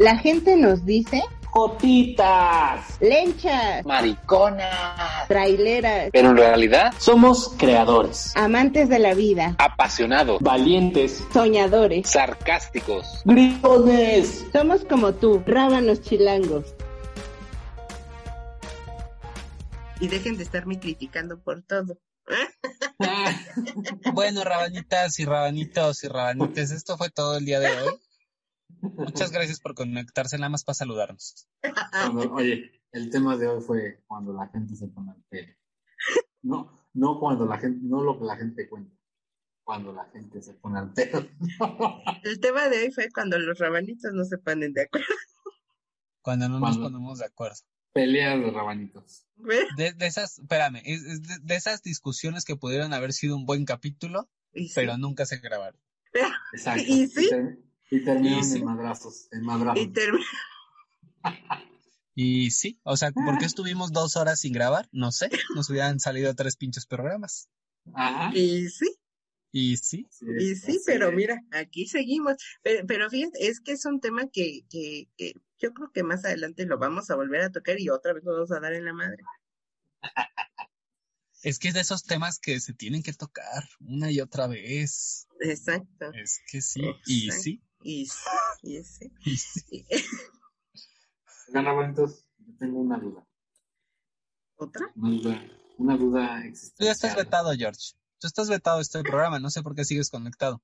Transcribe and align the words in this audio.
La 0.00 0.16
gente 0.16 0.56
nos 0.56 0.86
dice 0.86 1.22
Jotitas, 1.50 2.96
lenchas, 3.02 3.84
mariconas, 3.84 5.28
traileras, 5.28 6.08
pero 6.10 6.30
en 6.30 6.38
realidad 6.38 6.94
somos 6.96 7.54
creadores, 7.58 8.32
amantes 8.34 8.88
de 8.88 8.98
la 8.98 9.12
vida, 9.12 9.56
apasionados, 9.58 10.40
valientes, 10.40 11.22
soñadores, 11.34 12.08
sarcásticos, 12.08 13.20
gritones. 13.26 14.46
Somos 14.54 14.86
como 14.86 15.12
tú, 15.12 15.42
rábanos 15.44 16.00
chilangos. 16.00 16.74
Y 20.00 20.08
dejen 20.08 20.38
de 20.38 20.44
estarme 20.44 20.80
criticando 20.80 21.38
por 21.42 21.60
todo. 21.60 21.98
bueno, 24.14 24.44
rabanitas 24.44 25.20
y 25.20 25.26
rabanitos 25.26 26.04
y 26.04 26.08
rabanites, 26.08 26.70
esto 26.70 26.96
fue 26.96 27.10
todo 27.10 27.36
el 27.36 27.44
día 27.44 27.60
de 27.60 27.68
hoy. 27.82 28.00
Muchas 28.82 29.30
gracias 29.32 29.60
por 29.60 29.74
conectarse 29.74 30.36
nada 30.38 30.50
más 30.50 30.64
para 30.64 30.74
saludarnos. 30.74 31.48
oye, 32.32 32.82
el 32.92 33.10
tema 33.10 33.36
de 33.36 33.48
hoy 33.48 33.62
fue 33.62 34.02
cuando 34.06 34.32
la 34.32 34.48
gente 34.48 34.76
se 34.76 34.88
pone 34.88 35.12
al 35.12 35.22
pelo. 35.28 35.54
No, 36.42 36.72
no 36.94 37.20
cuando 37.20 37.46
la 37.46 37.58
gente, 37.58 37.80
no 37.82 38.02
lo 38.02 38.18
que 38.18 38.24
la 38.24 38.36
gente 38.36 38.68
cuenta, 38.68 38.94
cuando 39.62 39.92
la 39.92 40.04
gente 40.06 40.42
se 40.42 40.54
pone 40.54 40.78
al 40.78 40.92
pelo. 40.92 41.26
El 42.24 42.40
tema 42.40 42.68
de 42.68 42.84
hoy 42.84 42.90
fue 42.90 43.08
cuando 43.12 43.38
los 43.38 43.58
rabanitos 43.58 44.12
no 44.12 44.24
se 44.24 44.38
ponen 44.38 44.72
de 44.72 44.82
acuerdo. 44.82 45.06
Cuando 46.22 46.48
no 46.48 46.60
nos 46.60 46.78
ponemos 46.78 47.18
de 47.18 47.26
acuerdo. 47.26 47.58
Pelea 47.92 48.36
de 48.36 48.50
rabanitos. 48.50 49.26
De, 49.76 49.94
esas, 50.00 50.38
espérame, 50.38 50.82
de, 50.82 51.54
esas 51.54 51.82
discusiones 51.82 52.44
que 52.44 52.56
pudieron 52.56 52.92
haber 52.92 53.12
sido 53.12 53.36
un 53.36 53.46
buen 53.46 53.64
capítulo, 53.64 54.28
pero 54.74 54.96
nunca 54.96 55.26
se 55.26 55.38
grabaron. 55.38 55.80
Exacto. 56.52 56.84
¿Y 56.86 57.06
sí? 57.08 57.30
Y 57.90 58.04
terminan 58.04 58.44
en 58.44 58.64
madrazos, 58.64 59.28
en 59.32 59.42
madrazos. 59.42 59.88
Y, 62.14 62.46
y 62.46 62.50
sí, 62.50 62.80
o 62.84 62.96
sea, 62.96 63.10
¿por 63.12 63.38
qué 63.38 63.46
estuvimos 63.46 63.92
dos 63.92 64.16
horas 64.16 64.40
sin 64.40 64.52
grabar? 64.52 64.88
No 64.92 65.12
sé, 65.12 65.30
nos 65.54 65.68
hubieran 65.70 66.00
salido 66.00 66.34
tres 66.34 66.56
pinches 66.56 66.86
programas. 66.86 67.48
Ajá. 67.94 68.30
Y 68.36 68.68
sí. 68.68 68.96
Y 69.52 69.76
sí. 69.78 70.08
y 70.38 70.54
sí, 70.54 70.80
pero 70.86 71.10
mira, 71.10 71.42
aquí 71.50 71.86
seguimos. 71.86 72.36
Pero, 72.62 73.10
fíjate, 73.10 73.48
es 73.48 73.60
que 73.60 73.72
es 73.72 73.84
un 73.84 74.00
tema 74.00 74.28
que, 74.28 74.60
que, 74.70 75.08
que 75.16 75.34
yo 75.58 75.72
creo 75.74 75.90
que 75.92 76.04
más 76.04 76.24
adelante 76.24 76.66
lo 76.66 76.78
vamos 76.78 77.10
a 77.10 77.16
volver 77.16 77.42
a 77.42 77.50
tocar 77.50 77.80
y 77.80 77.88
otra 77.88 78.12
vez 78.12 78.22
nos 78.22 78.34
vamos 78.34 78.52
a 78.52 78.60
dar 78.60 78.74
en 78.74 78.84
la 78.84 78.92
madre. 78.92 79.24
Es 81.42 81.58
que 81.58 81.68
es 81.68 81.74
de 81.74 81.80
esos 81.80 82.04
temas 82.04 82.38
que 82.38 82.60
se 82.60 82.74
tienen 82.74 83.02
que 83.02 83.12
tocar 83.12 83.64
una 83.80 84.10
y 84.10 84.20
otra 84.20 84.46
vez. 84.46 85.26
Exacto. 85.40 86.12
Es 86.12 86.40
que 86.50 86.60
sí, 86.60 86.82
y 87.06 87.30
sí. 87.30 87.62
Y, 87.82 88.02
y 88.62 88.82
sí. 88.82 89.12
Y 89.24 89.36
sí. 89.36 89.86
yo 91.52 92.54
tengo 92.58 92.80
una 92.80 92.98
duda. 92.98 93.26
¿Otra? 94.56 94.92
Una 94.96 95.10
duda, 95.10 95.42
una 95.78 95.96
duda. 95.96 96.42
Tú 96.76 96.84
ya 96.84 96.92
estás 96.92 97.16
vetado, 97.16 97.52
George. 97.54 97.94
Tú 98.18 98.26
estás 98.26 98.50
vetado 98.50 98.80
este 98.80 99.02
programa, 99.02 99.38
no 99.38 99.48
sé 99.48 99.62
por 99.62 99.74
qué 99.74 99.84
sigues 99.84 100.10
conectado. 100.10 100.62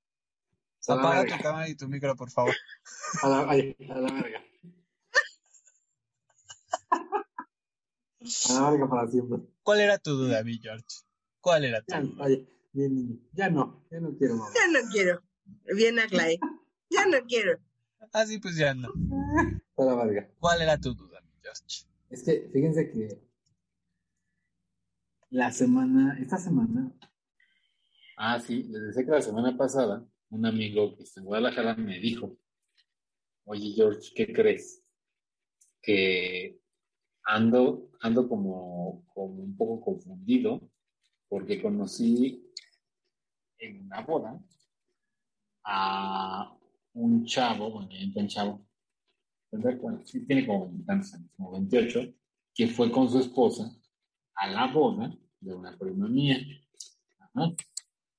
Apaga 0.86 1.24
tu 1.24 1.42
cámara 1.42 1.68
y 1.68 1.74
tu 1.74 1.88
micro, 1.88 2.14
por 2.14 2.30
favor. 2.30 2.54
A 3.22 3.28
la, 3.28 3.40
a 3.40 3.44
la 3.44 4.12
verga. 4.12 4.44
A 8.50 8.52
la 8.52 8.70
verga 8.70 8.88
para 8.88 9.08
siempre. 9.08 9.38
¿Cuál 9.62 9.80
era 9.80 9.98
tu 9.98 10.10
duda, 10.12 10.44
mi 10.44 10.58
George? 10.58 10.84
¿Cuál 11.40 11.64
era 11.64 11.82
tu 11.82 11.94
duda? 11.96 12.24
Oye, 12.24 12.46
bien, 12.72 13.26
ya 13.32 13.48
no, 13.48 13.86
ya 13.90 14.00
no 14.00 14.14
quiero 14.16 14.36
más. 14.36 14.52
Ya 14.54 14.68
no 14.68 14.88
quiero. 14.90 15.22
Bien, 15.74 15.98
Aglae. 15.98 16.38
Ya 16.90 17.06
no 17.06 17.18
quiero. 17.26 17.58
Ah, 18.12 18.26
sí, 18.26 18.38
pues 18.38 18.56
ya 18.56 18.74
no. 18.74 18.92
Para 19.74 19.94
verga. 19.94 20.30
¿Cuál 20.38 20.62
era 20.62 20.78
tu 20.78 20.94
duda, 20.94 21.20
mi 21.20 21.32
George? 21.42 21.86
Es 22.10 22.22
que, 22.22 22.48
fíjense 22.52 22.90
que 22.90 23.26
la 25.30 25.50
semana, 25.50 26.16
esta 26.20 26.38
semana, 26.38 26.92
ah, 28.16 28.40
sí, 28.40 28.62
les 28.64 28.82
decía 28.82 29.04
que 29.04 29.10
la 29.10 29.22
semana 29.22 29.56
pasada, 29.56 30.06
un 30.30 30.46
amigo 30.46 30.96
que 30.96 31.02
está 31.02 31.20
en 31.20 31.26
Guadalajara 31.26 31.74
me 31.74 31.98
dijo, 31.98 32.36
oye, 33.44 33.72
George, 33.74 34.12
¿qué 34.14 34.32
crees? 34.32 34.82
Que 35.82 36.60
ando, 37.24 37.90
ando 38.00 38.28
como, 38.28 39.04
como 39.12 39.42
un 39.42 39.56
poco 39.56 39.80
confundido 39.80 40.70
porque 41.28 41.60
conocí 41.60 42.52
en 43.58 43.86
una 43.86 44.00
boda 44.02 44.40
a 45.64 46.56
un 46.96 47.24
chavo, 47.26 47.70
bueno, 47.70 47.90
un 48.14 48.28
chavo, 48.28 48.66
tiene 50.26 50.46
como 50.46 50.66
20 50.70 50.92
años, 50.92 51.14
como 51.36 51.52
28, 51.52 52.14
que 52.54 52.68
fue 52.68 52.90
con 52.90 53.10
su 53.10 53.18
esposa 53.18 53.70
a 54.34 54.48
la 54.48 54.72
boda 54.72 55.14
de 55.40 55.54
una 55.54 55.76
prima 55.76 56.08
mía. 56.08 56.38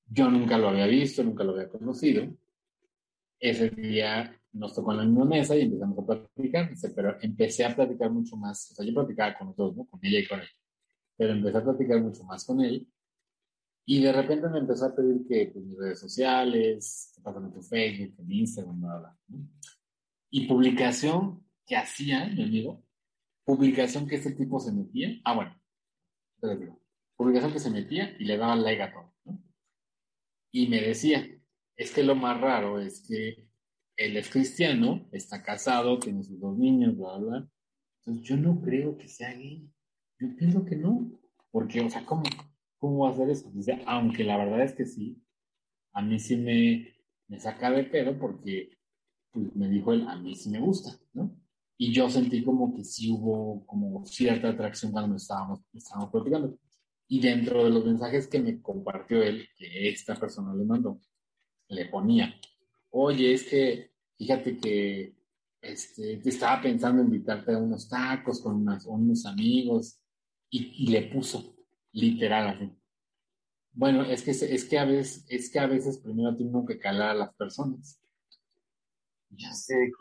Yo 0.06 0.30
nunca 0.30 0.58
lo 0.58 0.70
había 0.70 0.86
visto, 0.86 1.24
nunca 1.24 1.44
lo 1.44 1.54
había 1.54 1.70
conocido. 1.70 2.28
Ese 3.40 3.72
día 3.72 4.40
nos 4.54 4.76
tocó 4.76 4.92
en 4.92 4.98
la 4.98 5.06
misma 5.06 5.26
mesa 5.26 5.56
y 5.56 5.62
empezamos 5.62 5.98
a 6.00 6.06
platicar, 6.06 6.72
pero 6.96 7.18
empecé 7.22 7.66
a 7.66 7.76
platicar 7.76 8.12
mucho 8.12 8.36
más, 8.36 8.72
o 8.72 8.76
sea, 8.76 8.86
yo 8.86 8.94
platicaba 8.94 9.38
con 9.38 9.54
los 9.58 9.76
¿no? 9.76 9.86
Con 9.86 10.00
ella 10.04 10.20
y 10.20 10.28
con 10.28 10.40
él, 10.40 10.48
pero 11.16 11.34
empecé 11.34 11.58
a 11.58 11.64
platicar 11.64 12.02
mucho 12.02 12.24
más 12.24 12.46
con 12.46 12.62
él 12.62 12.88
y 13.90 14.02
de 14.02 14.12
repente 14.12 14.50
me 14.50 14.60
empezó 14.60 14.86
a 14.86 14.94
pedir 14.96 15.26
que 15.26 15.50
pues, 15.54 15.66
mis 15.66 15.78
redes 15.78 16.00
sociales, 16.02 17.14
que 17.16 17.22
pasan 17.22 17.46
en 17.46 17.54
tu 17.54 17.62
Facebook, 17.62 18.16
en 18.20 18.32
Instagram, 18.34 18.82
bla, 18.82 18.98
bla, 19.00 19.18
Y 20.30 20.46
publicación 20.46 21.48
que 21.66 21.78
hacía 21.78 22.26
mi 22.26 22.44
amigo, 22.44 22.84
publicación 23.46 24.06
que 24.06 24.16
este 24.16 24.34
tipo 24.34 24.60
se 24.60 24.74
metía, 24.74 25.18
ah, 25.24 25.36
bueno, 25.36 25.62
digo, 26.60 26.82
publicación 27.16 27.54
que 27.54 27.60
se 27.60 27.72
metía 27.72 28.14
y 28.20 28.26
le 28.26 28.36
daba 28.36 28.58
like 28.58 28.82
a 28.82 28.92
todo, 28.92 29.16
¿no? 29.24 29.42
Y 30.52 30.68
me 30.68 30.82
decía, 30.82 31.26
es 31.78 31.92
que 31.92 32.04
lo 32.04 32.16
más 32.16 32.42
raro 32.42 32.82
es 32.82 33.08
que 33.08 33.48
él 33.96 34.18
es 34.18 34.30
cristiano, 34.30 35.08
está 35.14 35.42
casado, 35.42 35.98
tiene 35.98 36.24
sus 36.24 36.38
dos 36.42 36.58
niños, 36.58 36.98
bla, 36.98 37.18
bla. 37.20 37.50
Entonces 38.00 38.28
yo 38.28 38.36
no 38.36 38.62
creo 38.62 38.98
que 38.98 39.08
sea 39.08 39.34
gay. 39.34 39.66
Yo 40.20 40.36
pienso 40.36 40.66
que 40.66 40.76
no. 40.76 41.20
Porque, 41.52 41.80
o 41.80 41.90
sea, 41.90 42.06
¿cómo? 42.06 42.24
¿Cómo 42.78 43.08
hacer 43.08 43.30
eso? 43.30 43.52
aunque 43.86 44.24
la 44.24 44.38
verdad 44.38 44.64
es 44.64 44.74
que 44.74 44.86
sí, 44.86 45.22
a 45.94 46.02
mí 46.02 46.20
sí 46.20 46.38
me, 46.38 46.94
me 47.28 47.40
saca 47.40 47.72
de 47.72 47.84
pedo 47.84 48.18
porque 48.18 48.78
pues, 49.32 49.56
me 49.56 49.70
dijo 49.70 49.94
él, 49.94 50.08
a 50.08 50.16
mí 50.16 50.36
sí 50.36 50.50
me 50.50 50.60
gusta, 50.60 50.98
¿no? 51.14 51.36
Y 51.78 51.92
yo 51.92 52.10
sentí 52.10 52.44
como 52.44 52.74
que 52.76 52.84
sí 52.84 53.12
hubo 53.12 53.66
como 53.66 54.04
cierta 54.06 54.50
atracción 54.50 54.92
cuando 54.92 55.16
estábamos, 55.16 55.60
estábamos 55.74 56.12
platicando. 56.12 56.58
Y 57.08 57.20
dentro 57.22 57.64
de 57.64 57.70
los 57.70 57.86
mensajes 57.86 58.28
que 58.28 58.40
me 58.40 58.62
compartió 58.62 59.22
él, 59.22 59.48
que 59.56 59.90
esta 59.90 60.16
persona 60.16 60.56
le 60.56 60.66
mandó, 60.66 61.00
le 61.70 61.86
ponía, 61.86 62.34
oye, 62.90 63.34
es 63.34 63.44
que 63.44 63.92
fíjate 64.18 64.58
que 64.58 65.16
este, 65.62 66.18
te 66.18 66.30
estaba 66.30 66.62
pensando 66.62 67.04
invitarte 67.04 67.54
a 67.54 67.60
unos 67.60 67.88
tacos 67.88 68.42
con 68.42 68.68
unos 68.88 69.26
amigos 69.26 70.00
y, 70.50 70.86
y 70.86 70.88
le 70.88 71.04
puso, 71.04 71.57
literal 71.92 72.48
así. 72.48 72.72
Bueno, 73.72 74.04
es 74.04 74.24
que, 74.24 74.32
es 74.32 74.66
que 74.66 74.80
a 74.80 74.86
veces, 74.86 75.26
es 75.30 75.52
que 75.52 75.60
a 75.60 75.68
veces 75.68 76.00
primero 76.00 76.36
tengo 76.36 76.66
que 76.66 76.80
calar 76.80 77.10
a 77.10 77.14
las 77.14 77.34
personas. 77.36 78.02
Ya 79.30 79.54
sé, 79.54 79.92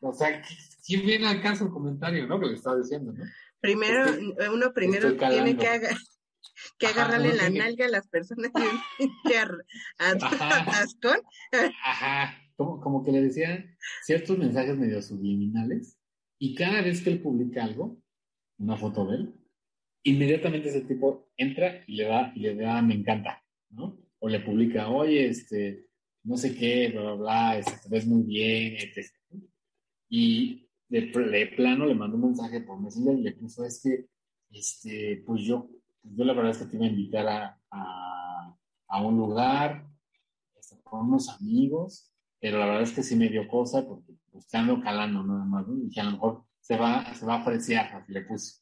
o 0.00 0.12
sea, 0.12 0.42
¿quién 0.84 1.06
viene 1.06 1.28
al 1.28 1.40
caso 1.40 1.64
el 1.64 1.70
comentario, 1.70 2.26
no? 2.26 2.40
Que 2.40 2.46
le 2.46 2.54
estaba 2.54 2.76
diciendo, 2.76 3.12
¿no? 3.12 3.24
Primero, 3.60 4.04
uno 4.52 4.72
primero 4.74 5.16
tiene 5.16 5.56
que, 5.56 5.80
que 6.78 6.86
agarrarle 6.88 7.34
la 7.34 7.48
nalga 7.48 7.86
a 7.86 7.90
las 7.90 8.08
personas 8.08 8.50
que 9.24 9.38
atascón. 9.98 11.20
Ajá, 11.84 12.36
como, 12.56 12.80
como 12.80 13.04
que 13.04 13.12
le 13.12 13.22
decían 13.22 13.76
ciertos 14.04 14.36
mensajes 14.36 14.76
medio 14.76 15.00
subliminales 15.00 15.96
y 16.38 16.56
cada 16.56 16.82
vez 16.82 17.02
que 17.02 17.10
él 17.10 17.22
publica 17.22 17.62
algo, 17.62 17.96
una 18.58 18.76
foto 18.76 19.06
de 19.06 19.16
él, 19.16 19.34
inmediatamente 20.04 20.68
ese 20.68 20.82
tipo 20.82 21.28
entra 21.36 21.82
y 21.86 21.96
le 21.96 22.04
da, 22.04 22.32
le 22.34 22.54
da 22.54 22.82
me 22.82 22.94
encanta, 22.94 23.42
¿no? 23.70 23.98
O 24.18 24.28
le 24.28 24.40
publica, 24.40 24.88
oye, 24.88 25.28
este, 25.28 25.86
no 26.24 26.36
sé 26.36 26.54
qué, 26.54 26.88
bla, 26.88 27.02
bla, 27.02 27.14
bla, 27.14 27.58
este, 27.58 27.72
te 27.82 27.88
ves 27.88 28.06
muy 28.06 28.22
bien, 28.22 28.76
etc. 28.76 29.10
Y 30.08 30.68
de, 30.88 31.52
plano 31.56 31.86
le 31.86 31.94
mando 31.94 32.16
un 32.16 32.24
mensaje 32.26 32.60
por 32.60 32.80
Messenger 32.80 33.18
y 33.18 33.22
le 33.22 33.32
puso, 33.32 33.64
es 33.64 33.80
que, 33.82 34.06
este, 34.50 35.22
pues 35.26 35.42
yo, 35.42 35.68
yo 36.02 36.24
la 36.24 36.34
verdad 36.34 36.50
es 36.50 36.58
que 36.58 36.66
te 36.66 36.76
iba 36.76 36.86
a 36.86 36.88
invitar 36.88 37.56
a, 37.70 39.02
un 39.02 39.16
lugar, 39.16 39.88
este, 40.54 40.80
con 40.82 41.08
unos 41.08 41.28
amigos, 41.30 42.12
pero 42.38 42.58
la 42.58 42.66
verdad 42.66 42.82
es 42.82 42.92
que 42.92 43.02
sí 43.02 43.16
me 43.16 43.28
dio 43.28 43.48
cosa 43.48 43.86
porque 43.86 44.12
pues, 44.30 44.46
te 44.46 44.58
ando 44.58 44.80
calando 44.80 45.24
nada 45.24 45.44
más, 45.44 45.66
¿no? 45.66 45.82
Y 45.82 45.90
que 45.90 46.00
a 46.00 46.04
lo 46.04 46.12
mejor 46.12 46.44
se 46.60 46.76
va, 46.76 47.14
se 47.14 47.24
va 47.24 47.36
a 47.36 47.40
apreciar, 47.40 47.86
así 47.96 48.12
le 48.12 48.22
puse. 48.22 48.61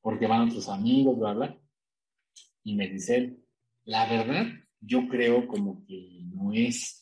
Porque 0.00 0.26
van 0.26 0.48
otros 0.48 0.68
amigos, 0.68 1.18
bla, 1.18 1.34
bla. 1.34 1.60
Y 2.62 2.74
me 2.74 2.88
dice 2.88 3.36
la 3.84 4.08
verdad, 4.08 4.46
yo 4.80 5.08
creo 5.08 5.46
como 5.46 5.84
que 5.86 6.22
no 6.32 6.52
es 6.52 7.00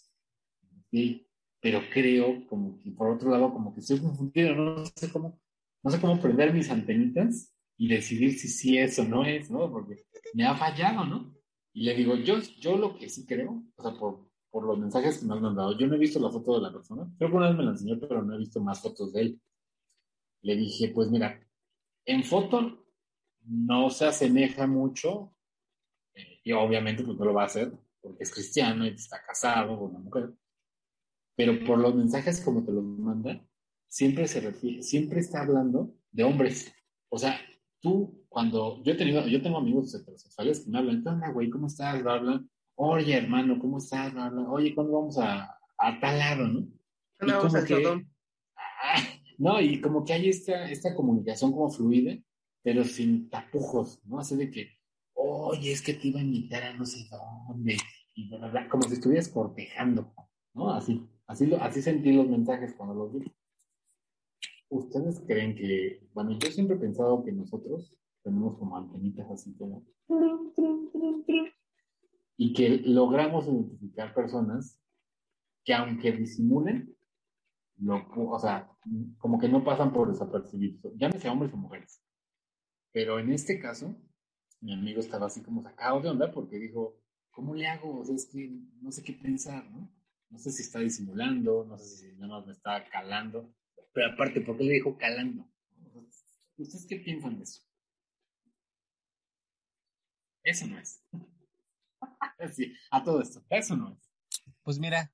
pero 1.60 1.80
creo 1.92 2.46
como 2.46 2.78
que 2.78 2.90
por 2.92 3.10
otro 3.10 3.30
lado 3.30 3.52
como 3.52 3.74
que 3.74 3.80
estoy 3.80 4.00
confundido, 4.00 4.54
no 4.54 4.84
sé 4.96 5.10
cómo, 5.10 5.40
no 5.82 5.90
sé 5.90 6.00
cómo 6.00 6.20
prender 6.20 6.52
mis 6.52 6.70
antenitas 6.70 7.54
y 7.76 7.88
decidir 7.88 8.38
si 8.38 8.48
sí 8.48 8.78
es 8.78 8.98
o 8.98 9.04
no 9.04 9.24
es, 9.24 9.50
¿no? 9.50 9.70
Porque 9.70 10.04
me 10.34 10.44
ha 10.46 10.54
fallado, 10.54 11.04
¿no? 11.04 11.34
Y 11.72 11.84
le 11.84 11.94
digo, 11.94 12.16
yo, 12.16 12.38
yo 12.58 12.76
lo 12.76 12.96
que 12.96 13.08
sí 13.08 13.26
creo, 13.26 13.62
o 13.76 13.82
sea, 13.82 13.92
por, 13.98 14.30
por 14.50 14.64
los 14.64 14.78
mensajes 14.78 15.18
que 15.18 15.26
me 15.26 15.34
han 15.34 15.42
mandado, 15.42 15.76
yo 15.78 15.86
no 15.86 15.94
he 15.94 15.98
visto 15.98 16.18
la 16.18 16.30
foto 16.30 16.54
de 16.54 16.62
la 16.62 16.72
persona, 16.72 17.08
creo 17.18 17.30
que 17.30 17.36
una 17.36 17.48
vez 17.48 17.56
me 17.56 17.64
la 17.64 17.70
enseñó, 17.72 17.98
pero 18.00 18.22
no 18.22 18.34
he 18.34 18.38
visto 18.38 18.60
más 18.60 18.80
fotos 18.80 19.12
de 19.12 19.20
él. 19.20 19.40
Le 20.42 20.56
dije, 20.56 20.88
pues 20.94 21.10
mira, 21.10 21.40
en 22.04 22.24
foto 22.24 22.87
no 23.48 23.90
se 23.90 24.06
asemeja 24.06 24.66
mucho, 24.66 25.34
eh, 26.14 26.40
y 26.44 26.52
obviamente 26.52 27.02
pues 27.02 27.18
no 27.18 27.24
lo 27.24 27.34
va 27.34 27.42
a 27.42 27.46
hacer, 27.46 27.72
porque 28.00 28.22
es 28.22 28.32
cristiano 28.32 28.86
y 28.86 28.90
está 28.90 29.22
casado 29.26 29.78
con 29.78 29.90
una 29.90 29.98
mujer, 30.00 30.34
pero 31.36 31.58
por 31.64 31.78
los 31.78 31.94
mensajes 31.94 32.40
como 32.40 32.64
te 32.64 32.72
los 32.72 32.84
manda, 32.84 33.44
siempre 33.88 34.28
se 34.28 34.40
refiere, 34.40 34.82
siempre 34.82 35.20
está 35.20 35.42
hablando 35.42 35.94
de 36.10 36.24
hombres. 36.24 36.72
O 37.08 37.18
sea, 37.18 37.40
tú, 37.80 38.24
cuando 38.28 38.82
yo 38.82 38.92
he 38.92 38.96
tenido, 38.96 39.26
yo 39.26 39.42
tengo 39.42 39.58
amigos 39.58 39.94
heterosexuales 39.94 40.60
que 40.60 40.70
me 40.70 40.78
hablan, 40.78 41.02
¿qué 41.02 41.08
onda, 41.08 41.30
güey? 41.30 41.48
¿Cómo 41.48 41.66
estás? 41.66 42.04
Hablan, 42.04 42.50
oye, 42.74 43.16
hermano, 43.16 43.58
¿cómo 43.58 43.78
estás? 43.78 44.14
Hablan, 44.14 44.46
oye, 44.48 44.74
¿cuándo 44.74 44.92
vamos 44.92 45.18
a, 45.18 45.58
a 45.78 46.00
tal 46.00 46.18
lado, 46.18 46.48
no? 46.48 46.68
¿Cuándo 47.18 47.38
vamos 47.38 47.54
al 47.54 47.68
Sodom? 47.68 48.08
Ah, 48.56 49.02
no, 49.38 49.60
y 49.60 49.80
como 49.80 50.04
que 50.04 50.12
hay 50.12 50.28
esta, 50.28 50.70
esta 50.70 50.94
comunicación 50.94 51.52
como 51.52 51.70
fluida, 51.70 52.16
pero 52.62 52.84
sin 52.84 53.28
tapujos, 53.30 54.00
¿no? 54.04 54.18
Así 54.18 54.36
de 54.36 54.50
que, 54.50 54.78
oye, 55.14 55.72
es 55.72 55.82
que 55.82 55.94
te 55.94 56.08
iba 56.08 56.20
a 56.20 56.24
invitar 56.24 56.62
a 56.62 56.74
no 56.74 56.84
sé 56.84 57.08
dónde, 57.10 57.76
y 58.14 58.28
bla, 58.28 58.38
bla, 58.38 58.48
bla, 58.48 58.68
como 58.68 58.82
si 58.84 58.94
estuvieras 58.94 59.28
cortejando, 59.28 60.12
¿no? 60.54 60.70
Así, 60.70 61.06
así, 61.26 61.52
así 61.60 61.82
sentí 61.82 62.12
los 62.12 62.28
mensajes 62.28 62.74
cuando 62.74 62.94
los 62.94 63.12
vi. 63.12 63.32
¿Ustedes 64.70 65.20
creen 65.26 65.54
que, 65.54 66.06
bueno, 66.12 66.38
yo 66.38 66.50
siempre 66.50 66.76
he 66.76 66.80
pensado 66.80 67.24
que 67.24 67.32
nosotros 67.32 67.94
tenemos 68.22 68.58
como 68.58 68.76
antenitas 68.76 69.30
así 69.30 69.54
como, 69.56 69.86
y 72.36 72.52
que 72.52 72.82
logramos 72.84 73.46
identificar 73.46 74.14
personas 74.14 74.80
que 75.64 75.74
aunque 75.74 76.12
disimulen, 76.12 76.94
o 77.86 78.38
sea, 78.38 78.70
como 79.18 79.38
que 79.38 79.48
no 79.48 79.64
pasan 79.64 79.92
por 79.92 80.08
desapercibidos, 80.08 80.94
llámese 80.96 81.28
hombres 81.28 81.52
o 81.52 81.56
mujeres. 81.56 82.02
Pero 82.92 83.18
en 83.18 83.32
este 83.32 83.58
caso, 83.60 83.96
mi 84.60 84.72
amigo 84.72 85.00
estaba 85.00 85.26
así 85.26 85.42
como 85.42 85.62
sacado 85.62 86.00
de 86.00 86.08
onda 86.08 86.32
porque 86.32 86.58
dijo, 86.58 87.00
¿cómo 87.30 87.54
le 87.54 87.66
hago? 87.66 88.00
O 88.00 88.04
sea, 88.04 88.14
es 88.14 88.26
que 88.26 88.50
no 88.80 88.90
sé 88.90 89.02
qué 89.02 89.12
pensar, 89.12 89.64
¿no? 89.70 89.92
No 90.30 90.38
sé 90.38 90.50
si 90.50 90.62
está 90.62 90.80
disimulando, 90.80 91.64
no 91.64 91.78
sé 91.78 91.84
si 91.96 92.12
nada 92.16 92.38
más 92.38 92.46
me 92.46 92.52
está 92.52 92.84
calando. 92.90 93.54
Pero 93.92 94.12
aparte, 94.12 94.40
¿por 94.40 94.56
qué 94.56 94.64
le 94.64 94.72
dijo 94.74 94.96
calando? 94.98 95.48
¿Ustedes 96.56 96.86
qué 96.86 96.96
piensan 96.96 97.38
de 97.38 97.44
eso? 97.44 97.62
Eso 100.42 100.66
no 100.66 100.78
es. 100.78 101.04
Sí, 102.54 102.72
a 102.92 103.02
todo 103.02 103.20
esto, 103.20 103.44
eso 103.50 103.76
no 103.76 103.92
es. 103.92 103.98
Pues 104.62 104.78
mira, 104.78 105.12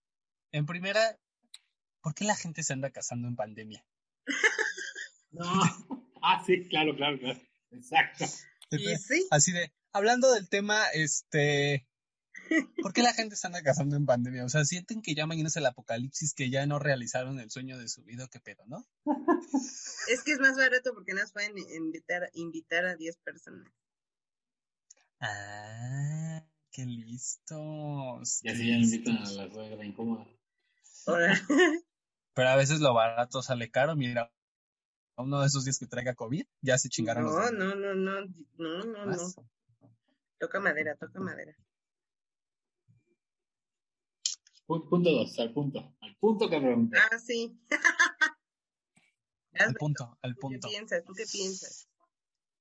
en 0.52 0.66
primera, 0.66 1.18
¿por 2.02 2.14
qué 2.14 2.24
la 2.24 2.36
gente 2.36 2.62
se 2.62 2.74
anda 2.74 2.90
casando 2.90 3.28
en 3.28 3.36
pandemia? 3.36 3.84
No. 5.30 5.50
Ah, 6.22 6.40
sí, 6.46 6.68
claro, 6.68 6.94
claro, 6.94 7.18
claro. 7.18 7.40
Exacto. 7.74 8.24
Y 8.70 8.96
sí, 8.96 9.26
Así 9.30 9.52
de, 9.52 9.72
hablando 9.92 10.32
del 10.32 10.48
tema, 10.48 10.84
este, 10.94 11.86
¿por 12.82 12.92
qué 12.92 13.02
la 13.02 13.12
gente 13.12 13.36
se 13.36 13.46
anda 13.46 13.62
casando 13.62 13.96
en 13.96 14.06
pandemia? 14.06 14.44
O 14.44 14.48
sea, 14.48 14.64
sienten 14.64 15.02
que 15.02 15.14
ya 15.14 15.26
mañana 15.26 15.48
es 15.48 15.56
el 15.56 15.66
apocalipsis, 15.66 16.34
que 16.34 16.50
ya 16.50 16.66
no 16.66 16.78
realizaron 16.78 17.38
el 17.40 17.50
sueño 17.50 17.78
de 17.78 17.88
su 17.88 18.02
vida, 18.02 18.28
qué 18.30 18.40
pedo, 18.40 18.64
¿no? 18.66 18.86
es 20.08 20.22
que 20.22 20.32
es 20.32 20.40
más 20.40 20.56
barato 20.56 20.92
porque 20.94 21.14
nos 21.14 21.32
pueden 21.32 21.56
invitar, 21.58 22.30
invitar 22.34 22.84
a 22.86 22.96
10 22.96 23.16
personas. 23.18 23.72
Ah, 25.20 26.44
qué 26.70 26.84
listos. 26.84 28.40
Y 28.42 28.48
así 28.48 28.68
ya 28.68 28.76
invitan 28.76 29.18
a 29.18 29.30
la 29.30 29.50
suegra 29.50 29.84
incómoda. 29.84 30.26
Pero 32.34 32.48
a 32.48 32.56
veces 32.56 32.80
lo 32.80 32.94
barato 32.94 33.42
sale 33.42 33.70
caro, 33.70 33.94
mira. 33.94 34.32
Uno 35.16 35.40
de 35.40 35.46
esos 35.46 35.64
días 35.64 35.78
que 35.78 35.86
traiga 35.86 36.14
COVID, 36.14 36.44
ya 36.60 36.76
se 36.78 36.88
chingaron 36.88 37.24
los 37.24 37.34
no, 37.34 37.40
demás. 37.50 37.52
no, 37.52 37.74
no, 37.74 37.94
no, 37.94 38.26
no, 38.58 38.84
no, 38.84 39.06
no. 39.06 39.34
Toca 40.38 40.58
madera, 40.60 40.96
toca 40.96 41.20
madera. 41.20 41.56
Pu- 44.66 44.88
Punto 44.88 45.10
dos, 45.10 45.38
al 45.38 45.52
punto. 45.52 45.94
Al 46.00 46.16
punto 46.16 46.48
que 46.48 46.58
pregunté. 46.58 46.98
Ah, 46.98 47.18
sí. 47.18 47.58
Al 49.56 49.74
punto, 49.74 50.18
al 50.20 50.32
¿Tú 50.34 50.36
qué 50.36 50.40
punto. 50.40 50.68
piensas? 50.68 51.04
¿Tú 51.04 51.12
qué 51.14 51.24
piensas? 51.30 51.86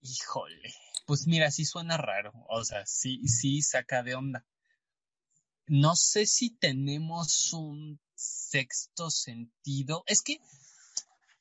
Híjole. 0.02 0.72
Pues 1.08 1.26
mira, 1.26 1.50
sí 1.50 1.66
suena 1.66 1.98
raro. 1.98 2.32
O 2.50 2.64
sea, 2.64 2.86
sí, 2.86 3.28
sí 3.28 3.64
saca 3.64 4.04
de 4.04 4.14
onda. 4.14 4.46
No 5.66 5.96
sé 5.96 6.28
si 6.28 6.52
tenemos 6.52 7.52
un 7.54 8.00
sexto 8.14 9.10
sentido. 9.10 10.04
Es 10.06 10.22
que, 10.22 10.40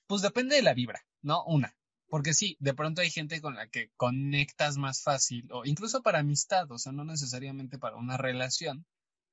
pues 0.07 0.23
depende 0.23 0.57
de 0.57 0.63
la 0.63 0.75
vibra, 0.75 1.05
¿no? 1.23 1.45
Una. 1.45 1.77
Porque 2.09 2.35
sí, 2.35 2.57
de 2.61 2.75
pronto 2.75 3.01
hay 3.01 3.11
gente 3.11 3.41
con 3.41 3.55
la 3.55 3.69
que 3.69 3.91
conectas 3.97 4.77
más 4.77 5.03
fácil, 5.03 5.49
o 5.51 5.65
incluso 5.65 6.03
para 6.03 6.19
amistad, 6.19 6.71
o 6.71 6.79
sea, 6.79 6.93
no 6.93 7.05
necesariamente 7.05 7.79
para 7.79 7.97
una 7.97 8.19
relación, 8.19 8.85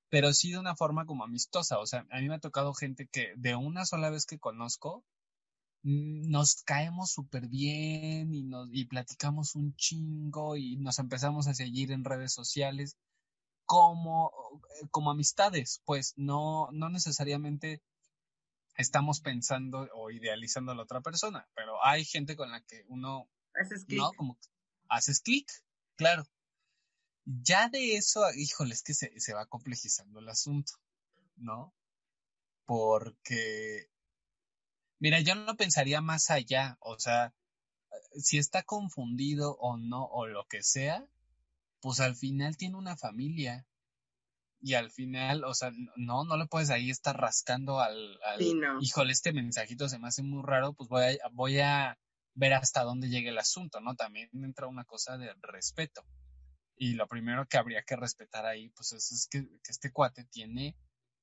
pero 0.10 0.34
sí 0.34 0.52
de 0.52 0.60
una 0.60 0.76
forma 0.76 1.06
como 1.06 1.24
amistosa. 1.24 1.80
O 1.80 1.86
sea, 1.86 2.06
a 2.10 2.20
mí 2.20 2.30
me 2.30 2.36
ha 2.36 2.40
tocado 2.40 2.74
gente 2.74 3.08
que 3.12 3.34
de 3.38 3.56
una 3.56 3.86
sola 3.86 4.10
vez 4.10 4.26
que 4.26 4.40
conozco, 4.40 5.04
mm, 5.84 6.30
nos 6.30 6.64
caemos 6.64 7.12
súper 7.12 7.48
bien 7.48 8.34
y, 8.34 8.44
nos, 8.44 8.70
y 8.72 8.86
platicamos 8.86 9.56
un 9.56 9.76
chingo 9.76 10.56
y 10.58 10.78
nos 10.78 11.00
empezamos 11.00 11.48
a 11.48 11.54
seguir 11.54 11.92
en 11.92 12.06
redes 12.06 12.34
sociales 12.34 12.98
como, 13.66 14.32
como 14.92 15.12
amistades, 15.12 15.82
pues 15.86 16.14
no, 16.18 16.70
no 16.72 16.90
necesariamente 16.90 17.82
estamos 18.80 19.20
pensando 19.20 19.90
o 19.94 20.10
idealizando 20.10 20.72
a 20.72 20.76
la 20.76 20.84
otra 20.84 21.02
persona, 21.02 21.48
pero 21.54 21.86
hay 21.86 22.06
gente 22.06 22.36
con 22.38 22.50
la 22.50 22.62
que 22.62 22.86
uno, 22.88 23.30
Haces 23.54 23.86
clic. 23.86 24.00
¿no? 24.00 24.12
Como 24.14 24.40
haces 24.88 25.20
clic, 25.20 25.52
claro. 25.96 26.26
Ya 27.26 27.68
de 27.68 27.96
eso, 27.96 28.22
híjole, 28.36 28.74
es 28.74 28.82
que 28.82 28.94
se, 28.94 29.20
se 29.20 29.34
va 29.34 29.46
complejizando 29.46 30.20
el 30.20 30.30
asunto, 30.30 30.72
¿no? 31.36 31.76
Porque, 32.66 33.90
mira, 35.00 35.20
yo 35.20 35.36
no 35.36 35.56
pensaría 35.56 36.02
más 36.02 36.30
allá, 36.30 36.78
o 36.80 36.98
sea, 36.98 37.36
si 38.16 38.38
está 38.38 38.64
confundido 38.64 39.58
o 39.60 39.78
no, 39.78 40.06
o 40.06 40.26
lo 40.26 40.46
que 40.48 40.64
sea, 40.64 41.06
pues 41.82 42.00
al 42.00 42.16
final 42.16 42.56
tiene 42.56 42.78
una 42.78 42.96
familia. 42.96 43.68
Y 44.62 44.74
al 44.74 44.92
final, 44.92 45.44
o 45.46 45.54
sea, 45.54 45.72
no, 45.96 46.26
no 46.26 46.38
le 46.38 46.46
puedes 46.48 46.70
ahí 46.70 46.90
estar 46.90 47.18
rascando 47.18 47.80
al, 47.80 48.20
al 48.24 48.40
Sí, 48.40 48.54
no. 48.56 48.80
híjole, 48.82 49.14
este 49.14 49.32
mensajito 49.34 49.88
se 49.88 50.00
me 50.00 50.08
hace 50.08 50.22
muy 50.22 50.44
raro, 50.44 50.74
pues 50.74 50.90
voy 50.90 51.04
a, 51.04 51.18
voy 51.32 51.60
a 51.60 51.98
ver 52.34 52.54
hasta 52.54 52.84
dónde 52.84 53.10
llega 53.10 53.30
el 53.30 53.38
asunto, 53.38 53.80
¿no? 53.80 53.96
También 53.96 54.30
entra 54.34 54.68
una 54.68 54.84
cosa 54.84 55.18
de 55.18 55.34
respeto. 55.42 56.04
Y 56.76 56.94
lo 56.94 57.08
primero 57.08 57.46
que 57.46 57.58
habría 57.58 57.84
que 57.84 57.96
respetar 57.96 58.46
ahí, 58.46 58.70
pues 58.70 58.94
es, 58.94 59.12
es 59.12 59.28
que, 59.30 59.44
que 59.64 59.72
este 59.72 59.92
cuate 59.92 60.26
tiene 60.26 60.76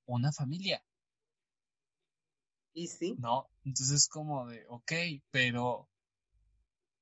una 0.06 0.32
familia, 0.32 0.82
Y 2.74 2.88
sí. 2.88 3.16
¿no? 3.16 3.48
Entonces 3.64 4.02
es 4.02 4.08
como 4.08 4.46
de, 4.46 4.66
ok, 4.68 4.92
pero, 5.30 5.88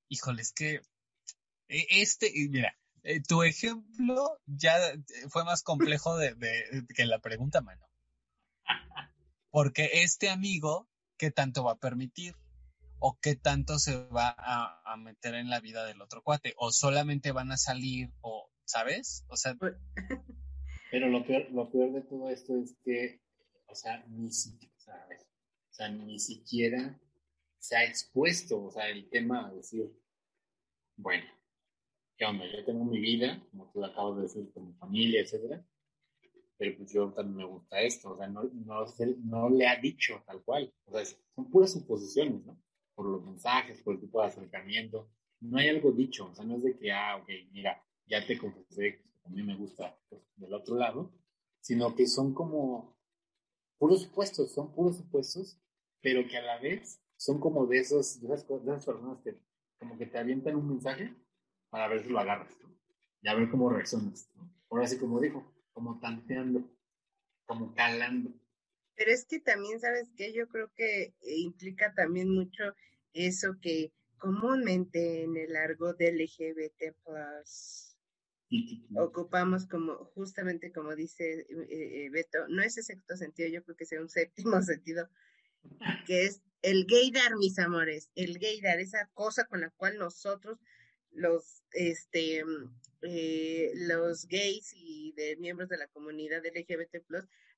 híjole, 0.09 0.43
es 0.43 0.53
que 0.53 0.81
e- 1.69 1.87
este, 2.03 2.33
mira, 2.49 2.77
eh, 3.05 3.23
tu 3.23 3.43
ejemplo 3.43 4.41
ya 4.47 4.77
eh, 4.89 4.99
fue 5.29 5.45
más 5.45 5.63
complejo 5.63 6.17
de, 6.17 6.35
de- 6.35 6.87
que 6.95 7.07
la 7.07 7.21
pregunta, 7.21 7.61
mano. 7.61 7.87
Porque 9.51 9.91
este 10.03 10.31
amigo, 10.31 10.89
¿qué 11.17 11.31
tanto 11.31 11.65
va 11.65 11.73
a 11.73 11.79
permitir? 11.79 12.35
¿O 12.99 13.19
qué 13.21 13.37
tanto 13.37 13.79
se 13.79 13.97
va 14.07 14.35
a, 14.37 14.83
a 14.85 14.97
meter 14.97 15.35
en 15.35 15.51
la 15.51 15.61
vida 15.61 15.85
del 15.85 16.01
otro 16.03 16.23
cuate? 16.23 16.55
¿O 16.57 16.73
solamente 16.73 17.31
van 17.33 17.53
a 17.53 17.57
salir? 17.57 18.11
¿O, 18.21 18.51
sabes? 18.65 19.25
O 19.29 19.37
sea, 19.37 19.57
Pero 20.91 21.09
lo 21.09 21.27
peor, 21.27 21.51
lo 21.51 21.71
peor 21.71 21.93
de 21.93 22.03
todo 22.03 22.31
esto 22.31 22.57
es 22.57 22.77
que, 22.85 23.21
o 23.67 23.75
sea, 23.75 24.05
ni 24.09 24.31
siquiera, 24.31 25.09
o 25.71 25.75
sea, 25.75 25.89
ni 25.89 26.19
siquiera 26.19 27.01
se 27.59 27.77
ha 27.77 27.85
expuesto, 27.85 28.63
o 28.65 28.71
sea, 28.71 28.89
el 28.89 29.09
tema 29.09 29.49
a 29.49 29.53
decir, 29.53 29.91
bueno, 30.97 31.25
¿qué 32.17 32.25
onda? 32.25 32.45
Yo 32.47 32.65
tengo 32.65 32.85
mi 32.85 33.01
vida, 33.01 33.43
como 33.51 33.71
tú 33.73 33.85
acabas 33.85 34.17
de 34.17 34.23
decir, 34.23 34.53
con 34.53 34.69
mi 34.69 34.75
familia, 34.75 35.21
etcétera, 35.21 35.65
pero 36.57 36.77
pues 36.77 36.93
yo 36.93 37.13
también 37.13 37.37
me 37.37 37.45
gusta 37.45 37.81
esto, 37.81 38.13
o 38.13 38.17
sea, 38.17 38.29
no, 38.29 38.45
no, 38.45 38.87
no 39.25 39.49
le 39.51 39.67
ha 39.67 39.81
dicho 39.81 40.23
tal 40.27 40.43
cual, 40.43 40.73
o 40.85 40.93
sea, 40.93 41.05
son 41.35 41.51
puras 41.51 41.73
suposiciones, 41.73 42.45
¿no? 42.45 42.61
Por 42.95 43.07
los 43.07 43.25
mensajes, 43.25 43.83
por 43.83 43.95
el 43.95 44.01
tipo 44.01 44.21
de 44.21 44.29
acercamiento, 44.29 45.11
no 45.41 45.59
hay 45.59 45.69
algo 45.69 45.91
dicho, 45.93 46.27
o 46.27 46.35
sea, 46.35 46.45
no 46.45 46.57
es 46.57 46.63
de 46.63 46.79
que, 46.79 46.93
ah, 46.93 47.17
ok, 47.17 47.29
mira, 47.51 47.83
ya 48.07 48.25
te 48.25 48.39
confesé 48.39 48.99
que 48.99 49.31
mí 49.31 49.43
me 49.43 49.57
gusta 49.57 49.99
pues, 50.09 50.23
del 50.37 50.53
otro 50.55 50.77
lado, 50.77 51.13
sino 51.61 51.95
que 51.95 52.07
son 52.07 52.35
como, 52.35 52.97
puros 53.79 54.03
supuestos, 54.03 54.53
son 54.53 54.73
puros 54.73 54.97
supuestos, 54.97 55.59
pero 56.01 56.27
que 56.29 56.37
a 56.37 56.43
la 56.43 56.59
vez 56.59 57.01
son 57.17 57.41
como 57.41 57.67
de 57.67 57.79
esos, 57.79 58.21
de 58.21 58.35
esas, 58.35 58.47
de 58.47 58.71
esas 58.71 58.87
personas 58.87 59.21
que 59.23 59.39
como 59.79 59.99
que 59.99 60.07
te 60.07 60.19
avientan 60.19 60.57
un 60.57 60.69
mensaje 60.69 61.15
para 61.75 61.89
ver 61.89 62.05
si 62.05 62.09
lo 62.09 62.21
agarras, 62.21 62.57
¿no? 62.63 62.73
y 63.21 63.29
a 63.29 63.35
ver 63.35 63.51
cómo 63.51 63.69
reaccionas. 63.69 64.31
¿no? 64.37 64.49
Ahora 64.71 64.87
sí, 64.87 64.97
como 64.97 65.21
dijo, 65.21 65.53
como 65.73 65.99
tanteando, 65.99 66.71
como 67.47 67.75
calando. 67.75 68.33
Pero 68.95 69.11
es 69.11 69.27
que 69.27 69.41
también, 69.41 69.81
¿sabes 69.81 70.09
qué? 70.17 70.33
Yo 70.33 70.47
creo 70.47 70.71
que 70.77 71.03
eh, 71.03 71.39
implica 71.39 71.93
también 71.93 72.33
mucho 72.33 72.63
eso 73.13 73.57
que 73.61 73.93
comúnmente 74.19 75.25
en 75.25 75.37
el 75.37 75.57
argot 75.57 76.01
LGBT+, 76.01 76.95
ocupamos 78.95 79.67
como, 79.67 79.97
justamente 80.15 80.71
como 80.71 80.95
dice 80.95 81.41
eh, 81.41 81.47
eh, 81.71 82.09
Beto, 82.11 82.47
no 82.51 82.63
es 82.63 82.79
ese 82.79 82.95
sexto 82.95 83.17
sentido, 83.17 83.49
yo 83.49 83.65
creo 83.65 83.77
que 83.77 83.87
sea 83.87 84.01
un 84.01 84.09
séptimo 84.09 84.63
sentido, 84.63 85.09
que 86.07 86.27
es 86.27 86.41
el 86.63 86.87
gaydar, 86.87 87.35
mis 87.35 87.59
amores, 87.59 88.13
el 88.15 88.39
gaydar, 88.39 88.79
esa 88.79 89.11
cosa 89.13 89.45
con 89.47 89.61
la 89.61 89.71
cual 89.71 89.99
nosotros, 89.99 90.61
los, 91.15 91.63
este, 91.73 92.45
eh, 93.03 93.73
los 93.75 94.27
gays 94.27 94.73
y 94.75 95.13
de 95.17 95.37
miembros 95.37 95.69
de 95.69 95.79
la 95.79 95.89
comunidad 95.89 96.43
LGBT+, 96.45 97.03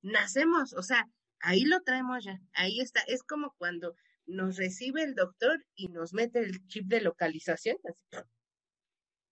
nacemos, 0.02 0.72
o 0.74 0.82
sea, 0.82 1.08
ahí 1.40 1.64
lo 1.64 1.82
traemos 1.82 2.24
ya, 2.24 2.40
ahí 2.54 2.80
está, 2.80 3.00
es 3.06 3.22
como 3.22 3.54
cuando 3.58 3.96
nos 4.26 4.56
recibe 4.56 5.02
el 5.02 5.14
doctor 5.14 5.64
y 5.74 5.88
nos 5.88 6.12
mete 6.12 6.40
el 6.40 6.66
chip 6.66 6.86
de 6.86 7.00
localización, 7.00 7.76
así, 7.84 8.24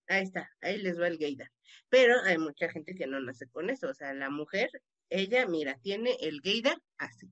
ahí 0.08 0.22
está, 0.22 0.50
ahí 0.60 0.78
les 0.78 1.00
va 1.00 1.08
el 1.08 1.18
gaydar. 1.18 1.50
Pero 1.88 2.20
hay 2.22 2.38
mucha 2.38 2.68
gente 2.68 2.94
que 2.94 3.06
no 3.06 3.20
nace 3.20 3.48
con 3.48 3.70
eso, 3.70 3.88
o 3.88 3.94
sea, 3.94 4.14
la 4.14 4.30
mujer, 4.30 4.70
ella, 5.10 5.46
mira, 5.46 5.78
tiene 5.82 6.16
el 6.20 6.40
gaydar 6.40 6.78
así. 6.98 7.28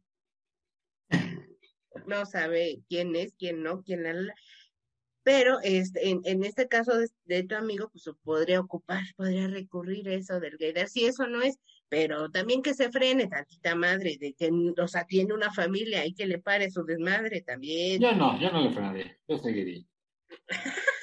No 2.06 2.26
sabe 2.26 2.82
quién 2.88 3.14
es, 3.14 3.34
quién 3.38 3.62
no, 3.62 3.82
quién 3.82 4.02
la. 4.02 4.34
Pero 5.24 5.60
este, 5.62 6.08
en, 6.08 6.20
en 6.24 6.42
este 6.44 6.66
caso 6.68 6.98
de, 6.98 7.08
de 7.24 7.44
tu 7.44 7.54
amigo, 7.54 7.90
pues 7.90 8.10
podría 8.22 8.60
ocupar, 8.60 9.02
podría 9.16 9.46
recurrir 9.46 10.08
a 10.08 10.14
eso 10.14 10.40
del 10.40 10.56
gaydar, 10.56 10.88
si 10.88 11.04
eso 11.04 11.26
no 11.26 11.42
es, 11.42 11.58
pero 11.88 12.30
también 12.30 12.62
que 12.62 12.74
se 12.74 12.90
frene 12.90 13.28
tantita 13.28 13.74
madre, 13.74 14.16
de 14.18 14.34
que, 14.34 14.50
o 14.50 14.88
sea, 14.88 15.04
tiene 15.04 15.34
una 15.34 15.52
familia 15.52 16.04
y 16.06 16.14
que 16.14 16.26
le 16.26 16.38
pare 16.38 16.70
su 16.70 16.84
desmadre 16.84 17.42
también. 17.42 18.00
Yo 18.00 18.12
no, 18.12 18.40
yo 18.40 18.50
no 18.50 18.62
le 18.62 18.70
frenaría, 18.70 19.16
yo 19.28 19.38
seguiría. 19.38 19.84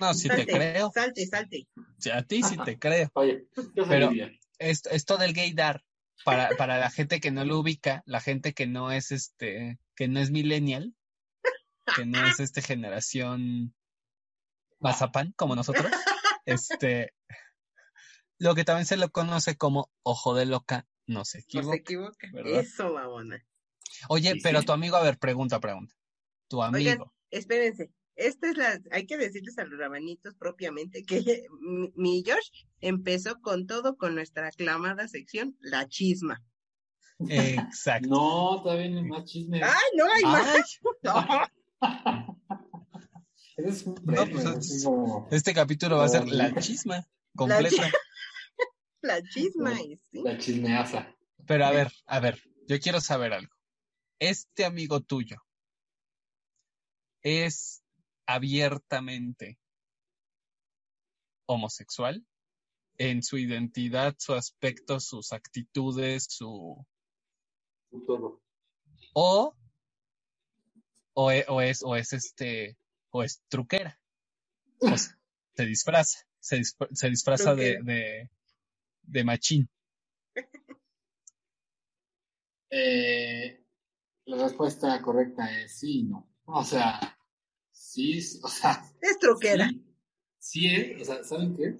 No, 0.00 0.12
sí 0.12 0.28
te 0.28 0.44
creo. 0.44 0.90
Salte, 0.92 1.24
salte. 1.24 1.68
Sí, 1.98 2.10
A 2.10 2.22
ti 2.22 2.42
sí 2.42 2.56
te 2.64 2.78
creo. 2.80 3.10
Oye, 3.14 3.46
yo 3.74 3.86
Pero-. 3.88 4.10
Esto, 4.58 4.90
esto 4.90 5.16
del 5.16 5.32
gaydar, 5.32 5.84
para, 6.24 6.50
para 6.56 6.78
la 6.78 6.90
gente 6.90 7.20
que 7.20 7.30
no 7.30 7.44
lo 7.44 7.58
ubica, 7.58 8.02
la 8.06 8.20
gente 8.20 8.54
que 8.54 8.66
no 8.66 8.92
es 8.92 9.12
este, 9.12 9.78
que 9.96 10.08
no 10.08 10.20
es 10.20 10.30
millennial, 10.30 10.94
que 11.96 12.06
no 12.06 12.26
es 12.26 12.40
este 12.40 12.62
generación 12.62 13.74
mazapán 14.80 15.32
como 15.36 15.54
nosotros, 15.56 15.86
este, 16.46 17.14
lo 18.38 18.54
que 18.54 18.64
también 18.64 18.86
se 18.86 18.96
lo 18.96 19.10
conoce 19.10 19.56
como 19.56 19.90
ojo 20.02 20.34
de 20.34 20.46
loca, 20.46 20.86
no 21.06 21.24
se 21.24 21.38
No 21.38 21.44
equivoca. 21.44 21.70
se 21.72 21.76
equivoca. 21.80 22.28
¿verdad? 22.32 22.60
Eso, 22.60 22.92
babona. 22.92 23.44
Oye, 24.08 24.32
Sí, 24.32 24.40
pero 24.42 24.60
sí. 24.60 24.66
tu 24.66 24.72
amigo, 24.72 24.96
a 24.96 25.02
ver, 25.02 25.18
pregunta, 25.18 25.60
pregunta. 25.60 25.94
Tu 26.48 26.62
amigo. 26.62 27.12
Espérense. 27.30 27.90
Esta 28.16 28.48
es 28.48 28.56
la, 28.56 28.78
hay 28.92 29.06
que 29.06 29.16
decirles 29.16 29.58
a 29.58 29.64
los 29.64 29.76
rabanitos 29.78 30.34
propiamente 30.36 31.02
que 31.04 31.46
mi, 31.60 31.92
mi 31.96 32.22
Josh 32.24 32.64
empezó 32.80 33.40
con 33.40 33.66
todo 33.66 33.96
con 33.96 34.14
nuestra 34.14 34.46
aclamada 34.48 35.08
sección, 35.08 35.56
la 35.60 35.88
chisma. 35.88 36.42
Exacto. 37.28 38.08
No, 38.08 38.62
todavía 38.62 38.88
no 38.90 38.98
hay 38.98 39.04
más 39.04 39.24
chismes. 39.24 39.62
¡Ay, 39.64 39.96
no 39.96 40.04
hay 40.12 40.22
más! 40.22 40.46
Ay, 40.54 40.62
No. 41.02 41.46
No, 44.04 44.26
pues, 44.30 44.46
así 44.46 44.74
es- 44.76 44.84
como 44.84 45.28
este 45.30 45.54
capítulo 45.54 45.98
va 45.98 46.04
a 46.06 46.08
ser 46.08 46.26
la 46.28 46.54
chisma 46.60 46.96
La 46.96 47.06
completa. 47.36 47.90
La 49.00 49.22
chisma, 49.22 49.76
sí. 49.76 50.22
la 50.22 50.38
chismeaza. 50.38 51.14
Pero 51.46 51.66
a 51.66 51.70
ver, 51.70 51.92
a 52.06 52.20
ver, 52.20 52.40
yo 52.66 52.80
quiero 52.80 53.00
saber 53.00 53.32
algo. 53.34 53.52
Este 54.18 54.64
amigo 54.64 55.00
tuyo 55.00 55.36
es 57.22 57.82
abiertamente 58.26 59.58
homosexual 61.46 62.24
en 62.96 63.22
su 63.22 63.36
identidad, 63.36 64.14
su 64.18 64.32
aspecto, 64.34 65.00
sus 65.00 65.32
actitudes, 65.32 66.26
su 66.30 66.86
Todo. 68.06 68.42
o 69.12 69.54
o 71.14 71.30
e- 71.32 71.44
o 71.48 71.60
es 71.60 71.82
o 71.82 71.96
es 71.96 72.12
este 72.12 72.76
o 73.10 73.22
es 73.22 73.42
truquera. 73.48 73.98
O 74.80 74.96
sea, 74.96 75.18
se 75.56 75.64
disfraza, 75.66 76.18
se, 76.40 76.56
disfra- 76.58 76.88
se 76.92 77.08
disfraza 77.10 77.54
de, 77.54 77.78
de 77.82 78.30
de 79.02 79.24
machín. 79.24 79.68
Eh, 82.70 83.64
la 84.26 84.42
respuesta 84.44 85.00
correcta 85.02 85.60
es 85.60 85.78
sí 85.78 86.00
y 86.00 86.02
no. 86.04 86.28
O 86.46 86.64
sea, 86.64 86.98
sí, 87.70 88.18
o 88.42 88.48
sea, 88.48 88.84
Es 89.00 89.18
truquera. 89.18 89.68
Sí, 89.68 89.84
sí 90.38 90.66
es, 90.74 91.02
o 91.02 91.04
sea, 91.04 91.24
¿saben 91.24 91.56
qué? 91.56 91.76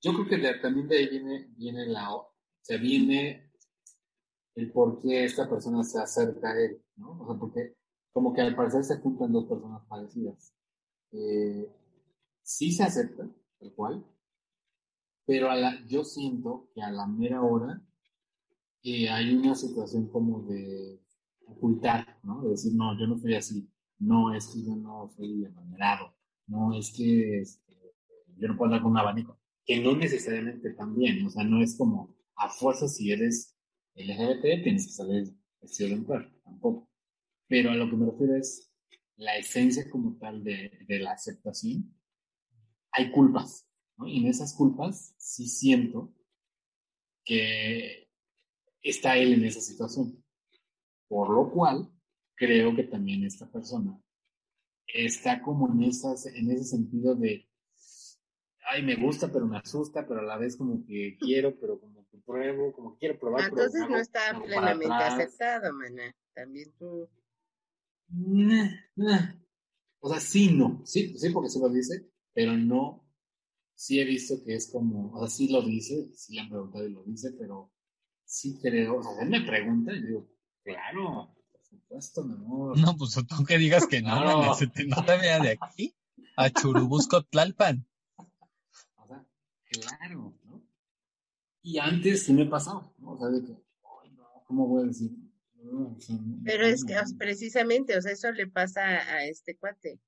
Yo 0.00 0.12
creo 0.14 0.26
que 0.28 0.36
de- 0.38 0.58
también 0.60 0.88
de 0.88 0.96
ahí 0.98 1.08
viene, 1.08 1.48
viene 1.56 1.86
la, 1.86 2.14
o 2.14 2.34
sea, 2.62 2.78
viene 2.78 3.52
el 4.54 4.72
por 4.72 5.00
qué 5.00 5.24
esta 5.24 5.48
persona 5.48 5.84
se 5.84 6.00
acerca 6.00 6.50
a 6.52 6.58
él, 6.60 6.82
¿no? 6.96 7.20
O 7.20 7.26
sea, 7.26 7.38
porque 7.38 7.74
como 8.12 8.32
que 8.34 8.40
al 8.40 8.56
parecer 8.56 8.84
se 8.84 8.98
juntan 8.98 9.32
dos 9.32 9.46
personas 9.46 9.82
parecidas. 9.88 10.54
Eh, 11.12 11.70
sí 12.42 12.72
se 12.72 12.84
acepta, 12.84 13.28
tal 13.58 13.72
cual, 13.74 14.04
pero 15.26 15.50
a 15.50 15.56
la, 15.56 15.86
yo 15.86 16.04
siento 16.04 16.70
que 16.74 16.82
a 16.82 16.90
la 16.90 17.06
mera 17.06 17.42
hora 17.42 17.82
eh, 18.82 19.08
hay 19.10 19.34
una 19.34 19.54
situación 19.54 20.08
como 20.08 20.42
de 20.42 21.00
ocultar, 21.46 22.18
¿no? 22.22 22.42
De 22.42 22.50
decir, 22.50 22.72
no, 22.74 22.98
yo 22.98 23.06
no 23.06 23.18
soy 23.18 23.34
así, 23.34 23.68
no, 23.98 24.34
es 24.34 24.46
que 24.48 24.62
yo 24.64 24.76
no 24.76 25.10
soy 25.14 25.44
amanerado, 25.44 26.14
no, 26.46 26.74
es 26.74 26.92
que 26.96 27.40
este, 27.40 27.74
yo 28.38 28.48
no 28.48 28.56
puedo 28.56 28.66
andar 28.66 28.82
con 28.82 28.92
un 28.92 28.98
abanico, 28.98 29.38
que 29.64 29.82
no 29.82 29.96
necesariamente 29.96 30.70
también, 30.70 31.26
o 31.26 31.30
sea, 31.30 31.44
no 31.44 31.62
es 31.62 31.76
como 31.76 32.16
a 32.36 32.48
fuerza 32.48 32.88
si 32.88 33.12
eres 33.12 33.54
LGBT 33.94 34.62
tienes 34.62 34.86
que 34.86 34.92
salir 34.92 35.34
vestido 35.60 35.90
de 35.90 35.96
mujer, 35.96 36.32
tampoco. 36.44 36.87
Pero 37.48 37.70
a 37.70 37.74
lo 37.74 37.88
que 37.88 37.96
me 37.96 38.06
refiero 38.06 38.36
es 38.36 38.72
la 39.16 39.36
esencia 39.36 39.88
como 39.90 40.16
tal 40.18 40.44
de, 40.44 40.84
de 40.86 40.98
la 40.98 41.12
aceptación. 41.12 41.94
Hay 42.92 43.10
culpas, 43.10 43.68
¿no? 43.96 44.06
Y 44.06 44.18
en 44.18 44.26
esas 44.26 44.54
culpas 44.54 45.14
sí 45.18 45.48
siento 45.48 46.14
que 47.24 48.10
está 48.82 49.16
él 49.16 49.34
en 49.34 49.44
esa 49.44 49.60
situación. 49.60 50.22
Por 51.08 51.30
lo 51.30 51.50
cual, 51.50 51.90
creo 52.34 52.74
que 52.74 52.84
también 52.84 53.24
esta 53.24 53.50
persona 53.50 54.00
está 54.86 55.42
como 55.42 55.70
en, 55.72 55.82
esas, 55.82 56.26
en 56.26 56.50
ese 56.50 56.64
sentido 56.64 57.14
de, 57.14 57.48
ay, 58.70 58.82
me 58.82 58.96
gusta, 58.96 59.30
pero 59.30 59.46
me 59.46 59.58
asusta, 59.58 60.06
pero 60.06 60.20
a 60.20 60.24
la 60.24 60.38
vez 60.38 60.56
como 60.56 60.84
que 60.86 61.16
quiero, 61.20 61.58
pero 61.58 61.80
como 61.80 62.06
que 62.08 62.18
pruebo, 62.18 62.72
como 62.72 62.92
que 62.92 62.98
quiero 63.00 63.18
probar. 63.18 63.50
pero 63.50 63.62
Entonces 63.62 63.82
me 63.82 63.88
no 63.88 63.98
está 63.98 64.40
plenamente 64.42 64.94
aceptado, 64.94 65.72
maná. 65.74 66.14
También 66.34 66.72
tú. 66.78 67.08
O 70.00 70.08
sea, 70.08 70.20
sí, 70.20 70.52
no. 70.52 70.82
Sí, 70.84 71.16
sí, 71.18 71.30
porque 71.30 71.50
sí 71.50 71.58
lo 71.60 71.68
dice, 71.68 72.10
pero 72.32 72.56
no. 72.56 73.04
Sí 73.74 74.00
he 74.00 74.04
visto 74.04 74.42
que 74.44 74.56
es 74.56 74.70
como, 74.72 75.12
o 75.12 75.20
sea, 75.20 75.28
sí 75.28 75.48
lo 75.48 75.62
dice, 75.62 76.10
sí 76.14 76.34
le 76.34 76.40
han 76.40 76.48
preguntado 76.48 76.84
y 76.84 76.92
lo 76.92 77.04
dice, 77.04 77.30
pero 77.38 77.72
sí 78.24 78.58
creo, 78.60 78.98
o 78.98 79.02
sea, 79.04 79.22
él 79.22 79.30
me 79.30 79.40
pregunta 79.42 79.92
y 79.92 80.00
yo 80.00 80.06
digo, 80.06 80.28
claro, 80.64 81.34
por 81.52 81.62
supuesto, 81.62 82.24
mi 82.24 82.34
amor. 82.34 82.76
No, 82.76 82.96
pues 82.96 83.14
tú 83.14 83.44
que 83.44 83.56
digas 83.56 83.86
que 83.86 84.02
no, 84.02 84.08
maná, 84.08 84.54
se 84.54 84.66
te 84.66 84.84
nota 84.84 85.16
vea 85.16 85.38
de 85.38 85.56
aquí 85.60 85.94
a 86.36 86.50
Churubusco 86.50 87.22
Tlalpan. 87.22 87.86
O 88.16 89.06
sea, 89.06 89.24
claro, 89.70 90.36
¿no? 90.44 90.66
Y 91.62 91.78
antes 91.78 92.24
sí 92.24 92.32
me 92.32 92.46
pasaba, 92.46 92.92
¿no? 92.98 93.12
O 93.12 93.18
sea, 93.18 93.28
de 93.28 93.44
que, 93.44 93.52
ay, 93.52 94.10
no, 94.10 94.26
¿cómo 94.46 94.66
voy 94.66 94.82
a 94.82 94.86
decir? 94.86 95.12
Sea, 95.98 96.16
no, 96.16 96.40
Pero 96.44 96.66
es 96.66 96.80
no, 96.82 96.86
que 96.86 96.92
sea, 96.94 97.04
precisamente, 97.18 97.96
o 97.96 98.02
sea, 98.02 98.12
eso 98.12 98.32
le 98.32 98.46
pasa 98.46 98.82
a 98.82 99.24
este 99.24 99.56
cuate. 99.56 99.98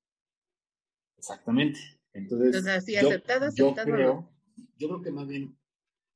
Exactamente. 1.19 1.79
Entonces, 2.12 2.47
Entonces, 2.47 2.73
así, 2.73 2.93
yo, 2.95 3.09
aceptado, 3.09 3.50
yo 3.55 3.71
aceptado, 3.71 3.93
creo, 3.97 4.33
yo 4.76 4.88
creo 4.88 5.02
que 5.02 5.11
más 5.12 5.29
bien, 5.29 5.57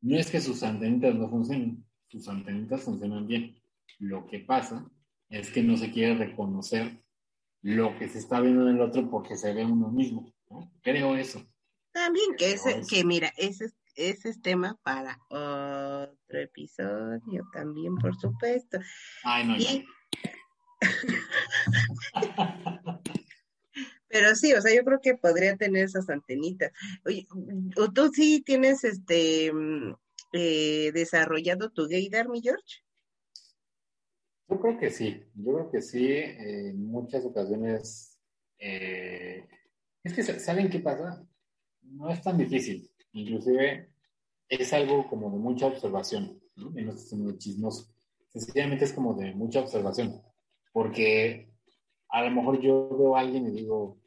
no 0.00 0.18
es 0.18 0.30
que 0.30 0.40
sus 0.40 0.62
antenitas 0.62 1.14
no 1.14 1.28
funcionen, 1.28 1.84
sus 2.08 2.28
antenitas 2.28 2.82
funcionan 2.82 3.26
bien. 3.26 3.54
Lo 3.98 4.26
que 4.26 4.40
pasa 4.40 4.90
es 5.28 5.50
que 5.50 5.62
no 5.62 5.76
se 5.76 5.90
quiere 5.92 6.14
reconocer 6.16 7.02
lo 7.62 7.96
que 7.98 8.08
se 8.08 8.18
está 8.18 8.40
viendo 8.40 8.68
en 8.68 8.76
el 8.76 8.82
otro 8.82 9.08
porque 9.10 9.36
se 9.36 9.52
ve 9.54 9.64
uno 9.64 9.88
mismo, 9.90 10.32
¿no? 10.50 10.70
Creo 10.82 11.16
eso. 11.16 11.42
También 11.92 12.34
que 12.36 12.52
ese, 12.52 12.80
es- 12.80 12.88
que 12.88 13.04
mira, 13.04 13.32
ese 13.36 13.66
es 13.66 13.74
ese 13.94 14.30
es 14.30 14.42
tema 14.42 14.78
para 14.82 15.18
otro 15.28 16.40
episodio 16.40 17.46
también, 17.52 17.94
por 17.96 18.16
supuesto. 18.16 18.78
Ay, 19.24 19.46
no, 19.46 19.56
Y-. 19.56 19.86
Pero 24.14 24.36
sí, 24.36 24.52
o 24.52 24.60
sea, 24.60 24.72
yo 24.72 24.84
creo 24.84 25.00
que 25.00 25.16
podría 25.16 25.56
tener 25.56 25.86
esas 25.86 26.08
antenitas. 26.08 26.70
Oye, 27.04 27.26
¿o 27.76 27.92
¿tú 27.92 28.12
sí 28.14 28.44
tienes 28.46 28.84
este 28.84 29.50
eh, 30.32 30.92
desarrollado 30.92 31.72
tu 31.72 31.88
gaydar, 31.88 32.28
mi 32.28 32.40
George? 32.40 32.84
Yo 34.48 34.60
creo 34.60 34.78
que 34.78 34.90
sí, 34.90 35.20
yo 35.34 35.54
creo 35.54 35.70
que 35.70 35.82
sí, 35.82 36.06
eh, 36.06 36.68
en 36.68 36.86
muchas 36.86 37.24
ocasiones, 37.24 38.20
eh, 38.58 39.48
es 40.04 40.12
que, 40.12 40.22
¿saben 40.22 40.70
qué 40.70 40.78
pasa? 40.78 41.26
No 41.82 42.08
es 42.08 42.22
tan 42.22 42.38
difícil, 42.38 42.88
inclusive 43.14 43.90
es 44.48 44.72
algo 44.72 45.08
como 45.08 45.30
de 45.30 45.38
mucha 45.38 45.66
observación, 45.66 46.40
¿no? 46.56 46.78
Y 46.78 46.84
no 46.84 46.90
estoy 46.90 47.06
siendo 47.06 47.38
chismoso, 47.38 47.94
sencillamente 48.28 48.84
es 48.84 48.92
como 48.92 49.14
de 49.14 49.34
mucha 49.34 49.60
observación, 49.60 50.20
porque 50.72 51.50
a 52.08 52.22
lo 52.24 52.30
mejor 52.30 52.60
yo 52.60 52.88
veo 52.96 53.16
a 53.16 53.20
alguien 53.20 53.46
y 53.48 53.52
digo, 53.52 53.98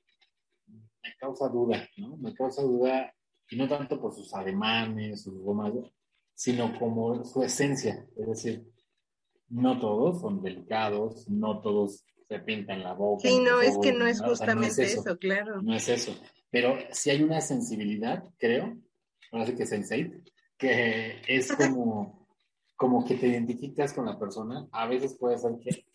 me 0.68 1.16
causa 1.20 1.48
duda, 1.48 1.88
¿no? 1.98 2.18
Me 2.18 2.34
causa 2.34 2.62
duda, 2.62 3.14
y 3.50 3.56
no 3.56 3.68
tanto 3.68 4.00
por 4.00 4.14
sus 4.14 4.34
ademanes, 4.34 5.24
sus 5.24 5.42
bromas, 5.42 5.74
sino 6.34 6.78
como 6.78 7.24
su 7.24 7.42
esencia, 7.44 8.06
es 8.16 8.28
decir, 8.28 8.68
no 9.50 9.80
todos 9.80 10.22
son 10.22 10.42
delicados, 10.42 11.28
no 11.30 11.62
todos 11.62 12.06
se 12.28 12.40
pintan 12.40 12.84
la 12.84 12.94
boca. 12.94 13.28
Sí, 13.28 13.40
no, 13.40 13.62
es 13.62 13.78
que 13.78 13.94
no 13.94 14.06
es 14.06 14.18
o 14.18 14.20
sea, 14.20 14.30
justamente 14.30 14.84
eso, 14.84 15.02
eso, 15.02 15.18
claro. 15.18 15.62
No 15.62 15.74
es 15.74 15.88
eso. 15.88 16.14
Pero 16.50 16.76
sí 16.92 17.10
hay 17.10 17.24
una 17.24 17.40
sensibilidad, 17.40 18.24
creo, 18.38 18.78
ahora 19.31 19.46
sí 19.46 19.55
que 19.55 19.65
sensei, 19.65 20.12
que 20.57 21.22
es 21.27 21.51
como, 21.55 22.27
como 22.75 23.05
que 23.05 23.15
te 23.15 23.27
identificas 23.27 23.93
con 23.93 24.05
la 24.05 24.17
persona. 24.17 24.67
A 24.72 24.88
veces 24.88 25.17
puede 25.17 25.38
ser 25.38 25.57
que, 25.60 25.86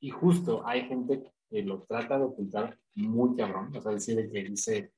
y 0.00 0.10
justo 0.10 0.66
hay 0.66 0.82
gente 0.88 1.32
que 1.48 1.62
lo 1.62 1.82
trata 1.84 2.18
de 2.18 2.24
ocultar 2.24 2.78
muy 2.94 3.36
cabrón, 3.36 3.74
o 3.76 3.80
sea, 3.80 3.92
decir 3.92 4.16
de 4.16 4.30
que 4.30 4.44
dice, 4.44 4.92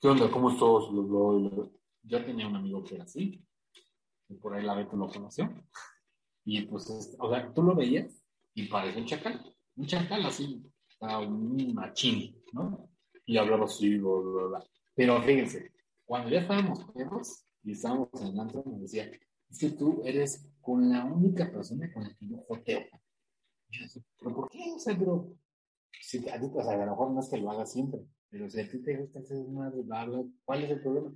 ¿qué 0.00 0.08
onda? 0.08 0.30
¿Cómo 0.30 0.50
estás? 0.50 1.70
Yo 2.02 2.24
tenía 2.24 2.46
un 2.46 2.56
amigo 2.56 2.82
que 2.84 2.96
era 2.96 3.04
así, 3.04 3.42
y 4.28 4.34
por 4.34 4.54
ahí 4.54 4.64
la 4.64 4.74
Beto 4.74 4.96
lo 4.96 5.08
conoció. 5.08 5.52
Y 6.44 6.62
pues, 6.62 6.90
es- 6.90 7.16
o 7.18 7.30
sea, 7.30 7.52
tú 7.52 7.62
lo 7.62 7.74
veías 7.74 8.22
y 8.54 8.64
parece 8.68 8.98
un 9.00 9.06
chacal, 9.06 9.54
un 9.76 9.86
chacal 9.86 10.26
así, 10.26 10.62
sea, 10.98 11.18
un 11.18 11.74
machín, 11.74 12.36
¿no? 12.52 12.88
Y 13.26 13.36
hablaba 13.38 13.64
así, 13.64 13.96
bla, 13.98 14.10
bla, 14.20 14.46
bla. 14.48 14.64
Pero 14.94 15.22
fíjense, 15.22 15.72
cuando 16.04 16.30
ya 16.30 16.40
estábamos 16.40 16.84
pedos 16.92 17.46
y 17.62 17.72
estábamos 17.72 18.10
antro, 18.38 18.62
me 18.64 18.78
decía, 18.78 19.10
es 19.48 19.58
que 19.58 19.70
tú 19.70 20.02
eres 20.04 20.46
con 20.60 20.88
la 20.90 21.04
única 21.04 21.50
persona 21.50 21.92
con 21.92 22.04
la 22.04 22.14
que 22.14 22.26
yo 22.28 22.38
joteo. 22.48 22.82
Y 23.68 23.78
yo 23.78 23.82
decía, 23.84 24.02
¿pero 24.18 24.34
por 24.34 24.48
qué? 24.50 24.72
O 24.74 24.78
sea, 24.78 24.98
pero, 24.98 25.34
si 26.00 26.28
a 26.28 26.40
ti, 26.40 26.50
o 26.52 26.62
sea, 26.62 26.72
a 26.74 26.84
lo 26.84 26.92
mejor 26.92 27.12
no 27.12 27.20
es 27.20 27.28
que 27.28 27.38
lo 27.38 27.50
hagas 27.50 27.72
siempre, 27.72 28.00
pero 28.28 28.50
si 28.50 28.60
a 28.60 28.68
ti 28.68 28.82
te 28.82 28.96
gusta 28.96 29.20
hacer 29.20 29.46
madre, 29.48 29.82
bla, 29.82 30.04
bla, 30.06 30.24
¿cuál 30.44 30.64
es 30.64 30.70
el 30.70 30.82
problema? 30.82 31.14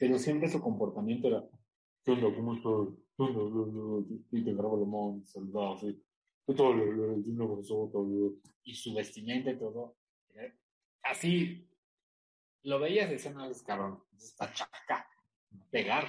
Pero 0.00 0.18
siempre 0.18 0.48
su 0.48 0.60
comportamiento 0.60 1.28
era, 1.28 1.44
¿qué 2.04 2.12
onda? 2.12 2.34
¿Cómo 2.34 2.54
estás? 2.54 2.94
Y 4.30 4.44
te 4.44 4.54
grabo 4.54 4.84
bla, 4.84 5.10
una 6.46 7.44
abrazota, 7.44 7.98
bla. 7.98 8.30
Y 8.64 8.74
su 8.74 8.94
vestimenta 8.94 9.50
y 9.50 9.58
todo. 9.58 9.96
Así, 11.02 11.65
lo 12.62 12.78
veías 12.80 13.08
y 13.08 13.12
decías, 13.14 13.34
no, 13.34 13.48
es 13.50 13.62
cabrón, 13.62 14.02
es 14.16 14.34
pachaca, 14.38 15.08
pegar. 15.70 16.04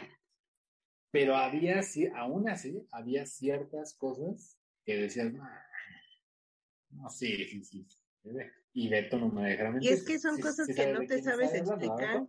Pero 1.11 1.35
había, 1.35 1.81
sí, 1.83 2.07
aún 2.15 2.49
así, 2.49 2.85
había 2.91 3.25
ciertas 3.25 3.93
cosas 3.95 4.59
que 4.85 4.97
decías, 4.97 5.31
no, 5.33 7.09
sí, 7.09 7.45
sí, 7.45 7.63
sí. 7.63 7.87
Y 8.73 8.89
Beto 8.89 9.17
no 9.17 9.29
me 9.29 9.49
dejará 9.49 9.71
Y 9.71 9.75
mentir. 9.75 9.93
es 9.93 10.03
que 10.05 10.19
son 10.19 10.35
Sí, 10.35 10.41
cosas 10.41 10.67
sí 10.67 10.73
que 10.75 10.93
no 10.93 11.05
te 11.05 11.21
sabes 11.21 11.53
estoy 11.53 11.59
hablando, 11.59 11.95
¿verdad, 11.95 12.13
explicar. 12.15 12.27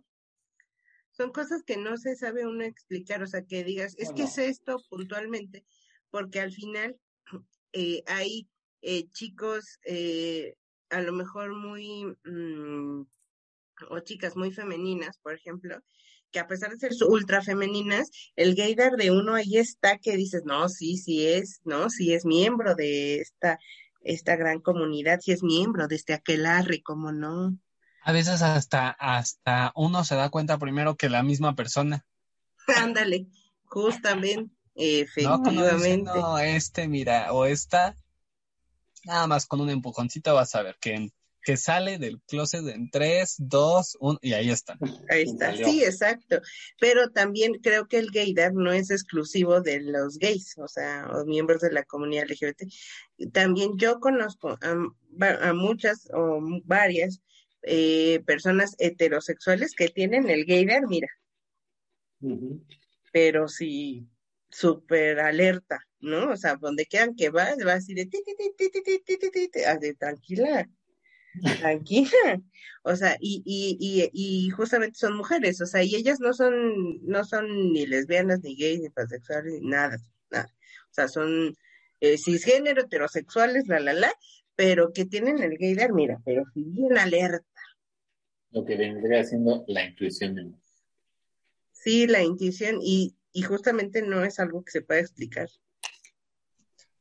Son 1.11 1.31
cosas 1.31 1.63
que 1.63 1.77
no 1.77 1.97
se 1.97 2.15
sabe 2.15 2.47
uno 2.47 2.63
explicar, 2.63 3.21
o 3.23 3.27
sea, 3.27 3.43
que 3.43 3.63
digas, 3.63 3.95
es 3.97 4.09
No, 4.09 4.15
que 4.15 4.21
no. 4.23 4.27
es 4.27 4.37
esto 4.37 4.77
puntualmente, 4.89 5.65
porque 6.11 6.39
al 6.39 6.51
final 6.51 6.97
eh, 7.73 8.03
hay 8.07 8.49
eh, 8.81 9.09
chicos 9.09 9.79
eh, 9.83 10.55
a 10.89 11.01
lo 11.01 11.13
mejor 11.13 11.55
muy, 11.55 12.05
mm, 12.23 13.03
o 13.89 13.99
chicas 13.99 14.35
muy 14.35 14.51
femeninas, 14.51 15.17
por 15.19 15.33
ejemplo, 15.33 15.81
que 16.31 16.39
a 16.39 16.47
pesar 16.47 16.71
de 16.71 16.77
ser 16.77 16.91
ultra 17.07 17.41
femeninas, 17.41 18.09
el 18.35 18.55
gaydar 18.55 18.93
de 18.93 19.11
uno 19.11 19.35
ahí 19.35 19.57
está 19.57 19.97
que 19.97 20.15
dices, 20.15 20.43
no, 20.45 20.69
sí, 20.69 20.97
sí 20.97 21.27
es, 21.27 21.61
no, 21.63 21.89
sí 21.89 22.13
es 22.13 22.25
miembro 22.25 22.75
de 22.75 23.19
esta, 23.19 23.59
esta 24.01 24.35
gran 24.35 24.59
comunidad, 24.59 25.19
sí 25.21 25.31
es 25.31 25.43
miembro 25.43 25.87
de 25.87 25.95
este 25.95 26.13
aquelarre, 26.13 26.81
como 26.81 27.11
no. 27.11 27.57
A 28.01 28.11
veces 28.11 28.41
hasta, 28.41 28.89
hasta 28.91 29.71
uno 29.75 30.03
se 30.03 30.15
da 30.15 30.29
cuenta 30.29 30.57
primero 30.57 30.95
que 30.95 31.09
la 31.09 31.23
misma 31.23 31.55
persona. 31.55 32.05
Ándale, 32.75 33.27
justamente, 33.65 34.53
efectivamente. 34.75 36.03
no, 36.03 36.37
este, 36.39 36.87
mira, 36.87 37.33
o 37.33 37.45
esta, 37.45 37.95
nada 39.03 39.27
más 39.27 39.45
con 39.45 39.61
un 39.61 39.69
empujoncito 39.69 40.33
vas 40.35 40.55
a 40.55 40.61
ver 40.61 40.77
que, 40.79 41.11
que 41.43 41.57
sale 41.57 41.97
del 41.97 42.19
closet 42.21 42.67
en 42.67 42.89
3, 42.89 43.35
2, 43.39 43.97
1, 43.99 44.19
y 44.21 44.33
ahí 44.33 44.49
está. 44.49 44.77
Ahí 45.09 45.23
está, 45.23 45.55
sí, 45.55 45.83
exacto. 45.83 46.41
Pero 46.79 47.09
también 47.11 47.55
creo 47.61 47.87
que 47.87 47.97
el 47.97 48.11
gaydar 48.11 48.53
no 48.53 48.71
es 48.71 48.91
exclusivo 48.91 49.61
de 49.61 49.79
los 49.81 50.17
gays, 50.17 50.57
o 50.57 50.67
sea, 50.67 51.07
o 51.11 51.25
miembros 51.25 51.61
de 51.61 51.71
la 51.71 51.83
comunidad 51.83 52.27
LGBT. 52.29 52.63
También 53.31 53.77
yo 53.77 53.99
conozco 53.99 54.57
a, 54.61 55.53
muchas 55.53 56.09
o 56.13 56.39
varias 56.65 57.21
personas 58.25 58.75
heterosexuales 58.79 59.73
que 59.75 59.89
tienen 59.89 60.29
el 60.29 60.45
gaydar, 60.45 60.87
mira. 60.87 61.09
Pero 63.11 63.47
sí, 63.47 64.07
súper 64.49 65.19
alerta, 65.19 65.79
¿no? 65.99 66.31
O 66.31 66.37
sea, 66.37 66.55
donde 66.55 66.85
quieran 66.85 67.15
que 67.15 67.29
vas, 67.29 67.57
vas 67.63 67.87
a 67.87 67.91
ir 67.91 67.99
de 69.79 69.93
tranquila 69.95 70.67
tranquila. 71.39 72.41
O 72.81 72.95
sea, 72.95 73.17
y, 73.19 73.43
y, 73.45 73.77
y, 73.77 74.09
y 74.13 74.49
justamente 74.51 74.97
son 74.97 75.17
mujeres, 75.17 75.59
o 75.59 75.65
sea, 75.65 75.83
y 75.83 75.95
ellas 75.95 76.21
no 76.21 76.33
son, 76.33 77.05
no 77.05 77.25
son 77.25 77.73
ni 77.73 77.85
lesbianas, 77.85 78.41
ni 78.41 78.55
gays, 78.55 78.79
ni 78.79 78.89
pansexuales, 78.89 79.61
ni 79.61 79.69
nada, 79.69 79.97
nada. 80.31 80.49
O 80.89 80.93
sea, 80.93 81.09
son 81.09 81.55
eh, 81.99 82.17
cisgénero, 82.17 82.83
heterosexuales, 82.83 83.67
la, 83.67 83.81
la, 83.81 83.91
la, 83.91 84.13
pero 84.55 84.93
que 84.93 85.05
tienen 85.05 85.43
el 85.43 85.57
gaydar, 85.57 85.93
mira, 85.93 86.21
pero 86.23 86.45
sí 86.53 86.63
bien 86.65 86.97
alerta. 86.97 87.45
Lo 88.51 88.63
que 88.65 88.77
vendría 88.77 89.23
siendo 89.25 89.65
la 89.67 89.85
intuición 89.85 90.35
de. 90.35 90.51
Sí, 91.73 92.07
la 92.07 92.23
intuición, 92.23 92.79
y, 92.81 93.15
y 93.33 93.41
justamente 93.41 94.01
no 94.01 94.23
es 94.23 94.39
algo 94.39 94.63
que 94.63 94.71
se 94.71 94.81
pueda 94.81 95.01
explicar. 95.01 95.49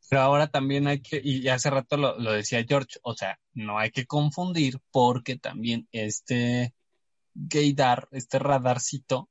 Pero 0.08 0.22
ahora 0.22 0.46
también 0.46 0.86
hay 0.86 1.00
que, 1.00 1.20
y 1.22 1.48
hace 1.48 1.70
rato 1.70 1.96
lo, 1.96 2.18
lo 2.18 2.32
decía 2.32 2.64
George, 2.66 2.98
o 3.02 3.14
sea, 3.14 3.38
no 3.52 3.78
hay 3.78 3.90
que 3.90 4.06
confundir 4.06 4.80
porque 4.90 5.36
también 5.36 5.86
este 5.92 6.74
gaydar, 7.34 8.08
este 8.10 8.38
radarcito, 8.38 9.28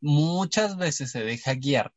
muchas 0.00 0.76
veces 0.76 1.10
se 1.10 1.22
deja 1.22 1.54
guiar 1.54 1.92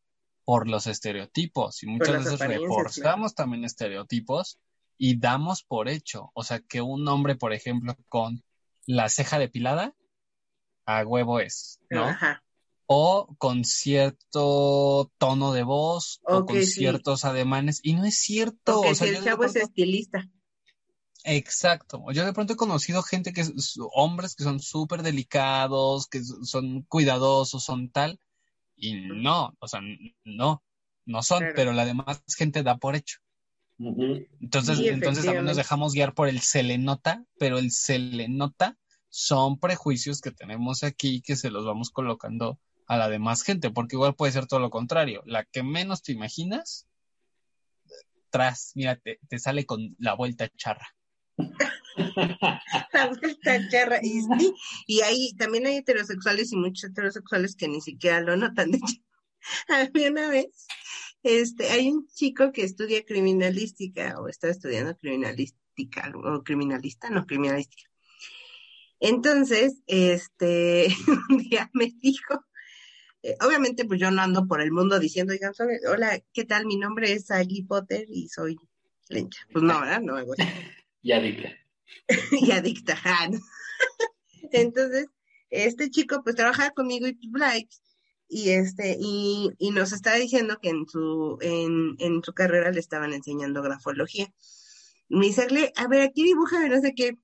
por 0.46 0.68
los 0.68 0.88
estereotipos 0.88 1.84
y 1.84 1.88
muchas 1.88 2.24
veces 2.26 2.40
reforzamos 2.40 3.36
también 3.36 3.66
estereotipos 3.66 4.60
y 4.98 5.20
damos 5.20 5.64
por 5.64 5.88
hecho, 5.88 6.32
o 6.34 6.44
sea, 6.44 6.60
que 6.60 6.82
un 6.82 7.08
hombre, 7.08 7.36
por 7.36 7.54
ejemplo, 7.54 7.96
con 8.10 8.44
la 8.86 9.10
ceja 9.10 9.40
depilada, 9.40 9.94
a 10.86 11.06
huevo 11.06 11.40
es, 11.40 11.80
¿no? 11.90 12.06
Ajá. 12.06 12.44
O 12.92 13.28
con 13.38 13.66
cierto 13.66 15.12
tono 15.20 15.54
de 15.54 15.62
voz 15.64 16.20
o 16.24 16.44
con 16.46 16.56
sí. 16.64 16.74
ciertos 16.74 17.24
ademanes 17.24 17.82
y 17.84 17.94
no 17.94 18.04
es 18.04 18.16
cierto, 18.18 18.82
Porque 18.82 18.90
o 18.92 18.96
sea, 18.96 19.08
si 19.08 19.14
el 19.14 19.22
de 19.22 19.30
chavo 19.30 19.44
es 19.44 19.52
pronto- 19.52 19.70
estilista. 19.70 20.28
exacto, 21.24 22.04
yo 22.12 22.26
de 22.26 22.34
pronto 22.34 22.54
he 22.54 22.56
conocido 22.56 23.04
gente 23.04 23.32
que 23.32 23.42
es 23.42 23.54
hombres 23.94 24.36
que 24.36 24.44
son 24.44 24.60
súper 24.60 25.04
delicados, 25.04 26.08
que 26.08 26.22
son 26.24 26.82
cuidadosos, 26.84 27.64
son 27.64 27.90
tal 27.92 28.20
y 28.76 28.96
no, 28.96 29.54
o 29.60 29.68
sea, 29.68 29.82
no, 30.24 30.64
no 31.06 31.22
son, 31.24 31.40
Claro. 31.40 31.54
pero 31.56 31.74
la 31.74 31.86
demás 31.86 32.24
gente 32.38 32.64
da 32.64 32.78
por 32.78 32.96
hecho. 32.96 33.20
Entonces, 34.42 34.80
Sí, 34.80 34.88
entonces 34.88 35.26
también 35.26 35.46
nos 35.46 35.58
dejamos 35.58 35.94
guiar 35.94 36.14
por 36.14 36.28
el 36.28 36.40
se 36.42 36.64
le 36.64 36.78
nota, 36.80 37.24
pero 37.38 37.60
el 37.60 37.72
se 37.72 38.00
le 38.00 38.28
nota 38.30 38.78
son 39.10 39.60
prejuicios 39.60 40.22
que 40.22 40.32
tenemos 40.32 40.84
aquí 40.84 41.22
que 41.22 41.36
se 41.36 41.52
los 41.52 41.66
vamos 41.66 41.90
colocando 41.92 42.58
a 42.90 42.98
la 42.98 43.08
demás 43.08 43.44
gente, 43.44 43.70
porque 43.70 43.96
igual 43.96 44.16
puede 44.16 44.34
ser 44.34 44.48
todo 44.48 44.60
lo 44.60 44.72
contrario. 44.72 45.22
La 45.26 45.46
que 45.46 45.62
menos 45.62 46.02
te 46.02 46.12
imaginas, 46.12 46.88
tras, 48.32 48.72
mira, 48.74 48.98
te, 48.98 49.20
te 49.30 49.38
sale 49.38 49.66
con 49.66 49.96
la 50.00 50.16
vuelta 50.16 50.50
charra. 50.58 50.88
La 52.94 53.08
vuelta 53.08 53.70
charra. 53.70 54.00
Y, 54.02 54.22
sí, 54.22 54.54
y 54.88 55.02
ahí 55.02 55.34
también 55.38 55.68
hay 55.68 55.78
heterosexuales 55.78 56.52
y 56.52 56.56
muchos 56.56 56.90
heterosexuales 56.90 57.56
que 57.56 57.68
ni 57.68 57.80
siquiera 57.80 58.22
lo 58.22 58.36
notan. 58.36 58.72
De 58.72 58.78
hecho, 58.78 59.02
había 59.68 60.10
una 60.10 60.28
vez, 60.28 60.68
este, 61.22 61.70
hay 61.70 61.90
un 61.90 62.08
chico 62.08 62.52
que 62.52 62.64
estudia 62.64 63.06
criminalística 63.06 64.20
o 64.20 64.28
está 64.28 64.50
estudiando 64.50 64.98
criminalística 64.98 66.12
o 66.16 66.44
criminalista, 66.44 67.12
no, 67.12 67.26
criminalística. 67.28 67.90
Entonces, 69.00 69.82
este, 69.86 70.88
un 71.30 71.38
día 71.38 71.70
me 71.74 71.94
dijo, 72.02 72.44
eh, 73.24 73.36
obviamente 73.42 73.86
pues 73.86 74.00
yo 74.00 74.12
no 74.12 74.22
ando 74.22 74.48
por 74.48 74.62
el 74.62 74.72
mundo 74.72 75.00
diciendo, 75.00 75.34
oigan, 75.34 75.54
hola, 75.92 76.20
¿qué 76.34 76.46
tal? 76.46 76.66
Mi 76.66 76.78
nombre 76.78 77.12
es 77.12 77.30
Aggie 77.32 77.66
Potter 77.68 78.06
y 78.08 78.30
soy 78.30 78.58
lencha. 79.10 79.42
Pues 79.52 79.64
no, 79.64 79.80
¿verdad? 79.82 80.02
No, 80.02 80.24
güey. 80.26 80.38
Y 81.02 81.14
adicta. 81.14 81.50
y 82.32 82.52
adicta. 82.52 82.98
ah. 83.06 83.30
Entonces, 84.52 85.08
este 85.50 85.90
chico 85.90 86.22
pues 86.24 86.36
trabajaba 86.36 86.72
conmigo 86.72 87.08
y 87.08 87.14
pues, 87.14 87.32
Blake, 87.32 87.70
y 88.28 88.50
este, 88.50 88.98
y, 89.00 89.50
y 89.58 89.72
nos 89.72 89.92
estaba 89.92 90.18
diciendo 90.18 90.60
que 90.62 90.70
en 90.70 90.86
su, 90.88 91.38
en, 91.42 91.96
en 92.00 92.22
su 92.24 92.34
carrera 92.34 92.72
le 92.72 92.80
estaban 92.80 93.14
enseñando 93.14 93.62
grafología. 93.62 94.32
Me 95.08 95.28
dice, 95.28 95.44
"Ale, 95.44 95.72
a 95.76 95.88
ver, 95.88 96.02
aquí 96.02 96.24
dibuja, 96.24 96.68
no 96.68 96.80
sé 96.82 96.94
qué. 96.94 97.18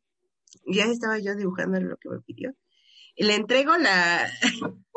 Ya 0.65 0.85
estaba 0.85 1.19
yo 1.19 1.35
dibujando 1.35 1.79
lo 1.79 1.97
que 1.97 2.09
me 2.09 2.21
pidió. 2.21 2.55
Y 3.15 3.25
le 3.25 3.35
entrego 3.35 3.77
la, 3.77 4.27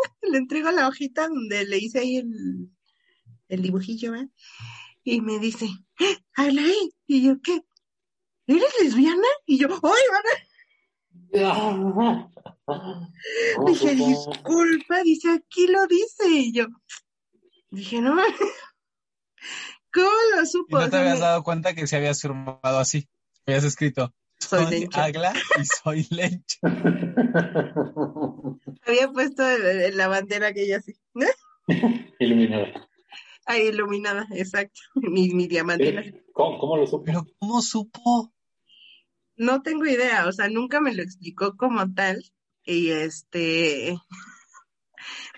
le 0.22 0.38
entrego 0.38 0.70
la 0.70 0.88
hojita 0.88 1.28
donde 1.28 1.66
le 1.66 1.78
hice 1.78 1.98
ahí 2.00 2.16
el, 2.18 2.70
el 3.48 3.62
dibujillo, 3.62 4.12
¿verdad? 4.12 4.28
Y 5.04 5.20
me 5.20 5.38
dice, 5.38 5.68
Alain, 6.34 6.90
y 7.06 7.24
yo, 7.26 7.40
¿qué? 7.42 7.62
¿Eres 8.46 8.72
lesbiana? 8.82 9.26
Y 9.46 9.58
yo, 9.58 9.68
¡ay, 9.68 10.02
van 10.12 10.22
Dije, 13.66 13.94
disculpa, 13.94 15.02
dice, 15.02 15.30
aquí 15.32 15.66
lo 15.66 15.86
dice. 15.86 16.28
Y 16.28 16.52
yo, 16.52 16.66
dije, 17.70 18.00
no, 18.00 18.16
¿cómo 19.92 20.10
lo 20.36 20.42
Y 20.42 20.46
supo? 20.46 20.78
no 20.78 20.84
O 20.84 20.84
te 20.84 20.90
sea, 20.90 21.00
habías 21.00 21.14
me- 21.14 21.20
dado 21.20 21.42
cuenta 21.42 21.74
que 21.74 21.86
se 21.86 21.96
habías 21.96 22.20
firmado 22.20 22.78
así. 22.78 23.08
Habías 23.46 23.64
escrito, 23.64 24.14
Soy 24.38 24.64
soy 24.64 24.70
lencha. 24.80 25.04
Agla 25.04 25.32
y 25.60 25.64
soy 25.64 26.06
lencha. 26.10 26.58
Había 28.86 29.10
puesto 29.12 29.42
la 29.92 30.08
bandera 30.08 30.52
que 30.52 30.62
ella 30.62 30.80
¿no? 31.14 31.26
Iluminada. 32.18 32.88
Ahí 33.46 33.68
iluminada, 33.68 34.26
exacto. 34.30 34.80
Mi, 34.94 35.30
mi 35.30 35.48
diamantina. 35.48 36.02
Eh, 36.02 36.24
¿Cómo, 36.32 36.58
cómo 36.58 36.76
lo 36.76 36.86
supo? 36.86 37.04
Pero 37.04 37.26
¿cómo 37.38 37.62
supo? 37.62 38.32
No 39.36 39.62
tengo 39.62 39.86
idea, 39.86 40.26
o 40.26 40.32
sea, 40.32 40.48
nunca 40.48 40.80
me 40.80 40.94
lo 40.94 41.02
explicó 41.02 41.56
como 41.56 41.92
tal. 41.94 42.22
Y 42.64 42.90
este, 42.90 43.98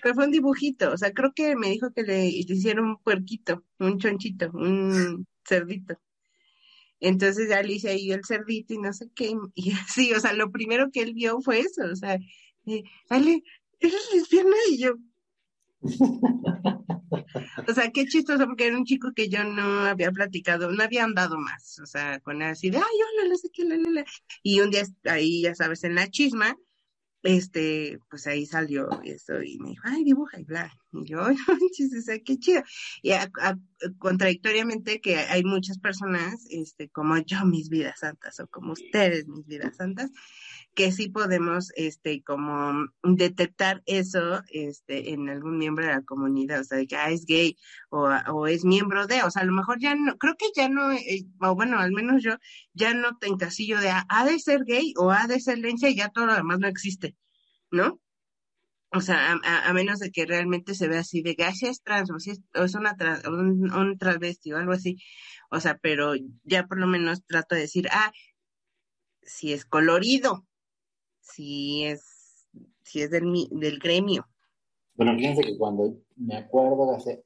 pero 0.01 0.15
fue 0.15 0.25
un 0.25 0.31
dibujito, 0.31 0.91
o 0.91 0.97
sea, 0.97 1.13
creo 1.13 1.33
que 1.33 1.55
me 1.55 1.69
dijo 1.69 1.91
que 1.93 2.03
le, 2.03 2.23
le 2.23 2.29
hicieron 2.29 2.85
un 2.85 2.97
puerquito, 2.97 3.63
un 3.79 3.99
chonchito, 3.99 4.51
un 4.53 5.25
cerdito. 5.45 5.97
Entonces 7.01 7.49
ya 7.49 7.61
le 7.63 7.73
hice 7.73 7.89
ahí 7.89 8.11
el 8.11 8.23
cerdito 8.23 8.73
y 8.73 8.77
no 8.77 8.93
sé 8.93 9.09
qué, 9.15 9.33
y 9.55 9.71
así, 9.73 10.13
o 10.13 10.19
sea, 10.19 10.33
lo 10.33 10.51
primero 10.51 10.89
que 10.91 11.01
él 11.01 11.13
vio 11.13 11.41
fue 11.41 11.59
eso, 11.59 11.83
o 11.91 11.95
sea, 11.95 12.17
eh, 12.67 12.83
Ale, 13.09 13.43
¿eres 13.79 14.09
lesbiana? 14.13 14.55
Y 14.69 14.77
yo, 14.77 14.93
o 17.67 17.73
sea, 17.73 17.91
qué 17.91 18.05
chistoso, 18.05 18.45
porque 18.45 18.67
era 18.67 18.77
un 18.77 18.85
chico 18.85 19.11
que 19.15 19.29
yo 19.29 19.43
no 19.43 19.81
había 19.85 20.11
platicado, 20.11 20.71
no 20.71 20.83
había 20.83 21.03
andado 21.03 21.37
más, 21.37 21.79
o 21.79 21.85
sea, 21.85 22.19
con 22.19 22.41
él 22.41 22.49
así 22.49 22.69
de, 22.69 22.77
ay, 22.77 22.83
hola, 22.83 23.29
no 23.29 23.35
sé 23.37 23.49
qué, 23.51 23.65
la, 23.65 23.77
la, 23.77 23.89
la. 23.89 24.05
Y 24.43 24.59
un 24.61 24.71
día 24.71 24.83
ahí, 25.05 25.41
ya 25.41 25.55
sabes, 25.55 25.83
en 25.83 25.95
la 25.95 26.09
chisma, 26.09 26.55
este, 27.23 27.99
pues 28.09 28.27
ahí 28.27 28.45
salió 28.45 28.89
eso 29.03 29.41
y 29.43 29.59
me 29.59 29.69
dijo, 29.69 29.83
ay, 29.85 30.03
dibuja 30.03 30.39
y 30.39 30.43
bla. 30.43 30.71
Y 30.93 31.05
yo, 31.05 31.23
ay, 31.25 31.35
o 31.37 32.01
sea, 32.01 32.19
qué 32.19 32.37
chido. 32.37 32.63
Y 33.01 33.11
a- 33.11 33.31
contradictoriamente 33.99 35.01
que 35.01 35.17
hay 35.17 35.43
muchas 35.43 35.79
personas, 35.79 36.45
este, 36.49 36.89
como 36.89 37.17
yo, 37.19 37.45
mis 37.45 37.69
vidas 37.69 37.99
santas, 37.99 38.39
o 38.39 38.47
como 38.47 38.73
ustedes, 38.73 39.27
mis 39.27 39.45
vidas 39.45 39.77
santas, 39.77 40.11
que 40.73 40.91
sí 40.91 41.09
podemos, 41.09 41.71
este, 41.75 42.23
como 42.23 42.87
detectar 43.03 43.83
eso, 43.85 44.41
este, 44.51 45.11
en 45.11 45.29
algún 45.29 45.57
miembro 45.57 45.85
de 45.85 45.93
la 45.93 46.01
comunidad, 46.03 46.61
o 46.61 46.63
sea, 46.63 46.77
de 46.77 46.87
que, 46.87 46.95
ah, 46.95 47.11
es 47.11 47.25
gay, 47.25 47.57
o, 47.89 48.09
o 48.09 48.47
es 48.47 48.63
miembro 48.63 49.05
de, 49.07 49.23
o 49.23 49.31
sea, 49.31 49.41
a 49.43 49.45
lo 49.45 49.53
mejor 49.53 49.79
ya 49.79 49.95
no, 49.95 50.17
creo 50.17 50.35
que 50.37 50.47
ya 50.55 50.69
no, 50.69 50.91
eh, 50.93 51.25
o 51.41 51.55
bueno, 51.55 51.79
al 51.79 51.91
menos 51.91 52.23
yo, 52.23 52.37
ya 52.73 52.93
no 52.93 53.17
te 53.17 53.27
encasillo 53.27 53.79
de, 53.81 53.89
ah, 53.89 54.05
ha 54.09 54.25
de 54.25 54.39
ser 54.39 54.63
gay 54.65 54.93
o 54.97 55.11
ha 55.11 55.27
de 55.27 55.39
ser 55.41 55.57
lencha 55.59 55.89
y 55.89 55.95
ya 55.95 56.09
todo 56.09 56.25
lo 56.27 56.35
demás 56.35 56.59
no 56.59 56.67
existe, 56.67 57.15
¿no? 57.71 57.99
O 58.93 59.01
sea, 59.01 59.39
a, 59.43 59.73
menos 59.73 59.99
de 59.99 60.11
que 60.11 60.25
realmente 60.25 60.75
se 60.75 60.87
vea 60.89 60.99
así 60.99 61.21
de 61.21 61.35
que, 61.35 61.45
ah, 61.45 61.53
sí 61.53 61.67
es 61.67 61.81
trans, 61.81 62.11
o, 62.11 62.19
sí 62.19 62.31
es, 62.31 62.41
o 62.55 62.63
es 62.63 62.75
una 62.75 62.95
trans, 62.97 63.25
un, 63.25 63.71
un 63.73 63.97
travesti 63.97 64.51
o 64.53 64.57
algo 64.57 64.73
así, 64.73 64.97
o 65.49 65.59
sea, 65.59 65.77
pero 65.77 66.13
ya 66.43 66.67
por 66.67 66.79
lo 66.79 66.87
menos 66.87 67.25
trato 67.25 67.55
de 67.55 67.61
decir, 67.61 67.87
ah, 67.91 68.11
si 69.23 69.53
es 69.53 69.65
colorido, 69.65 70.45
si 71.21 71.85
es, 71.85 72.47
si 72.83 73.01
es 73.01 73.11
del, 73.11 73.47
del 73.51 73.79
gremio. 73.79 74.27
Bueno, 74.95 75.15
fíjense 75.15 75.41
que 75.41 75.57
cuando 75.57 76.01
me 76.15 76.35
acuerdo 76.35 76.91
de 76.91 76.97
hacer. 76.97 77.23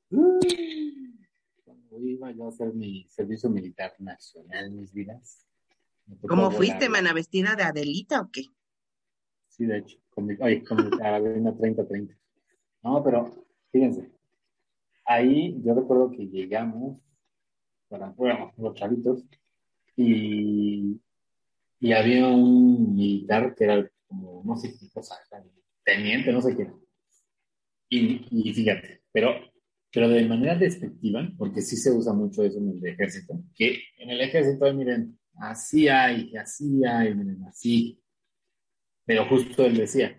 Cuando 1.63 1.99
iba 1.99 2.31
yo 2.31 2.45
a 2.45 2.49
hacer 2.49 2.73
mi 2.73 3.07
servicio 3.09 3.49
militar 3.49 3.93
nacional, 3.99 4.71
mis 4.71 4.93
vidas. 4.93 5.45
¿Cómo 6.27 6.51
fuiste, 6.51 6.87
mana, 6.89 7.13
vestida 7.13 7.55
de 7.55 7.63
Adelita 7.63 8.21
o 8.21 8.29
qué? 8.31 8.43
Sí, 9.49 9.65
de 9.65 9.79
hecho. 9.79 9.97
Con 10.11 10.27
mi, 10.27 10.35
oye, 10.39 10.63
con 10.63 10.77
mi 10.83 10.97
carabina 10.97 11.51
30-30. 11.51 12.15
No, 12.83 13.03
pero 13.03 13.45
fíjense. 13.71 14.11
Ahí 15.05 15.61
yo 15.63 15.73
recuerdo 15.73 16.11
que 16.11 16.27
llegamos, 16.27 16.99
para, 17.89 18.09
bueno, 18.11 18.53
los 18.57 18.75
chavitos, 18.75 19.25
y, 19.97 20.99
y 21.79 21.93
había 21.93 22.27
un 22.27 22.95
militar 22.95 23.53
que 23.55 23.63
era 23.65 23.91
como, 24.07 24.43
no 24.45 24.55
sé 24.57 24.75
qué 24.77 24.89
cosa, 24.89 25.15
teniente, 25.83 26.31
no 26.31 26.41
sé 26.41 26.55
qué. 26.55 26.71
Y, 27.89 28.25
y 28.31 28.53
fíjate, 28.53 29.03
pero, 29.11 29.31
pero 29.91 30.09
de 30.09 30.25
manera 30.25 30.55
despectiva, 30.55 31.27
porque 31.37 31.61
sí 31.61 31.77
se 31.77 31.91
usa 31.91 32.13
mucho 32.13 32.43
eso 32.43 32.57
en 32.59 32.69
el 32.77 32.85
ejército, 32.85 33.41
que 33.55 33.79
en 33.97 34.09
el 34.09 34.21
ejército, 34.21 34.73
miren, 34.73 35.17
así 35.35 35.87
hay, 35.87 36.35
así 36.35 36.83
hay, 36.85 37.13
miren, 37.13 37.43
así. 37.45 38.01
Pero 39.05 39.27
justo 39.27 39.65
él 39.65 39.77
decía, 39.77 40.15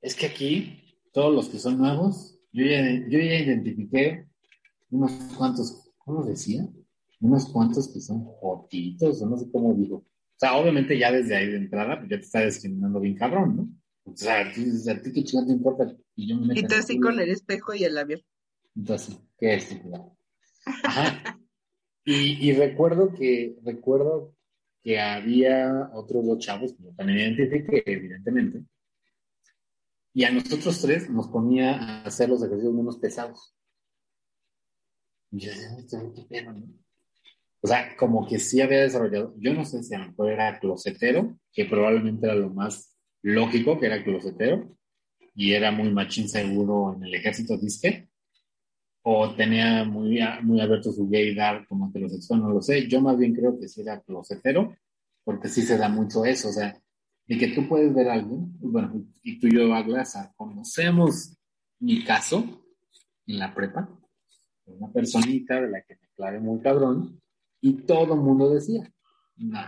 es 0.00 0.14
que 0.14 0.26
aquí, 0.26 1.00
todos 1.12 1.34
los 1.34 1.48
que 1.48 1.58
son 1.58 1.78
nuevos, 1.78 2.38
yo 2.52 2.64
ya, 2.64 2.82
yo 3.08 3.18
ya 3.18 3.34
identifiqué 3.40 4.26
unos 4.90 5.12
cuantos, 5.36 5.90
¿cómo 5.98 6.24
decía? 6.24 6.68
Unos 7.20 7.50
cuantos 7.50 7.92
que 7.92 8.00
son 8.00 8.24
jotitos, 8.24 9.20
no 9.22 9.36
sé 9.36 9.50
cómo 9.50 9.74
digo. 9.74 10.04
O 10.38 10.40
sea, 10.40 10.56
obviamente 10.56 10.96
ya 10.96 11.10
desde 11.10 11.34
ahí 11.34 11.48
de 11.48 11.56
entrada, 11.56 11.98
pues 11.98 12.10
ya 12.10 12.16
te 12.16 12.22
está 12.22 12.44
discriminando 12.44 13.00
bien 13.00 13.16
cabrón, 13.16 13.56
¿no? 13.56 13.68
O 14.04 14.16
sea, 14.16 14.40
a 14.48 14.52
ti 14.52 15.12
qué 15.12 15.24
chingón 15.24 15.48
te 15.48 15.52
importa. 15.52 15.92
Y 16.14 16.28
yo 16.28 16.36
me 16.36 16.46
meto 16.46 16.60
Y 16.60 16.62
tú 16.62 16.74
así 16.76 17.00
con 17.00 17.18
el 17.18 17.28
espejo 17.28 17.74
y 17.74 17.82
el 17.82 17.98
avión. 17.98 18.22
Entonces, 18.76 19.18
qué 19.36 19.54
estúpido. 19.54 20.16
Ajá. 20.84 21.40
Y, 22.04 22.48
y 22.48 22.52
recuerdo 22.52 23.12
que, 23.12 23.58
recuerdo 23.64 24.36
que 24.80 25.00
había 25.00 25.90
otros 25.92 26.24
dos 26.24 26.38
chavos 26.38 26.72
que 26.72 26.84
yo 26.84 26.94
también 26.94 27.18
identifiqué, 27.18 27.82
evidentemente. 27.84 28.62
Y 30.14 30.22
a 30.22 30.30
nosotros 30.30 30.80
tres 30.80 31.10
nos 31.10 31.26
ponía 31.26 31.72
a 31.72 32.02
hacer 32.04 32.28
los 32.28 32.44
ejercicios 32.44 32.74
menos 32.74 32.96
pesados. 32.96 33.56
Y 35.32 35.40
yo 35.40 35.50
decía, 35.50 35.76
"Esto, 35.76 36.12
¿qué 36.14 36.22
pedo, 36.22 36.52
no?". 36.52 36.66
O 37.60 37.66
sea, 37.66 37.96
como 37.96 38.26
que 38.26 38.38
sí 38.38 38.60
había 38.60 38.80
desarrollado, 38.80 39.34
yo 39.38 39.52
no 39.52 39.64
sé 39.64 39.82
si 39.82 39.94
a 39.94 39.98
lo 39.98 40.08
mejor 40.08 40.30
era 40.30 40.58
closetero, 40.60 41.38
que 41.52 41.64
probablemente 41.64 42.26
era 42.26 42.36
lo 42.36 42.50
más 42.50 42.96
lógico, 43.22 43.78
que 43.80 43.86
era 43.86 44.04
closetero, 44.04 44.76
y 45.34 45.52
era 45.52 45.70
muy 45.70 45.90
machín 45.90 46.28
seguro 46.28 46.94
en 46.94 47.04
el 47.04 47.14
ejército 47.14 47.56
disque, 47.56 48.08
o 49.02 49.34
tenía 49.34 49.84
muy, 49.84 50.20
muy 50.42 50.60
abierto 50.60 50.92
su 50.92 51.08
gaydar 51.08 51.66
como 51.66 51.88
heterosexual, 51.88 52.40
no 52.40 52.50
lo 52.50 52.60
sé. 52.60 52.86
Yo 52.88 53.00
más 53.00 53.16
bien 53.16 53.34
creo 53.34 53.58
que 53.58 53.68
sí 53.68 53.80
era 53.80 54.00
closetero, 54.00 54.76
porque 55.24 55.48
sí 55.48 55.62
se 55.62 55.78
da 55.78 55.88
mucho 55.88 56.24
eso, 56.24 56.48
o 56.50 56.52
sea, 56.52 56.80
de 57.26 57.38
que 57.38 57.48
tú 57.48 57.68
puedes 57.68 57.94
ver 57.94 58.08
a 58.08 58.14
alguien, 58.14 58.52
bueno, 58.60 59.04
y 59.22 59.38
tú 59.38 59.46
y 59.46 59.54
yo, 59.54 59.74
Aglas, 59.74 60.16
conocemos 60.36 61.36
mi 61.80 62.02
caso 62.04 62.64
en 63.26 63.38
la 63.38 63.54
prepa, 63.54 63.88
una 64.66 64.92
personita 64.92 65.60
de 65.60 65.68
la 65.68 65.82
que 65.82 65.94
me 65.94 66.08
clave 66.16 66.40
muy 66.40 66.60
cabrón, 66.60 67.20
y 67.60 67.74
todo 67.84 68.14
el 68.14 68.20
mundo 68.20 68.50
decía, 68.50 68.90
no, 69.36 69.60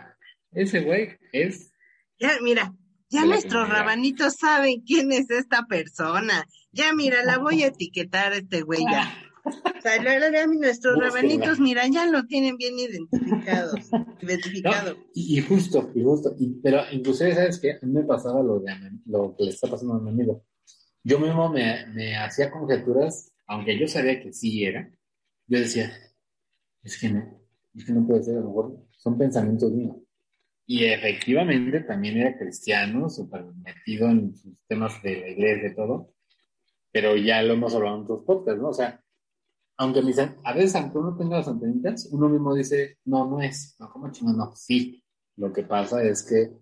ese 0.52 0.80
güey 0.80 1.10
es 1.32 1.72
Ya, 2.18 2.38
mira, 2.42 2.74
ya 3.08 3.22
la 3.22 3.26
nuestros 3.26 3.68
rabanitos 3.68 4.34
saben 4.36 4.82
quién 4.82 5.12
es 5.12 5.30
esta 5.30 5.66
persona. 5.66 6.46
Ya, 6.72 6.92
mira, 6.94 7.24
la 7.24 7.38
voy 7.38 7.62
a 7.62 7.68
etiquetar 7.68 8.32
a 8.32 8.36
este 8.36 8.62
güey 8.62 8.82
ya. 8.90 9.12
O 9.42 9.82
sea, 9.82 9.96
la 10.02 10.18
verdad, 10.18 10.46
nuestros 10.46 10.96
Búsquenla. 10.96 11.20
rabanitos, 11.22 11.60
mira, 11.60 11.88
ya 11.88 12.04
lo 12.04 12.26
tienen 12.26 12.58
bien 12.58 12.78
identificados, 12.78 13.88
identificado. 14.20 14.98
Y, 15.14 15.38
y 15.38 15.40
justo, 15.40 15.90
y 15.94 16.02
justo, 16.02 16.36
y, 16.38 16.60
pero 16.62 16.82
inclusive, 16.92 17.34
¿sabes 17.34 17.58
qué? 17.58 17.72
A 17.72 17.86
mí 17.86 17.92
me 17.92 18.02
pasaba 18.02 18.42
lo, 18.42 18.60
de, 18.60 18.70
lo 19.06 19.34
que 19.34 19.44
le 19.44 19.50
está 19.50 19.66
pasando 19.66 19.94
a 19.94 20.00
mi 20.00 20.10
amigo. 20.10 20.44
Yo 21.02 21.18
mismo 21.18 21.48
me, 21.48 21.86
me 21.86 22.16
hacía 22.18 22.50
conjeturas, 22.50 23.32
aunque 23.46 23.78
yo 23.78 23.88
sabía 23.88 24.20
que 24.22 24.30
sí 24.34 24.62
era, 24.62 24.90
yo 25.46 25.58
decía, 25.58 25.90
es 26.82 26.98
que 26.98 27.08
no, 27.08 27.39
es 27.74 27.84
que 27.84 27.92
no 27.92 28.06
puede 28.06 28.22
ser, 28.22 28.38
a 28.38 28.40
lo 28.40 28.48
mejor 28.48 28.86
son 28.96 29.18
pensamientos 29.18 29.72
míos. 29.72 29.96
Y 30.66 30.84
efectivamente 30.84 31.80
también 31.80 32.18
era 32.18 32.38
cristiano, 32.38 33.08
súper 33.08 33.44
metido 33.44 34.08
en 34.08 34.36
sus 34.36 34.54
temas 34.68 35.02
de 35.02 35.20
la 35.20 35.28
iglesia 35.28 35.68
y 35.68 35.74
todo, 35.74 36.14
pero 36.92 37.16
ya 37.16 37.42
lo 37.42 37.54
hemos 37.54 37.74
hablado 37.74 37.96
en 37.96 38.02
otros 38.02 38.24
podcasts, 38.24 38.60
¿no? 38.60 38.68
O 38.68 38.74
sea, 38.74 39.02
aunque 39.78 40.02
mis, 40.02 40.18
a 40.18 40.52
veces 40.54 40.76
aunque 40.76 40.98
uno 40.98 41.16
tenga 41.16 41.38
las 41.38 41.48
antenitas, 41.48 42.08
uno 42.12 42.28
mismo 42.28 42.54
dice, 42.54 42.98
no, 43.04 43.28
no 43.28 43.40
es, 43.40 43.76
no, 43.78 43.90
como 43.90 44.12
chingón, 44.12 44.36
no, 44.36 44.54
sí. 44.54 45.02
Lo 45.36 45.52
que 45.52 45.62
pasa 45.62 46.02
es 46.04 46.22
que 46.22 46.52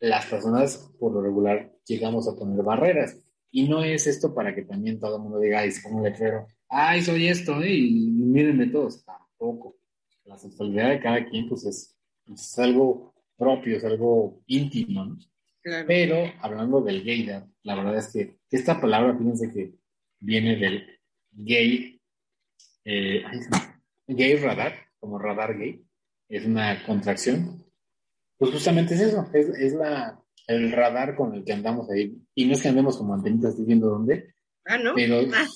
las 0.00 0.26
personas 0.26 0.90
por 0.98 1.12
lo 1.12 1.22
regular 1.22 1.72
llegamos 1.84 2.28
a 2.28 2.36
poner 2.36 2.62
barreras. 2.62 3.18
Y 3.50 3.68
no 3.68 3.82
es 3.82 4.06
esto 4.06 4.34
para 4.34 4.54
que 4.54 4.62
también 4.62 4.98
todo 4.98 5.16
el 5.16 5.22
mundo 5.22 5.38
diga, 5.38 5.58
ay, 5.58 5.70
un 5.90 6.02
letrero, 6.02 6.46
ay, 6.68 7.02
soy 7.02 7.28
esto, 7.28 7.60
¿eh? 7.60 7.74
y 7.74 8.10
mírenme 8.10 8.68
todos. 8.68 9.04
Tampoco. 9.04 9.81
La 10.24 10.38
sexualidad 10.38 10.90
de 10.90 11.00
cada 11.00 11.24
quien, 11.28 11.48
pues 11.48 11.64
es, 11.66 11.96
es 12.32 12.58
algo 12.58 13.14
propio, 13.36 13.76
es 13.76 13.84
algo 13.84 14.42
íntimo, 14.46 15.04
¿no? 15.04 15.18
Claro. 15.62 15.86
Pero 15.86 16.16
hablando 16.40 16.80
del 16.80 17.04
gaydar, 17.04 17.46
la 17.62 17.74
verdad 17.76 17.96
es 17.98 18.12
que 18.12 18.36
esta 18.50 18.80
palabra, 18.80 19.16
fíjense 19.16 19.52
que 19.52 19.74
viene 20.20 20.56
del 20.56 20.86
gay, 21.30 22.00
eh, 22.84 23.22
gay 24.08 24.36
radar, 24.36 24.74
como 24.98 25.18
radar 25.18 25.56
gay, 25.56 25.84
es 26.28 26.44
una 26.46 26.84
contracción. 26.84 27.64
Pues 28.38 28.52
justamente 28.52 28.94
es 28.94 29.00
eso, 29.02 29.28
es, 29.32 29.48
es 29.50 29.72
la, 29.74 30.20
el 30.48 30.72
radar 30.72 31.14
con 31.14 31.34
el 31.34 31.44
que 31.44 31.52
andamos 31.52 31.88
ahí. 31.90 32.16
Y 32.34 32.46
no 32.46 32.54
es 32.54 32.62
que 32.62 32.68
andemos 32.68 32.96
como 32.96 33.14
antenitas 33.14 33.56
diciendo 33.56 33.88
dónde, 33.88 34.34
Ah, 34.64 34.78
¿no? 34.78 34.94
pero, 34.94 35.20
Ah. 35.34 35.46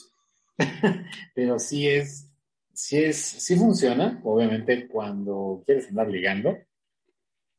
pero 1.34 1.58
sí 1.58 1.88
es, 1.88 2.25
sí 2.76 2.98
es, 2.98 3.16
sí 3.16 3.56
funciona, 3.56 4.20
obviamente 4.22 4.86
cuando 4.86 5.62
quieres 5.64 5.88
andar 5.88 6.08
ligando, 6.08 6.56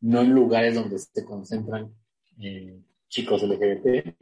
no 0.02 0.22
en 0.22 0.30
lugares 0.30 0.76
donde 0.76 1.00
se 1.00 1.26
concentran 1.26 1.92
eh, 2.40 2.80
chicos 3.10 3.42
LGBT, 3.42 4.16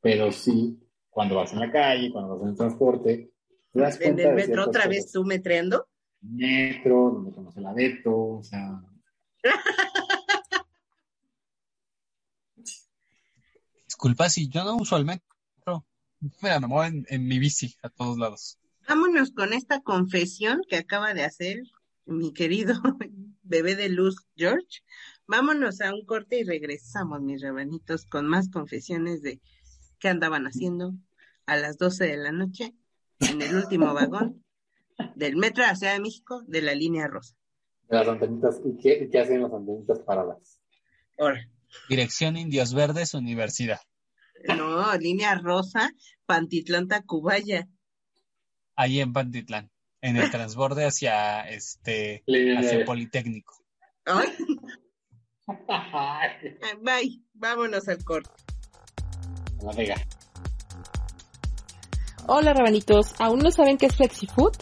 pero 0.00 0.30
sí 0.30 0.78
cuando 1.10 1.34
vas 1.34 1.52
en 1.52 1.60
la 1.60 1.72
calle, 1.72 2.12
cuando 2.12 2.34
vas 2.34 2.42
en 2.42 2.48
el 2.50 2.56
transporte, 2.56 3.32
En 3.74 4.18
el 4.18 4.34
metro 4.34 4.64
otra 4.64 4.86
vez 4.86 5.10
tú 5.10 5.24
metreando. 5.24 5.88
Metro, 6.20 7.10
donde 7.10 7.32
conoce 7.32 7.60
la 7.60 7.72
Beto, 7.72 8.16
o 8.16 8.42
sea, 8.42 8.80
Disculpa 13.84 14.28
si 14.28 14.48
yo 14.48 14.64
no 14.64 14.76
uso 14.76 14.96
el 14.96 15.04
metro. 15.04 15.24
Mira, 16.40 16.60
me 16.60 16.66
muevo 16.66 16.84
en, 16.84 17.04
en 17.08 17.26
mi 17.26 17.38
bici 17.38 17.74
a 17.82 17.88
todos 17.88 18.18
lados. 18.18 18.58
Vámonos 18.88 19.32
con 19.32 19.52
esta 19.52 19.80
confesión 19.80 20.62
que 20.68 20.76
acaba 20.76 21.12
de 21.14 21.24
hacer 21.24 21.62
mi 22.04 22.32
querido 22.32 22.74
bebé 23.42 23.74
de 23.74 23.88
luz 23.88 24.16
George. 24.36 24.82
Vámonos 25.26 25.80
a 25.80 25.92
un 25.92 26.04
corte 26.04 26.38
y 26.38 26.44
regresamos, 26.44 27.20
mis 27.20 27.42
rebanitos, 27.42 28.06
con 28.06 28.26
más 28.26 28.48
confesiones 28.48 29.22
de 29.22 29.40
qué 29.98 30.08
andaban 30.08 30.46
haciendo 30.46 30.94
a 31.46 31.56
las 31.56 31.78
12 31.78 32.04
de 32.04 32.16
la 32.16 32.32
noche 32.32 32.74
en 33.20 33.42
el 33.42 33.56
último 33.56 33.92
vagón 33.92 34.44
del 35.14 35.36
metro 35.36 35.62
de 35.64 35.70
la 35.70 35.76
Ciudad 35.76 35.94
de 35.94 36.00
México 36.00 36.42
de 36.46 36.62
la 36.62 36.74
línea 36.74 37.08
rosa. 37.08 37.34
de 37.88 37.96
las 37.96 38.08
antenitas, 38.08 38.60
¿y 38.64 38.76
qué, 38.76 39.08
qué 39.10 39.18
hacen 39.20 39.42
las 39.42 39.52
antenitas 39.52 39.98
paradas? 40.00 40.60
Ahora, 41.18 41.40
Dirección 41.88 42.36
Indios 42.36 42.72
Verdes, 42.74 43.14
Universidad. 43.14 43.80
no, 44.56 44.94
línea 44.96 45.34
rosa, 45.36 45.90
Pantitlán, 46.26 46.88
Tacubaya. 46.88 47.68
Ahí 48.76 49.00
en 49.00 49.12
Pantitlán. 49.12 49.70
En 50.02 50.16
el 50.16 50.30
transborde 50.30 50.84
hacia 50.84 51.48
este 51.48 52.22
hacia. 52.58 52.84
Politécnico. 52.84 53.64
Ay, 54.04 54.28
bye, 56.82 57.22
vámonos 57.32 57.88
al 57.88 58.04
corte. 58.04 58.30
La 59.62 59.72
Vega. 59.72 59.96
Hola 62.28 62.52
rabanitos, 62.52 63.14
¿aún 63.18 63.38
no 63.38 63.50
saben 63.50 63.78
qué 63.78 63.86
es 63.86 63.96
FlexiFood? 63.96 64.52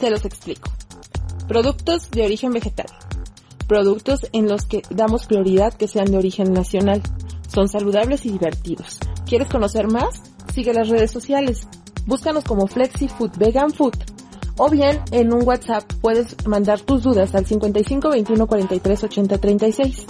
Se 0.00 0.10
los 0.10 0.24
explico. 0.24 0.72
Productos 1.46 2.10
de 2.10 2.24
origen 2.24 2.52
vegetal. 2.52 2.86
Productos 3.68 4.26
en 4.32 4.48
los 4.48 4.66
que 4.66 4.82
damos 4.90 5.26
prioridad 5.26 5.74
que 5.74 5.86
sean 5.86 6.10
de 6.10 6.18
origen 6.18 6.52
nacional. 6.52 7.02
Son 7.48 7.68
saludables 7.68 8.26
y 8.26 8.30
divertidos. 8.30 8.98
¿Quieres 9.26 9.48
conocer 9.48 9.86
más? 9.86 10.22
Sigue 10.52 10.74
las 10.74 10.88
redes 10.88 11.10
sociales. 11.10 11.68
Búscanos 12.06 12.44
como 12.44 12.68
FlexiFood 12.68 13.36
Vegan 13.36 13.72
Food. 13.72 13.94
O 14.58 14.70
bien 14.70 15.02
en 15.10 15.32
un 15.32 15.46
WhatsApp 15.46 15.82
puedes 16.00 16.36
mandar 16.46 16.80
tus 16.80 17.02
dudas 17.02 17.34
al 17.34 17.44
55 17.44 18.08
21 18.08 18.46
43 18.46 19.04
80 19.04 19.38
36. 19.38 20.06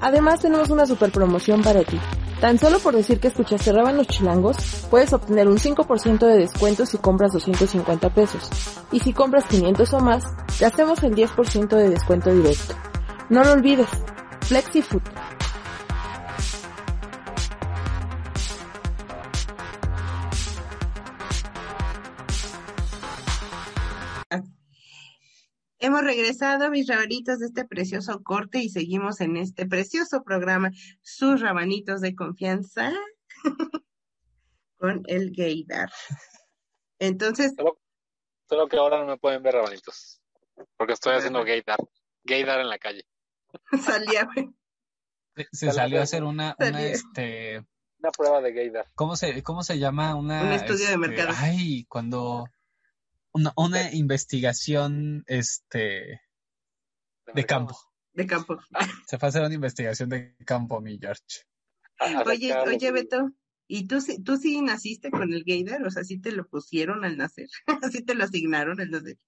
Además 0.00 0.40
tenemos 0.40 0.68
una 0.70 0.86
super 0.86 1.10
promoción 1.10 1.62
para 1.62 1.82
ti. 1.82 1.98
Tan 2.40 2.58
solo 2.58 2.78
por 2.78 2.94
decir 2.94 3.20
que 3.20 3.28
escuchaste 3.28 3.72
Rábanos 3.72 4.06
Chilangos, 4.06 4.56
puedes 4.90 5.12
obtener 5.12 5.48
un 5.48 5.58
5% 5.58 6.18
de 6.18 6.38
descuento 6.38 6.86
si 6.86 6.98
compras 6.98 7.32
250 7.32 8.10
pesos. 8.14 8.48
Y 8.92 9.00
si 9.00 9.12
compras 9.12 9.44
500 9.46 9.92
o 9.94 10.00
más, 10.00 10.24
te 10.58 10.66
hacemos 10.66 11.02
el 11.02 11.14
10% 11.14 11.68
de 11.68 11.90
descuento 11.90 12.32
directo. 12.32 12.74
No 13.28 13.44
lo 13.44 13.52
olvides, 13.52 13.88
FlexiFood. 14.42 15.02
Hemos 26.00 26.16
regresado, 26.16 26.70
mis 26.70 26.86
rabanitos, 26.86 27.40
de 27.40 27.46
este 27.46 27.66
precioso 27.66 28.22
corte 28.22 28.58
y 28.58 28.70
seguimos 28.70 29.20
en 29.20 29.36
este 29.36 29.66
precioso 29.66 30.22
programa, 30.22 30.70
sus 31.02 31.42
rabanitos 31.42 32.00
de 32.00 32.14
confianza, 32.14 32.90
con 34.78 35.02
el 35.08 35.30
gaydar. 35.36 35.90
Entonces, 36.98 37.54
Solo 38.48 38.66
que 38.66 38.78
ahora 38.78 39.00
no 39.00 39.04
me 39.06 39.18
pueden 39.18 39.42
ver 39.42 39.52
rabanitos. 39.54 40.22
Porque 40.78 40.94
estoy 40.94 41.16
haciendo 41.16 41.44
gaydar. 41.44 41.76
Gaydar 42.24 42.60
en 42.60 42.70
la 42.70 42.78
calle. 42.78 43.04
salía, 43.84 44.26
Se- 45.36 45.48
Se 45.52 45.70
Salió 45.70 46.00
a 46.00 46.04
hacer 46.04 46.24
una, 46.24 46.56
una 46.58 46.82
este, 46.82 47.58
Una 47.98 48.10
prueba 48.10 48.40
de 48.40 48.52
gaydar. 48.54 48.86
¿cómo 48.94 49.16
se, 49.16 49.42
cómo 49.42 49.62
se 49.62 49.78
llama? 49.78 50.14
Una, 50.14 50.44
Un 50.44 50.52
estudio 50.52 50.78
de 50.86 50.94
este, 50.94 50.96
mercado. 50.96 51.34
Ay, 51.36 51.84
cuando 51.90 52.46
una, 53.32 53.52
una 53.56 53.92
investigación, 53.92 55.24
este, 55.26 56.20
de 57.34 57.46
campo. 57.46 57.76
de 58.12 58.26
campo. 58.26 58.58
Se 59.08 59.18
fue 59.18 59.26
a 59.26 59.30
hacer 59.30 59.42
una 59.42 59.54
investigación 59.54 60.08
de 60.08 60.36
campo, 60.44 60.80
mi 60.80 60.98
George. 61.00 61.22
Oye, 62.26 62.54
oye, 62.56 62.92
Beto, 62.92 63.30
¿y 63.66 63.86
tú, 63.86 64.00
sí- 64.00 64.22
tú 64.22 64.36
sí 64.36 64.60
naciste 64.62 65.10
con 65.10 65.32
el 65.32 65.44
gaydar? 65.44 65.84
O 65.86 65.90
sea, 65.90 66.04
¿sí 66.04 66.18
te 66.20 66.32
lo 66.32 66.46
pusieron 66.48 67.04
al 67.04 67.16
nacer? 67.16 67.48
¿Sí 67.92 68.02
te 68.04 68.14
lo 68.14 68.24
asignaron 68.24 68.80
al 68.80 68.90
nacer? 68.90 69.18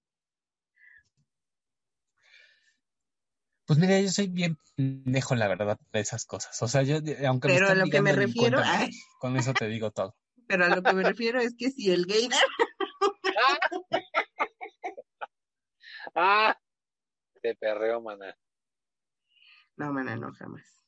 Pues 3.65 3.79
mira, 3.79 3.99
yo 4.01 4.09
soy 4.09 4.27
bien 4.27 4.57
pendejo, 4.75 5.35
la 5.35 5.47
verdad, 5.47 5.77
de 5.93 5.99
esas 6.01 6.25
cosas. 6.25 6.61
O 6.61 6.67
sea, 6.67 6.83
yo, 6.83 6.97
aunque 7.27 7.47
me 7.47 7.53
Pero 7.55 7.67
a 7.67 7.69
estén 7.69 7.79
lo 7.79 7.89
que 7.89 8.01
me 8.01 8.11
refiero, 8.11 8.57
cuenta 8.57 8.77
me 8.77 8.77
ay, 8.83 8.85
doy. 8.91 8.99
con 9.19 9.37
eso 9.37 9.53
te 9.53 9.67
digo 9.67 9.91
todo. 9.91 10.15
pero 10.47 10.65
a 10.65 10.69
lo 10.69 10.83
que 10.83 10.93
me 10.93 11.03
refiero 11.03 11.39
es 11.39 11.55
que 11.57 11.71
si 11.71 11.89
el 11.91 12.05
gaydar, 12.05 12.41
¡Ah! 16.15 16.57
Te 17.41 17.55
perreo, 17.55 18.01
maná. 18.01 18.35
no, 19.75 19.91
mana, 19.91 20.15
no, 20.15 20.31
jamás. 20.33 20.79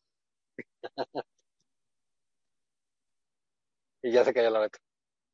Y 4.01 4.11
ya 4.11 4.23
se 4.23 4.33
cayó 4.33 4.49
la 4.49 4.59
beta. 4.59 4.79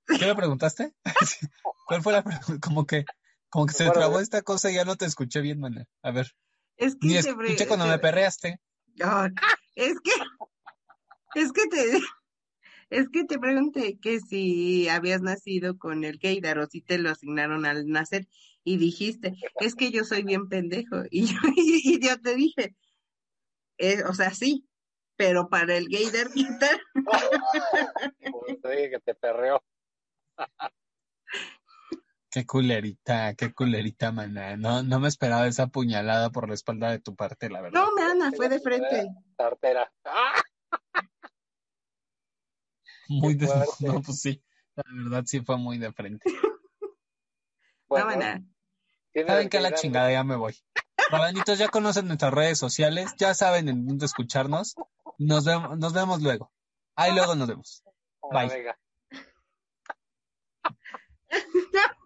¿Qué 0.08 0.26
me 0.26 0.36
preguntaste? 0.36 0.94
¿Cuál 1.88 2.02
fue 2.02 2.13
la 2.13 2.24
pregunta? 2.24 2.60
Como 2.62 2.86
que, 2.86 3.06
como 3.50 3.65
que 3.65 3.74
se 3.74 3.86
Bueno, 3.86 4.00
trabó 4.00 4.17
ya. 4.17 4.24
esta 4.24 4.41
cosa 4.41 4.72
y 4.72 4.76
ya 4.76 4.86
no 4.86 4.96
te 4.96 5.06
escuché 5.06 5.41
bien, 5.41 5.60
mana. 5.60 5.86
A 6.02 6.12
ver, 6.12 6.32
Es 6.78 6.96
que 6.96 7.08
ni 7.08 7.13
se 7.22 7.30
escuché 7.30 7.67
cuando 7.67 7.86
me 7.86 8.00
perreaste. 8.00 8.60
Ay, 9.04 9.32
es 9.76 10.00
que, 10.02 10.12
es 11.36 11.52
que 11.52 11.67
te, 11.67 12.00
es 12.89 13.10
que 13.10 13.24
te 13.26 13.39
pregunté 13.39 14.00
que 14.00 14.20
si 14.20 14.89
habías 14.89 15.22
nacido 15.22 15.78
con 15.78 16.04
el 16.04 16.17
gaydar 16.17 16.60
o 16.60 16.67
si 16.67 16.82
te 16.82 16.98
lo 16.98 17.10
asignaron 17.10 17.65
al 17.65 17.88
nacer 17.88 18.28
y 18.63 18.78
dijiste, 18.78 19.36
es 19.60 19.76
que 19.76 19.91
yo 19.91 20.04
soy 20.04 20.24
bien 20.24 20.47
pendejo 20.47 21.04
y 21.10 21.28
yo, 21.28 21.39
y, 21.56 21.95
y 21.95 22.00
yo 22.06 22.19
te 22.19 22.36
dije, 22.36 22.76
eh, 23.78 24.04
o 24.04 24.13
sea, 24.13 24.34
sí, 24.34 24.67
pero 25.15 25.50
para 25.50 25.78
el 25.78 25.88
gaydar 25.88 26.32
quitar, 26.32 26.80
Como 26.93 28.60
te 28.62 28.69
dije 28.71 28.89
que 28.91 29.00
te 29.00 29.15
perreo. 29.15 29.63
Qué 32.32 32.45
culerita, 32.45 33.36
qué 33.36 33.54
culerita, 33.54 34.12
maná. 34.12 34.56
No, 34.56 34.84
no 34.84 35.00
me 35.00 35.10
esperaba 35.10 35.47
esa 35.47 35.67
puñalada 35.67 36.30
por 36.30 36.47
la 36.47 36.54
espalda 36.54 36.89
de 36.89 37.00
tu 37.00 37.15
parte, 37.15 37.50
la 37.50 37.62
verdad. 37.62 37.82
No, 37.82 37.91
Mana, 37.95 38.32
fue 38.32 38.47
de 38.47 38.60
frente. 38.62 39.10
Tartera. 39.36 39.91
¡Ah! 40.06 40.41
Muy 43.10 43.36
de... 43.36 43.47
No, 43.82 44.02
pues 44.02 44.21
sí. 44.21 44.41
La 44.76 44.84
verdad 45.04 45.24
sí 45.26 45.41
fue 45.41 45.58
muy 45.58 45.78
de 45.78 45.91
frente. 45.91 46.24
No, 47.91 47.97
Bueno, 47.97 48.06
Mana. 48.06 48.51
Saben 49.13 49.50
que 49.50 49.58
a 49.58 49.62
la 49.62 49.74
chingada 49.74 50.12
ya 50.12 50.24
me 50.24 50.36
voy. 50.36 50.56
Rabanitos, 51.10 51.58
ya 51.58 51.67
conocen 51.67 52.08
nuestras 52.08 52.34
redes 52.34 52.58
sociales, 52.58 53.12
ya 53.17 53.34
saben 53.34 53.67
en 53.67 53.86
dónde 53.86 54.06
escucharnos. 54.06 54.76
Nos 55.17 55.45
vemos, 55.45 55.78
nos 55.78 55.93
vemos 55.93 56.21
luego. 56.21 56.52
Ahí 56.95 57.13
luego 57.13 57.36
nos 57.36 57.47
vemos. 57.47 57.84
Ah, 58.24 58.28
Bye. 58.32 58.47
venga. 58.50 58.78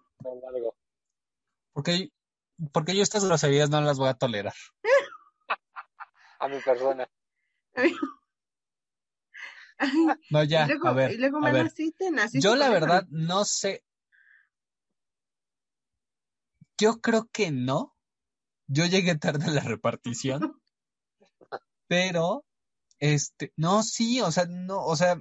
Porque, 1.72 2.10
porque 2.72 2.96
yo 2.96 3.02
estas 3.02 3.24
groserías 3.24 3.68
no 3.68 3.82
las 3.82 3.98
voy 3.98 4.08
a 4.08 4.14
tolerar. 4.14 4.54
A 6.40 6.48
mi 6.48 6.58
persona. 6.60 7.06
No, 10.30 10.44
ya, 10.44 10.66
luego, 10.66 10.88
a 10.88 10.92
ver, 10.92 11.12
y 11.12 11.18
luego 11.18 11.44
a 11.44 11.50
ver. 11.50 11.64
naciste 11.64 12.10
Yo 12.40 12.56
la 12.56 12.70
verdad 12.70 13.04
no 13.10 13.44
sé. 13.44 13.84
Yo 16.78 17.00
creo 17.00 17.28
que 17.32 17.50
no. 17.50 17.94
Yo 18.66 18.84
llegué 18.84 19.16
tarde 19.16 19.46
a 19.46 19.50
la 19.50 19.62
repartición. 19.62 20.60
Pero, 21.88 22.44
este, 22.98 23.52
no, 23.56 23.82
sí, 23.82 24.20
o 24.20 24.30
sea, 24.30 24.46
no, 24.46 24.84
o 24.84 24.96
sea. 24.96 25.20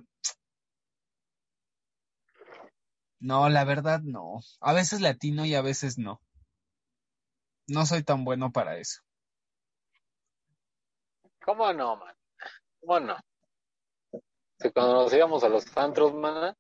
No, 3.20 3.50
la 3.50 3.64
verdad 3.64 4.02
no. 4.02 4.40
A 4.60 4.74
veces 4.74 5.02
latino 5.02 5.46
y 5.46 5.56
a 5.56 5.62
veces 5.62 5.98
no. 5.98 6.22
No 7.68 7.86
soy 7.86 8.04
tan 8.04 8.26
bueno 8.26 8.52
para 8.52 8.78
eso. 8.78 9.02
¿Cómo 11.44 11.72
no, 11.74 11.96
man? 11.98 12.16
¿Cómo 12.80 13.00
no? 13.00 13.18
Si 14.60 14.72
cuando 14.72 14.94
nos 14.94 15.14
íbamos 15.14 15.44
a 15.44 15.50
los 15.50 15.66
antros, 15.78 16.14
mana, 16.14 16.56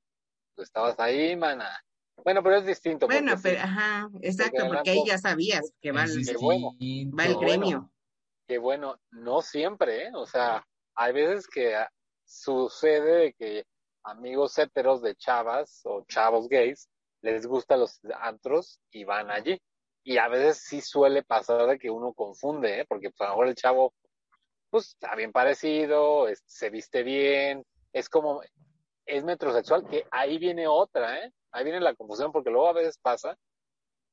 tú 0.55 0.62
estabas 0.62 0.99
ahí, 0.99 1.36
mana. 1.36 1.84
Bueno, 2.23 2.41
pero 2.41 2.58
es 2.58 2.65
distinto. 2.65 3.08
Bueno, 3.08 3.34
pero, 3.41 3.56
sí, 3.58 3.62
ajá, 3.62 4.10
exacto, 4.21 4.67
porque 4.67 4.89
ahí 4.91 5.04
ya 5.06 5.17
sabías 5.17 5.71
que 5.82 5.91
va, 5.91 6.06
el- 6.06 6.25
bueno. 6.39 6.71
va 6.80 7.25
el 7.25 7.34
bueno. 7.36 7.39
gremio. 7.39 7.91
que 8.47 8.58
bueno, 8.60 8.99
no 9.12 9.41
siempre, 9.41 10.06
¿eh? 10.08 10.12
O 10.13 10.25
sea, 10.25 10.65
hay 10.95 11.13
veces 11.13 11.47
que 11.47 11.75
ah, 11.75 11.89
sucede 12.25 13.17
de 13.17 13.34
que 13.34 13.65
amigos 14.04 14.58
heteros 14.58 15.01
de 15.01 15.15
chavas 15.15 15.82
o 15.84 16.06
chavos 16.08 16.47
gays 16.47 16.88
les 17.21 17.47
gustan 17.47 17.80
los 17.80 17.99
antros 18.19 18.80
y 18.91 19.04
van 19.04 19.32
allí. 19.32 19.60
Y 20.04 20.17
a 20.19 20.28
veces 20.28 20.60
sí 20.63 20.82
suele 20.82 21.23
pasar 21.23 21.65
de 21.65 21.80
que 21.80 21.89
uno 21.89 22.13
confunde, 22.13 22.82
¿eh? 22.82 22.86
Porque 22.88 23.10
pues 23.10 23.21
a 23.21 23.25
lo 23.25 23.30
mejor 23.32 23.47
el 23.47 23.56
chavo, 23.56 23.93
pues 24.69 24.89
está 24.89 25.15
bien 25.15 25.32
parecido, 25.32 26.28
es- 26.28 26.43
se 26.45 26.69
viste 26.69 27.01
bien, 27.01 27.65
es 27.93 28.10
como, 28.10 28.41
es 29.08 29.23
metrosexual, 29.23 29.88
que 29.89 30.06
ahí 30.12 30.38
viene 30.38 30.67
otra, 30.67 31.17
¿eh? 31.25 31.32
Ahí 31.56 31.63
viene 31.63 31.80
la 31.80 31.96
confusión, 31.96 32.34
porque 32.34 32.50
luego 32.50 32.68
a 32.68 32.74
veces 32.74 32.98
pasa 32.98 33.38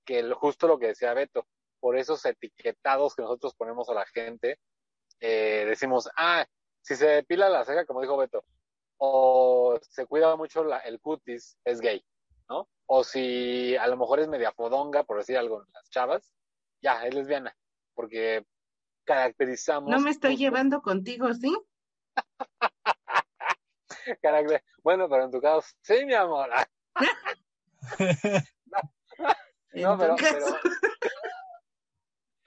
que 0.04 0.20
el- 0.20 0.32
justo 0.34 0.68
lo 0.68 0.78
que 0.78 0.86
decía 0.88 1.12
Beto, 1.12 1.46
por 1.80 1.96
esos 1.96 2.24
etiquetados 2.24 3.16
que 3.16 3.22
nosotros 3.22 3.54
ponemos 3.56 3.88
a 3.88 3.94
la 3.94 4.06
gente, 4.06 4.60
eh, 5.18 5.64
decimos, 5.66 6.08
ah, 6.16 6.46
si 6.82 6.94
se 6.94 7.06
depila 7.08 7.48
la 7.48 7.64
ceja, 7.64 7.84
como 7.84 8.00
dijo 8.00 8.16
Beto, 8.16 8.44
o 8.98 9.76
se 9.82 10.06
cuida 10.06 10.36
mucho 10.36 10.62
la- 10.62 10.78
el 10.78 11.00
cutis, 11.00 11.58
es 11.64 11.80
gay, 11.80 12.04
¿no? 12.48 12.68
O 12.86 13.02
si 13.02 13.76
a 13.76 13.88
lo 13.88 13.96
mejor 13.96 14.20
es 14.20 14.28
media 14.28 14.52
fodonga, 14.52 15.02
por 15.02 15.18
decir 15.18 15.36
algo, 15.36 15.64
en 15.64 15.72
las 15.72 15.90
chavas, 15.90 16.32
ya, 16.80 17.04
es 17.06 17.14
lesbiana, 17.14 17.56
porque 17.94 18.46
caracterizamos... 19.04 19.90
No 19.90 19.98
me 19.98 20.10
estoy 20.10 20.36
llevando 20.36 20.80
contigo, 20.80 21.34
¿sí? 21.34 21.52
Bueno, 24.84 25.08
pero 25.08 25.24
en 25.24 25.30
tu 25.30 25.40
caso, 25.40 25.66
sí, 25.82 26.04
mi 26.04 26.14
amor. 26.14 26.48
No, 29.74 29.98
pero, 29.98 30.16
pero, 30.30 30.46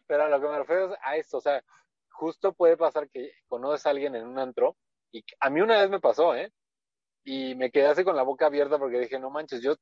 pero 0.07 0.23
a 0.23 0.29
lo 0.29 0.39
que 0.41 0.47
me 0.47 0.59
refiero 0.59 0.93
es 0.93 0.99
a 1.01 1.15
esto, 1.17 1.37
o 1.37 1.41
sea, 1.41 1.63
justo 2.11 2.53
puede 2.53 2.77
pasar 2.77 3.09
que 3.09 3.31
conoces 3.47 3.85
a 3.85 3.89
alguien 3.89 4.15
en 4.15 4.27
un 4.27 4.39
antro, 4.39 4.77
y 5.11 5.23
a 5.39 5.49
mí 5.49 5.61
una 5.61 5.79
vez 5.81 5.89
me 5.89 5.99
pasó, 5.99 6.35
¿eh? 6.35 6.51
Y 7.23 7.55
me 7.55 7.71
quedé 7.71 7.87
así 7.87 8.03
con 8.03 8.15
la 8.15 8.23
boca 8.23 8.45
abierta 8.45 8.77
porque 8.77 8.99
dije, 8.99 9.19
no 9.19 9.29
manches, 9.31 9.61
yo, 9.61 9.75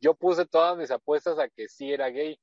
yo 0.00 0.14
puse 0.14 0.46
todas 0.46 0.76
mis 0.76 0.90
apuestas 0.90 1.38
a 1.38 1.48
que 1.48 1.68
sí 1.68 1.92
era 1.92 2.08
gay, 2.08 2.38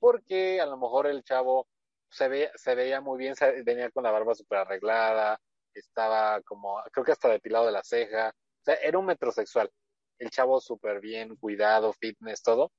porque 0.00 0.60
a 0.60 0.66
lo 0.66 0.76
mejor 0.76 1.06
el 1.06 1.22
chavo 1.22 1.68
se 2.10 2.28
veía, 2.28 2.50
se 2.56 2.74
veía 2.74 3.00
muy 3.00 3.18
bien, 3.18 3.36
se- 3.36 3.62
venía 3.62 3.90
con 3.90 4.02
la 4.04 4.10
barba 4.10 4.34
súper 4.34 4.58
arreglada, 4.58 5.40
estaba 5.72 6.40
como, 6.42 6.82
creo 6.92 7.04
que 7.04 7.12
hasta 7.12 7.28
depilado 7.28 7.66
de 7.66 7.72
la 7.72 7.84
ceja, 7.84 8.30
o 8.30 8.64
sea, 8.64 8.74
era 8.76 8.98
un 8.98 9.06
metrosexual, 9.06 9.70
el 10.18 10.30
chavo 10.30 10.60
súper 10.60 11.00
bien 11.00 11.36
cuidado, 11.36 11.92
fitness, 11.92 12.42
todo, 12.42 12.70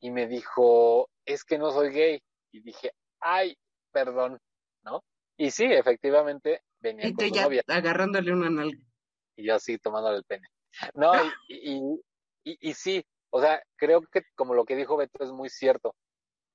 y 0.00 0.10
me 0.10 0.26
dijo, 0.26 1.08
es 1.24 1.44
que 1.44 1.58
no 1.58 1.70
soy 1.72 1.90
gay. 1.90 2.22
Y 2.52 2.60
dije, 2.60 2.92
ay, 3.20 3.56
perdón, 3.92 4.38
¿no? 4.84 5.02
Y 5.36 5.50
sí, 5.50 5.64
efectivamente, 5.64 6.62
venía 6.80 7.08
Y 7.08 7.14
con 7.14 7.30
ya 7.30 7.42
novia 7.44 7.62
agarrándole 7.66 8.32
una 8.32 8.50
nalga. 8.50 8.78
y 9.36 9.46
yo 9.46 9.54
así 9.54 9.78
tomándole 9.78 10.18
el 10.18 10.24
pene. 10.24 10.48
No, 10.94 11.12
y, 11.14 11.30
y, 11.48 11.80
y, 12.44 12.70
y 12.70 12.74
sí, 12.74 13.04
o 13.30 13.40
sea, 13.40 13.62
creo 13.76 14.02
que 14.02 14.22
como 14.34 14.54
lo 14.54 14.64
que 14.64 14.76
dijo 14.76 14.96
Beto 14.96 15.24
es 15.24 15.32
muy 15.32 15.48
cierto. 15.48 15.94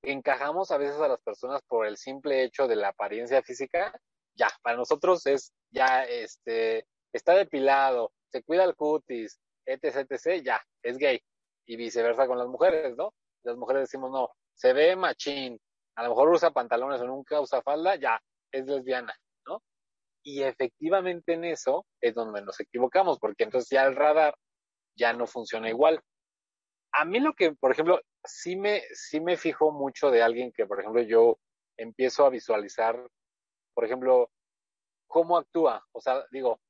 Encajamos 0.02 0.70
a 0.72 0.78
veces 0.78 1.00
a 1.00 1.08
las 1.08 1.20
personas 1.20 1.60
por 1.68 1.86
el 1.86 1.96
simple 1.96 2.42
hecho 2.42 2.66
de 2.66 2.76
la 2.76 2.88
apariencia 2.88 3.42
física. 3.42 3.92
Ya, 4.34 4.48
para 4.62 4.76
nosotros 4.76 5.24
es, 5.26 5.52
ya, 5.70 6.04
este, 6.04 6.86
está 7.12 7.34
depilado, 7.34 8.12
se 8.32 8.42
cuida 8.42 8.64
el 8.64 8.74
cutis, 8.74 9.38
etc, 9.66 10.06
etc, 10.10 10.42
ya, 10.42 10.60
es 10.82 10.98
gay. 10.98 11.20
Y 11.66 11.76
viceversa 11.76 12.26
con 12.26 12.38
las 12.38 12.48
mujeres, 12.48 12.96
¿no? 12.96 13.14
Las 13.44 13.56
mujeres 13.56 13.82
decimos, 13.82 14.10
no, 14.10 14.30
se 14.54 14.72
ve 14.72 14.96
machín, 14.96 15.58
a 15.96 16.02
lo 16.02 16.10
mejor 16.10 16.30
usa 16.30 16.50
pantalones 16.50 17.00
o 17.00 17.06
nunca 17.06 17.40
usa 17.40 17.62
falda, 17.62 17.96
ya, 17.96 18.20
es 18.52 18.66
lesbiana, 18.66 19.14
¿no? 19.46 19.62
Y 20.24 20.42
efectivamente 20.42 21.34
en 21.34 21.44
eso 21.44 21.86
es 22.00 22.14
donde 22.14 22.42
nos 22.42 22.58
equivocamos, 22.60 23.18
porque 23.18 23.44
entonces 23.44 23.70
ya 23.70 23.84
el 23.84 23.96
radar 23.96 24.34
ya 24.96 25.12
no 25.12 25.26
funciona 25.26 25.68
igual. 25.68 26.00
A 26.92 27.04
mí 27.04 27.20
lo 27.20 27.32
que, 27.34 27.52
por 27.52 27.72
ejemplo, 27.72 28.00
sí 28.24 28.56
me, 28.56 28.82
sí 28.92 29.20
me 29.20 29.36
fijo 29.36 29.72
mucho 29.72 30.10
de 30.10 30.22
alguien 30.22 30.52
que, 30.52 30.66
por 30.66 30.80
ejemplo, 30.80 31.02
yo 31.02 31.38
empiezo 31.76 32.26
a 32.26 32.30
visualizar, 32.30 33.06
por 33.74 33.84
ejemplo, 33.84 34.30
cómo 35.06 35.36
actúa. 35.38 35.84
O 35.92 36.00
sea, 36.00 36.24
digo, 36.30 36.60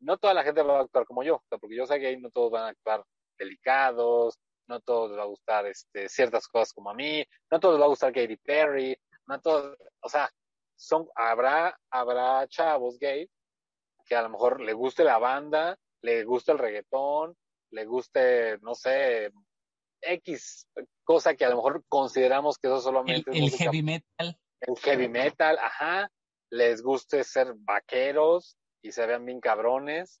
no 0.00 0.18
toda 0.18 0.34
la 0.34 0.42
gente 0.42 0.62
va 0.62 0.78
a 0.78 0.82
actuar 0.82 1.06
como 1.06 1.22
yo, 1.22 1.36
o 1.36 1.44
sea, 1.48 1.58
porque 1.58 1.76
yo 1.76 1.86
sé 1.86 1.98
que 1.98 2.08
ahí 2.08 2.20
no 2.20 2.30
todos 2.30 2.50
van 2.50 2.64
a 2.64 2.68
actuar 2.68 3.04
delicados, 3.38 4.38
no 4.68 4.80
todos 4.80 5.10
les 5.10 5.18
va 5.18 5.22
a 5.24 5.26
gustar 5.26 5.66
este, 5.66 6.08
ciertas 6.08 6.46
cosas 6.48 6.72
como 6.72 6.90
a 6.90 6.94
mí, 6.94 7.24
no 7.50 7.60
todos 7.60 7.74
les 7.74 7.82
va 7.82 7.86
a 7.86 7.90
gustar 7.90 8.12
Katy 8.12 8.36
Perry, 8.36 8.96
no 9.26 9.40
todos, 9.40 9.76
o 10.02 10.08
sea, 10.08 10.30
son, 10.76 11.08
habrá, 11.14 11.78
habrá 11.90 12.46
chavos 12.48 12.98
gay 12.98 13.28
que 14.06 14.16
a 14.16 14.22
lo 14.22 14.30
mejor 14.30 14.60
le 14.60 14.72
guste 14.72 15.04
la 15.04 15.18
banda, 15.18 15.76
le 16.02 16.24
guste 16.24 16.52
el 16.52 16.58
reggaetón, 16.58 17.36
le 17.70 17.84
guste, 17.84 18.58
no 18.62 18.74
sé, 18.74 19.30
X 20.02 20.66
cosa 21.04 21.34
que 21.34 21.44
a 21.44 21.50
lo 21.50 21.56
mejor 21.56 21.84
consideramos 21.88 22.58
que 22.58 22.68
eso 22.68 22.76
El, 22.76 22.82
solamente 22.82 23.30
es 23.30 23.36
el 23.36 23.42
música 23.42 23.64
heavy 23.64 23.82
metal. 23.82 24.38
el 24.60 24.78
heavy 24.78 25.08
metal, 25.08 25.58
ajá, 25.58 26.10
les 26.50 26.82
guste 26.82 27.22
ser 27.24 27.54
vaqueros 27.58 28.56
y 28.82 28.92
se 28.92 29.06
vean 29.06 29.24
bien 29.24 29.40
cabrones 29.40 30.20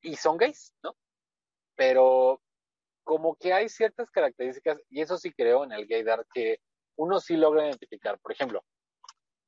y 0.00 0.16
son 0.16 0.36
gays, 0.36 0.74
¿no? 0.82 0.96
Pero 1.76 2.40
como 3.04 3.34
que 3.36 3.52
hay 3.52 3.68
ciertas 3.68 4.10
características, 4.10 4.78
y 4.88 5.00
eso 5.00 5.18
sí 5.18 5.32
creo 5.32 5.64
en 5.64 5.72
el 5.72 5.86
gaydar, 5.86 6.26
que 6.32 6.60
uno 6.96 7.20
sí 7.20 7.36
logra 7.36 7.66
identificar. 7.66 8.18
Por 8.18 8.32
ejemplo, 8.32 8.64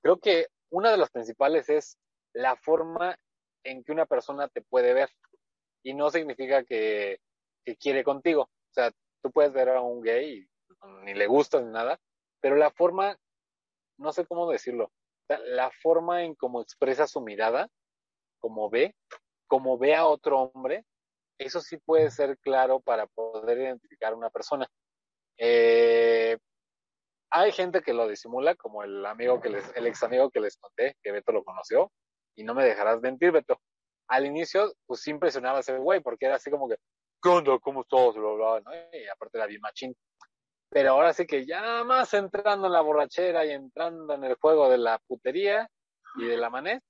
creo 0.03 0.19
que 0.19 0.49
una 0.71 0.91
de 0.91 0.97
las 0.97 1.11
principales 1.11 1.69
es 1.69 1.99
la 2.33 2.57
forma 2.57 3.17
en 3.63 3.85
que 3.85 3.93
una 3.93 4.07
persona 4.07 4.49
te 4.49 4.63
puede 4.63 4.93
ver. 4.93 5.11
Y 5.83 5.95
no 5.95 6.11
significa 6.11 6.65
que, 6.65 7.21
que 7.65 7.77
quiere 7.77 8.03
contigo. 8.03 8.43
O 8.43 8.73
sea, 8.73 8.91
tú 9.23 9.31
puedes 9.31 9.53
ver 9.53 9.69
a 9.69 9.81
un 9.81 10.03
gay 10.03 10.39
y 10.39 10.49
ni 11.05 11.15
le 11.15 11.27
gusta 11.27 11.61
ni 11.61 11.71
nada, 11.71 11.99
pero 12.41 12.57
la 12.57 12.71
forma, 12.71 13.17
no 13.99 14.13
sé 14.13 14.27
cómo 14.27 14.51
decirlo, 14.51 14.93
la 15.29 15.71
forma 15.83 16.25
en 16.25 16.35
cómo 16.35 16.61
expresa 16.61 17.07
su 17.07 17.21
mirada, 17.21 17.71
como 18.45 18.69
ve, 18.69 18.95
como 19.47 19.79
ve 19.79 19.95
a 19.95 20.05
otro 20.05 20.39
hombre, 20.53 20.85
eso 21.39 21.63
sí 21.63 21.79
puede 21.79 22.11
ser 22.11 22.37
claro 22.41 22.79
para 22.79 23.07
poder 23.07 23.57
identificar 23.57 24.13
a 24.13 24.17
una 24.17 24.29
persona. 24.29 24.69
Eh, 25.39 26.37
hay 27.31 27.53
gente 27.53 27.81
que 27.81 27.95
lo 27.95 28.07
disimula, 28.07 28.55
como 28.55 28.83
el 28.83 29.07
amigo 29.07 29.41
que 29.41 29.49
les, 29.49 29.75
el 29.75 29.87
ex 29.87 30.03
amigo 30.03 30.31
que 30.31 30.41
les 30.41 30.59
conté, 30.59 30.95
que 31.03 31.11
Beto 31.11 31.33
lo 31.33 31.43
conoció, 31.43 31.91
y 32.37 32.45
no 32.45 32.53
me 32.53 32.67
dejarás 32.67 33.01
mentir, 33.01 33.33
Beto. 33.33 33.59
Al 34.09 34.27
inicio, 34.27 34.75
pues 34.85 35.01
sí 35.01 35.11
impresionaba 35.11 35.57
a 35.57 35.61
ese 35.61 35.79
güey, 35.79 36.01
porque 36.01 36.27
era 36.27 36.35
así 36.35 36.51
como 36.51 36.69
que, 36.69 36.77
¿qué 37.23 37.29
onda? 37.31 37.59
¿Cómo 37.61 37.81
estás? 37.81 38.15
Bla, 38.15 38.31
bla, 38.31 38.61
¿no? 38.61 38.73
Y 38.93 39.09
aparte 39.09 39.39
era 39.39 39.47
bien 39.47 39.63
machín. 39.63 39.97
Pero 40.69 40.91
ahora 40.91 41.15
sí 41.15 41.27
que 41.27 41.47
ya 41.47 41.63
nada 41.63 41.83
más 41.83 42.13
entrando 42.13 42.67
en 42.67 42.75
la 42.75 42.83
borrachera 42.83 43.47
y 43.47 43.53
entrando 43.53 44.13
en 44.13 44.25
el 44.25 44.35
juego 44.35 44.69
de 44.69 44.77
la 44.77 44.99
putería 44.99 45.67
y 46.17 46.27
de 46.27 46.37
la 46.37 46.51
manés, 46.51 46.83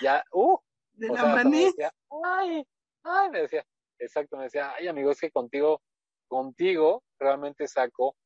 ya, 0.00 0.22
uh, 0.30 0.56
De 1.00 1.08
o 1.08 1.14
la 1.14 1.20
sea, 1.20 1.44
me 1.44 1.58
decía, 1.64 1.92
ay, 2.24 2.66
ay, 3.04 3.30
me 3.30 3.40
decía, 3.40 3.64
exacto, 3.98 4.36
me 4.36 4.44
decía, 4.44 4.74
ay, 4.74 4.86
amigo, 4.86 5.10
es 5.10 5.18
que 5.18 5.30
contigo, 5.30 5.80
contigo 6.28 7.02
realmente 7.18 7.66
saco 7.66 8.16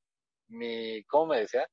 mi, 0.48 1.04
¿cómo 1.04 1.26
me 1.26 1.38
decía? 1.38 1.68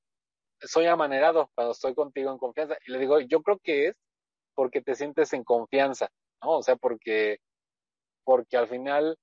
Soy 0.60 0.86
amanerado 0.86 1.50
cuando 1.56 1.72
estoy 1.72 1.96
contigo 1.96 2.32
en 2.32 2.38
confianza. 2.38 2.78
Y 2.86 2.92
le 2.92 3.00
digo, 3.00 3.20
yo 3.20 3.42
creo 3.42 3.58
que 3.64 3.88
es 3.88 3.96
porque 4.54 4.82
te 4.82 4.94
sientes 4.94 5.34
en 5.34 5.44
confianza, 5.44 6.08
¿no? 6.44 6.58
O 6.58 6.62
sea, 6.62 6.76
porque, 6.76 7.40
porque 8.24 8.58
al 8.58 8.68
final 8.68 9.18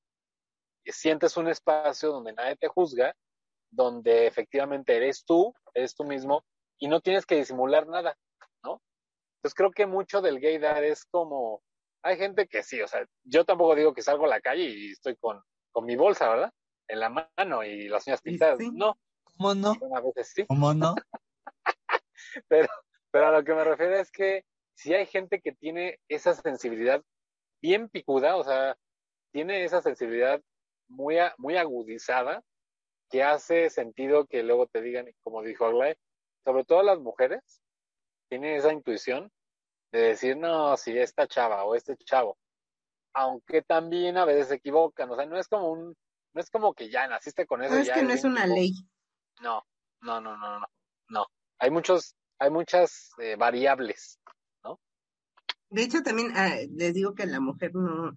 sientes 0.84 1.36
un 1.36 1.46
espacio 1.46 2.10
donde 2.10 2.32
nadie 2.32 2.56
te 2.56 2.66
juzga, 2.66 3.14
donde 3.70 4.26
efectivamente 4.26 4.96
eres 4.96 5.24
tú, 5.24 5.54
eres 5.74 5.94
tú 5.94 6.02
mismo, 6.02 6.44
y 6.80 6.88
no 6.88 7.00
tienes 7.00 7.24
que 7.24 7.36
disimular 7.36 7.86
nada, 7.86 8.16
¿no? 8.64 8.82
Entonces 9.36 9.54
creo 9.54 9.70
que 9.70 9.86
mucho 9.86 10.20
del 10.20 10.40
gaydar 10.40 10.82
es 10.82 11.04
como, 11.04 11.62
hay 12.02 12.16
gente 12.16 12.46
que 12.46 12.62
sí, 12.62 12.80
o 12.80 12.88
sea, 12.88 13.06
yo 13.24 13.44
tampoco 13.44 13.74
digo 13.74 13.92
que 13.94 14.02
salgo 14.02 14.24
a 14.24 14.28
la 14.28 14.40
calle 14.40 14.64
y 14.64 14.92
estoy 14.92 15.16
con, 15.16 15.42
con 15.72 15.84
mi 15.84 15.96
bolsa, 15.96 16.28
¿verdad? 16.28 16.52
En 16.88 17.00
la 17.00 17.08
mano 17.10 17.64
y 17.64 17.88
las 17.88 18.06
uñas 18.06 18.22
pintadas. 18.22 18.58
sí. 18.58 18.70
No, 18.72 18.98
¿Cómo 19.24 19.54
no? 19.54 19.72
a 19.94 20.00
veces 20.00 20.32
sí, 20.34 20.46
¿Cómo 20.46 20.72
no? 20.74 20.94
pero, 22.48 22.68
pero 23.10 23.26
a 23.28 23.32
lo 23.32 23.44
que 23.44 23.54
me 23.54 23.64
refiero 23.64 23.96
es 23.96 24.10
que 24.10 24.44
si 24.74 24.94
hay 24.94 25.06
gente 25.06 25.40
que 25.40 25.52
tiene 25.52 25.98
esa 26.08 26.34
sensibilidad 26.34 27.02
bien 27.60 27.88
picuda, 27.88 28.36
o 28.36 28.44
sea, 28.44 28.76
tiene 29.32 29.64
esa 29.64 29.82
sensibilidad 29.82 30.40
muy, 30.88 31.18
a- 31.18 31.34
muy 31.38 31.56
agudizada, 31.56 32.42
que 33.10 33.22
hace 33.22 33.70
sentido 33.70 34.26
que 34.26 34.42
luego 34.42 34.66
te 34.66 34.82
digan, 34.82 35.10
como 35.22 35.42
dijo 35.42 35.64
Aglay, 35.66 35.94
sobre 36.44 36.64
todo 36.64 36.82
las 36.82 36.98
mujeres, 36.98 37.62
tienen 38.28 38.56
esa 38.56 38.72
intuición 38.72 39.30
de 39.92 40.00
decir, 40.00 40.36
no, 40.36 40.76
si 40.76 40.96
esta 40.96 41.26
chava 41.26 41.64
o 41.64 41.74
este 41.74 41.96
chavo, 41.96 42.38
aunque 43.14 43.62
también 43.62 44.16
a 44.16 44.24
veces 44.24 44.48
se 44.48 44.54
equivocan, 44.56 45.10
o 45.10 45.16
sea, 45.16 45.26
no 45.26 45.38
es 45.38 45.48
como 45.48 45.70
un, 45.70 45.96
no 46.34 46.40
es 46.40 46.50
como 46.50 46.74
que 46.74 46.90
ya 46.90 47.06
naciste 47.08 47.46
con 47.46 47.62
eso. 47.62 47.74
No, 47.74 47.80
es 47.80 47.86
ya 47.86 47.94
que 47.94 48.02
no 48.02 48.12
es 48.12 48.24
una 48.24 48.46
ley. 48.46 48.72
no, 49.40 49.64
no, 50.02 50.20
no, 50.20 50.36
no, 50.36 50.60
no, 50.60 50.66
no. 51.08 51.26
Hay 51.58 51.70
muchos, 51.70 52.14
hay 52.38 52.50
muchas 52.50 53.10
eh, 53.18 53.36
variables. 53.36 54.18
De 55.70 55.82
hecho, 55.82 56.02
también 56.02 56.32
ah, 56.34 56.56
les 56.76 56.94
digo 56.94 57.14
que 57.14 57.26
la 57.26 57.40
mujer 57.40 57.74
no, 57.74 58.16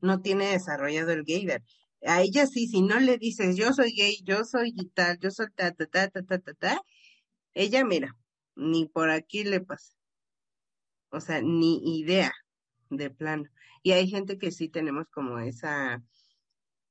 no 0.00 0.20
tiene 0.20 0.48
desarrollado 0.48 1.12
el 1.12 1.24
gaydar. 1.24 1.62
A 2.04 2.22
ella 2.22 2.46
sí, 2.46 2.66
si 2.66 2.82
no 2.82 2.98
le 2.98 3.18
dices 3.18 3.56
yo 3.56 3.72
soy 3.72 3.92
gay, 3.92 4.20
yo 4.24 4.44
soy 4.44 4.72
y 4.76 4.88
tal, 4.88 5.18
yo 5.18 5.30
soy 5.30 5.46
ta, 5.54 5.72
ta, 5.72 5.86
ta, 5.86 6.08
ta, 6.08 6.22
ta, 6.22 6.38
ta, 6.38 6.54
ta, 6.54 6.82
ella 7.54 7.84
mira, 7.84 8.16
ni 8.56 8.86
por 8.86 9.10
aquí 9.10 9.44
le 9.44 9.60
pasa. 9.60 9.97
O 11.10 11.20
sea, 11.20 11.40
ni 11.40 11.98
idea 11.98 12.32
de 12.90 13.10
plano. 13.10 13.44
Y 13.82 13.92
hay 13.92 14.08
gente 14.08 14.38
que 14.38 14.50
sí 14.50 14.68
tenemos 14.68 15.06
como 15.08 15.38
esa, 15.38 16.02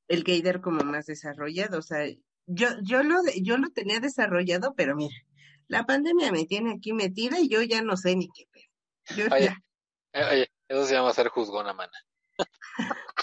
el 0.08 0.24
gaydar 0.24 0.62
como 0.62 0.84
más 0.84 1.06
desarrollado. 1.06 1.80
O 1.80 1.82
sea, 1.82 2.08
yo, 2.46 2.68
yo 2.84 3.04
lo, 3.04 3.16
yo 3.42 3.58
lo 3.58 3.70
tenía 3.70 4.00
desarrollado, 4.00 4.74
pero 4.76 4.96
mira, 4.96 5.16
la 5.68 5.86
pandemia 5.86 6.32
me 6.32 6.46
tiene 6.46 6.74
aquí 6.74 6.94
metida 6.94 7.40
y 7.40 7.50
yo 7.50 7.62
ya 7.62 7.82
no 7.82 7.98
sé 7.98 8.16
ni 8.16 8.30
qué. 8.30 8.46
Yo 9.16 9.26
Oye, 9.32 9.46
ya- 9.46 9.58
Eh, 10.14 10.24
Oye, 10.32 10.48
eso 10.68 10.86
se 10.86 10.94
llama 10.94 11.14
ser 11.14 11.28
juzgona, 11.30 11.74
mana. 11.74 11.92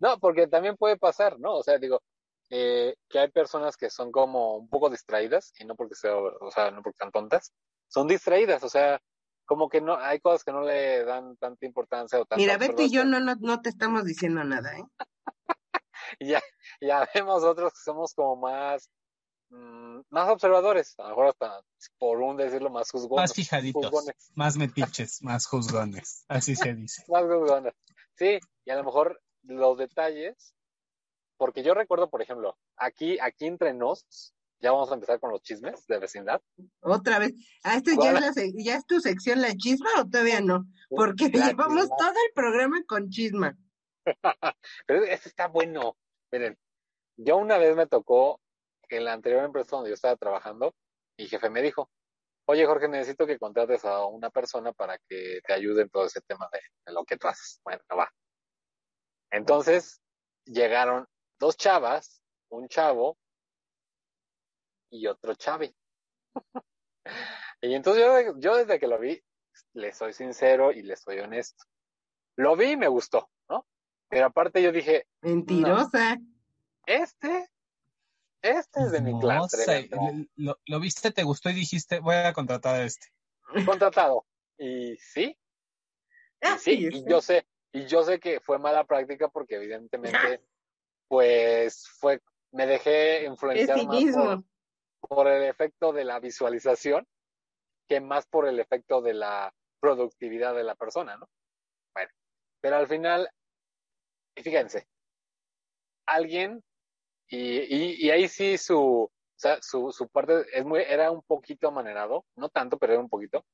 no, 0.00 0.18
porque 0.18 0.46
también 0.46 0.76
puede 0.76 0.96
pasar, 0.96 1.38
¿no? 1.40 1.54
O 1.54 1.62
sea, 1.62 1.78
digo, 1.78 2.02
eh, 2.50 2.94
que 3.08 3.18
hay 3.18 3.30
personas 3.30 3.76
que 3.76 3.90
son 3.90 4.12
como 4.12 4.56
un 4.56 4.68
poco 4.68 4.90
distraídas, 4.90 5.52
y 5.58 5.64
no 5.64 5.74
porque 5.74 5.94
sea, 5.94 6.16
o 6.16 6.50
sea, 6.50 6.70
no 6.70 6.82
porque 6.82 6.98
sean 6.98 7.10
tontas, 7.10 7.52
son 7.88 8.06
distraídas, 8.06 8.62
o 8.62 8.68
sea, 8.68 9.00
como 9.44 9.68
que 9.68 9.80
no, 9.80 9.96
hay 9.96 10.20
cosas 10.20 10.44
que 10.44 10.52
no 10.52 10.62
le 10.62 11.04
dan 11.04 11.36
tanta 11.36 11.66
importancia 11.66 12.18
o 12.18 12.24
tanta 12.24 12.36
Mira, 12.36 12.56
Beto 12.56 12.82
y 12.82 12.90
yo 12.90 13.04
no, 13.04 13.20
no, 13.20 13.34
no 13.36 13.60
te 13.60 13.68
estamos 13.68 14.04
diciendo 14.04 14.44
nada, 14.44 14.76
¿eh? 14.76 14.84
Ya, 16.20 16.42
ya 16.80 17.08
vemos 17.14 17.42
otros 17.42 17.72
que 17.72 17.80
somos 17.84 18.12
como 18.14 18.36
más, 18.36 18.90
mm, 19.50 20.00
más 20.10 20.28
observadores, 20.28 20.94
a 20.98 21.04
lo 21.04 21.08
mejor 21.10 21.26
hasta 21.28 21.62
por 21.98 22.20
un 22.20 22.36
decirlo 22.36 22.70
más 22.70 22.90
juzgones. 22.90 23.22
Más 23.22 23.34
fijaditos, 23.34 23.86
juzgones. 23.86 24.32
más 24.34 24.56
metiches, 24.56 25.22
más 25.22 25.46
juzgones. 25.46 26.24
Así 26.28 26.54
se 26.54 26.74
dice. 26.74 27.02
Más 27.08 27.24
juzgones. 27.24 27.74
Sí, 28.14 28.38
y 28.64 28.70
a 28.70 28.76
lo 28.76 28.84
mejor 28.84 29.22
los 29.42 29.78
detalles, 29.78 30.54
porque 31.36 31.62
yo 31.62 31.74
recuerdo, 31.74 32.10
por 32.10 32.22
ejemplo, 32.22 32.56
aquí, 32.76 33.18
aquí 33.18 33.46
entre 33.46 33.72
nos, 33.74 34.34
ya 34.62 34.70
vamos 34.70 34.90
a 34.92 34.94
empezar 34.94 35.18
con 35.18 35.30
los 35.30 35.42
chismes 35.42 35.86
de 35.88 35.98
vecindad. 35.98 36.40
Otra 36.80 37.18
vez. 37.18 37.34
Ah, 37.64 37.76
¿este 37.76 37.96
ya 38.00 38.12
es, 38.12 38.20
la 38.20 38.32
ya 38.54 38.76
es 38.76 38.86
tu 38.86 39.00
sección 39.00 39.40
la 39.42 39.54
chisma 39.56 39.90
o 39.98 40.08
todavía 40.08 40.40
no? 40.40 40.64
Porque 40.88 41.28
La 41.30 41.48
llevamos 41.48 41.82
chisma. 41.82 41.96
todo 41.98 42.10
el 42.10 42.32
programa 42.34 42.82
con 42.86 43.10
chisma. 43.10 43.58
Pero 44.86 45.02
este 45.04 45.28
está 45.28 45.48
bueno. 45.48 45.98
Miren, 46.30 46.56
yo 47.16 47.36
una 47.38 47.58
vez 47.58 47.74
me 47.74 47.88
tocó 47.88 48.40
en 48.88 49.04
la 49.04 49.12
anterior 49.14 49.44
empresa 49.44 49.76
donde 49.76 49.90
yo 49.90 49.94
estaba 49.94 50.16
trabajando, 50.16 50.74
mi 51.18 51.26
jefe 51.26 51.50
me 51.50 51.60
dijo, 51.62 51.90
oye 52.46 52.64
Jorge, 52.64 52.88
necesito 52.88 53.26
que 53.26 53.38
contrates 53.38 53.84
a 53.84 54.06
una 54.06 54.30
persona 54.30 54.72
para 54.72 54.98
que 55.08 55.40
te 55.44 55.52
ayude 55.52 55.82
en 55.82 55.90
todo 55.90 56.06
ese 56.06 56.20
tema 56.20 56.48
de, 56.52 56.60
de 56.86 56.92
lo 56.92 57.04
que 57.04 57.16
tú 57.16 57.26
haces. 57.26 57.60
Bueno, 57.64 57.82
va. 57.98 58.12
Entonces 59.30 60.00
llegaron 60.44 61.06
dos 61.40 61.56
chavas, 61.56 62.22
un 62.48 62.68
chavo 62.68 63.18
y 64.92 65.06
otro 65.06 65.34
chavi. 65.34 65.74
y 67.62 67.74
entonces 67.74 68.04
yo, 68.04 68.38
yo 68.38 68.56
desde 68.56 68.78
que 68.78 68.86
lo 68.86 68.98
vi, 68.98 69.20
le 69.72 69.92
soy 69.92 70.12
sincero 70.12 70.70
y 70.72 70.82
le 70.82 70.96
soy 70.96 71.18
honesto. 71.18 71.64
Lo 72.36 72.56
vi 72.56 72.72
y 72.72 72.76
me 72.76 72.88
gustó, 72.88 73.28
¿no? 73.48 73.66
Pero 74.08 74.26
aparte 74.26 74.62
yo 74.62 74.70
dije, 74.70 75.06
Mentirosa. 75.22 76.18
este, 76.86 77.50
este 78.42 78.80
es 78.82 78.92
de 78.92 79.00
mi 79.00 79.18
clase. 79.18 79.88
Hermosa. 79.90 80.26
Lo, 80.36 80.58
lo 80.66 80.80
viste, 80.80 81.10
te 81.10 81.22
gustó 81.24 81.50
y 81.50 81.54
dijiste, 81.54 82.00
voy 82.00 82.16
a 82.16 82.32
contratar 82.32 82.76
a 82.76 82.84
este. 82.84 83.08
Contratado. 83.66 84.26
Y 84.58 84.96
sí, 84.98 85.36
Ah, 86.42 86.56
y 86.56 86.58
sí, 86.58 86.76
sí, 86.76 86.88
y 86.92 87.08
yo 87.08 87.20
sé, 87.20 87.46
y 87.72 87.86
yo 87.86 88.02
sé 88.02 88.18
que 88.18 88.40
fue 88.40 88.58
mala 88.58 88.84
práctica 88.84 89.28
porque 89.28 89.56
evidentemente, 89.56 90.42
pues 91.08 91.88
fue, 92.00 92.20
me 92.50 92.66
dejé 92.66 93.24
Es 93.24 93.30
influenciar 93.30 93.86
más 93.86 94.04
por. 94.14 94.44
Por 95.08 95.28
el 95.28 95.42
efecto 95.44 95.92
de 95.92 96.04
la 96.04 96.20
visualización 96.20 97.06
que 97.88 98.00
más 98.00 98.26
por 98.26 98.48
el 98.48 98.58
efecto 98.60 99.02
de 99.02 99.14
la 99.14 99.52
productividad 99.80 100.54
de 100.54 100.64
la 100.64 100.74
persona, 100.74 101.16
¿no? 101.16 101.28
Bueno, 101.94 102.10
pero 102.60 102.76
al 102.76 102.86
final, 102.86 103.28
fíjense, 104.36 104.86
alguien, 106.06 106.62
y, 107.28 108.06
y, 108.06 108.10
ahí 108.10 108.28
sí 108.28 108.58
su, 108.58 109.10
su, 109.60 109.92
su 109.92 110.08
parte 110.08 110.44
era 110.54 111.10
un 111.10 111.22
poquito 111.22 111.68
amanerado, 111.68 112.24
no 112.36 112.48
tanto, 112.48 112.78
pero 112.78 112.92
era 112.92 113.02
un 113.02 113.08
poquito, 113.08 113.44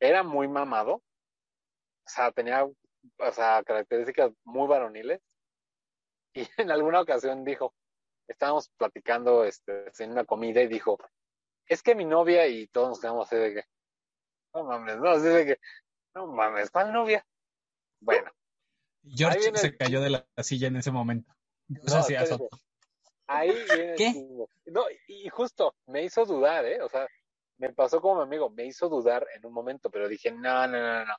era 0.00 0.22
muy 0.22 0.48
mamado, 0.48 0.94
o 0.94 1.02
sea, 2.08 2.30
tenía, 2.32 2.64
o 2.64 3.32
sea, 3.32 3.62
características 3.64 4.32
muy 4.44 4.68
varoniles, 4.68 5.20
y 6.34 6.46
en 6.58 6.70
alguna 6.70 7.00
ocasión 7.00 7.44
dijo, 7.44 7.74
estábamos 8.28 8.68
platicando 8.76 9.44
este, 9.44 9.90
en 9.98 10.12
una 10.12 10.24
comida 10.24 10.62
y 10.62 10.68
dijo, 10.68 10.98
es 11.66 11.82
que 11.82 11.94
mi 11.94 12.04
novia 12.04 12.46
y 12.46 12.66
todos 12.68 12.88
nos 12.90 13.00
quedamos 13.00 13.26
así 13.26 13.36
de 13.36 13.54
que, 13.54 13.64
no 14.54 14.64
mames, 14.64 14.98
no, 14.98 15.10
así 15.10 15.26
de 15.26 15.46
que, 15.46 15.58
no 16.14 16.26
mames, 16.28 16.70
¿cuál 16.70 16.92
novia? 16.92 17.26
Bueno, 18.00 18.30
George 19.04 19.38
viene 19.38 19.58
se 19.58 19.68
el- 19.68 19.76
cayó 19.76 20.00
de 20.00 20.10
la 20.10 20.26
silla 20.42 20.68
en 20.68 20.76
ese 20.76 20.90
momento. 20.90 21.32
Yo 21.68 21.80
No, 21.84 21.96
hacía 22.00 22.22
espérate. 22.22 22.44
eso. 22.46 22.60
ahí 23.26 23.50
viene 23.52 23.90
el 23.92 23.96
¿Qué? 23.96 24.12
chisme. 24.12 24.44
No, 24.66 24.84
y 25.06 25.28
justo, 25.28 25.74
me 25.86 26.02
hizo 26.04 26.24
dudar, 26.24 26.64
¿eh? 26.64 26.80
O 26.82 26.88
sea, 26.88 27.06
me 27.58 27.72
pasó 27.72 28.00
como 28.00 28.16
mi 28.16 28.22
amigo, 28.22 28.50
me 28.50 28.64
hizo 28.66 28.88
dudar 28.88 29.26
en 29.34 29.44
un 29.44 29.52
momento, 29.52 29.90
pero 29.90 30.08
dije, 30.08 30.30
no, 30.30 30.66
no, 30.66 30.78
no, 30.80 31.04
no. 31.04 31.14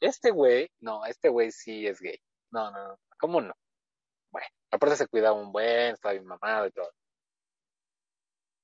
Este 0.00 0.30
güey, 0.30 0.70
no, 0.80 1.04
este 1.06 1.28
güey 1.28 1.50
sí 1.50 1.86
es 1.86 2.00
gay. 2.00 2.20
No, 2.50 2.70
no, 2.70 2.88
no, 2.88 2.98
¿cómo 3.18 3.40
no? 3.40 3.54
Bueno, 4.30 4.46
aparte 4.70 4.96
se 4.96 5.06
cuidaba 5.06 5.40
un 5.40 5.52
buen, 5.52 5.94
estaba 5.94 6.12
bien 6.12 6.26
mamado 6.26 6.66
y 6.66 6.72
todo. 6.72 6.90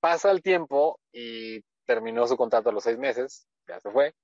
Pasa 0.00 0.30
el 0.30 0.42
tiempo 0.42 1.00
y 1.12 1.60
terminó 1.86 2.26
su 2.26 2.36
contrato 2.36 2.70
a 2.70 2.72
los 2.72 2.84
seis 2.84 2.98
meses, 2.98 3.46
ya 3.66 3.80
se 3.80 3.90
fue. 3.90 4.14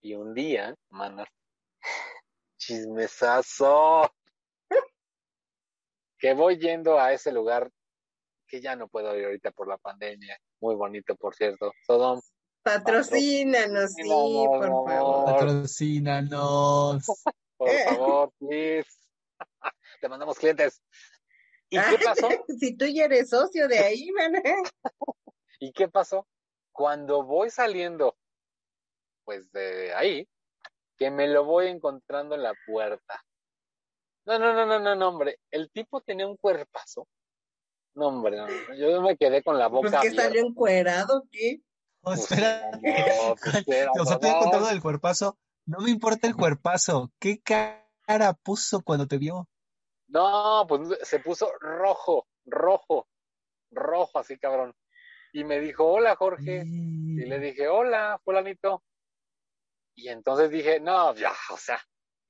Y 0.00 0.14
un 0.14 0.34
día, 0.34 0.74
manas, 0.90 1.28
chismesazo, 2.58 4.12
que 6.18 6.34
voy 6.34 6.58
yendo 6.58 6.98
a 6.98 7.12
ese 7.12 7.32
lugar 7.32 7.70
que 8.46 8.60
ya 8.60 8.76
no 8.76 8.88
puedo 8.88 9.16
ir 9.16 9.24
ahorita 9.24 9.50
por 9.50 9.66
la 9.66 9.78
pandemia. 9.78 10.38
Muy 10.60 10.74
bonito, 10.74 11.16
por 11.16 11.34
cierto. 11.34 11.72
Sodom, 11.86 12.20
Patrocínanos, 12.62 13.92
sí, 13.92 14.02
por 14.04 14.68
favor. 14.68 15.24
Patrocínanos. 15.24 17.04
por 17.56 17.70
favor, 17.70 18.32
please. 18.38 19.01
Te 20.02 20.08
mandamos 20.08 20.36
clientes. 20.36 20.82
¿Y 21.70 21.78
qué 21.78 21.98
pasó? 22.04 22.28
si 22.58 22.76
tú 22.76 22.86
ya 22.86 23.04
eres 23.04 23.30
socio 23.30 23.68
de 23.68 23.78
ahí, 23.78 24.10
man. 24.10 24.32
¿Y 25.60 25.70
qué 25.72 25.86
pasó? 25.86 26.26
Cuando 26.72 27.22
voy 27.22 27.50
saliendo, 27.50 28.16
pues 29.24 29.52
de 29.52 29.94
ahí, 29.94 30.28
que 30.98 31.12
me 31.12 31.28
lo 31.28 31.44
voy 31.44 31.68
encontrando 31.68 32.34
en 32.34 32.42
la 32.42 32.52
puerta. 32.66 33.24
No, 34.24 34.40
no, 34.40 34.52
no, 34.52 34.66
no, 34.66 34.80
no, 34.80 34.96
no, 34.96 35.08
hombre. 35.08 35.38
El 35.52 35.70
tipo 35.70 36.00
tenía 36.00 36.26
un 36.26 36.36
cuerpazo. 36.36 37.06
No, 37.94 38.08
hombre, 38.08 38.38
no, 38.38 38.48
no, 38.48 38.74
yo 38.74 39.00
me 39.02 39.16
quedé 39.16 39.44
con 39.44 39.56
la 39.56 39.68
boca 39.68 39.82
Pues 39.82 39.92
que 39.92 40.08
abierta. 40.08 40.22
salió 40.24 40.44
encuerado, 40.44 41.28
¿qué? 41.30 41.60
Oh, 42.00 42.10
Pues, 42.10 42.22
espera. 42.32 42.72
no, 42.72 42.80
pues, 43.40 43.68
era, 43.68 43.92
O 43.92 44.04
sea, 44.04 44.18
te 44.18 44.28
no, 44.28 44.36
he 44.36 44.38
contado 44.40 44.66
del 44.66 44.82
cuerpazo. 44.82 45.38
No 45.64 45.78
me 45.78 45.90
importa 45.90 46.26
el 46.26 46.34
cuerpazo. 46.34 47.12
¿Qué 47.20 47.40
cara 47.40 48.32
puso 48.42 48.82
cuando 48.82 49.06
te 49.06 49.18
vio? 49.18 49.48
No, 50.12 50.66
pues 50.68 50.98
se 51.08 51.20
puso 51.20 51.50
rojo, 51.58 52.26
rojo, 52.44 53.08
rojo, 53.70 54.18
así 54.18 54.38
cabrón. 54.38 54.74
Y 55.32 55.44
me 55.44 55.58
dijo, 55.58 55.86
hola 55.86 56.16
Jorge. 56.16 56.64
Y 56.66 57.24
le 57.24 57.38
dije, 57.38 57.68
hola, 57.68 58.20
fulanito. 58.22 58.82
Y 59.94 60.08
entonces 60.08 60.50
dije, 60.50 60.80
no, 60.80 61.14
ya, 61.14 61.32
o 61.50 61.56
sea, 61.56 61.80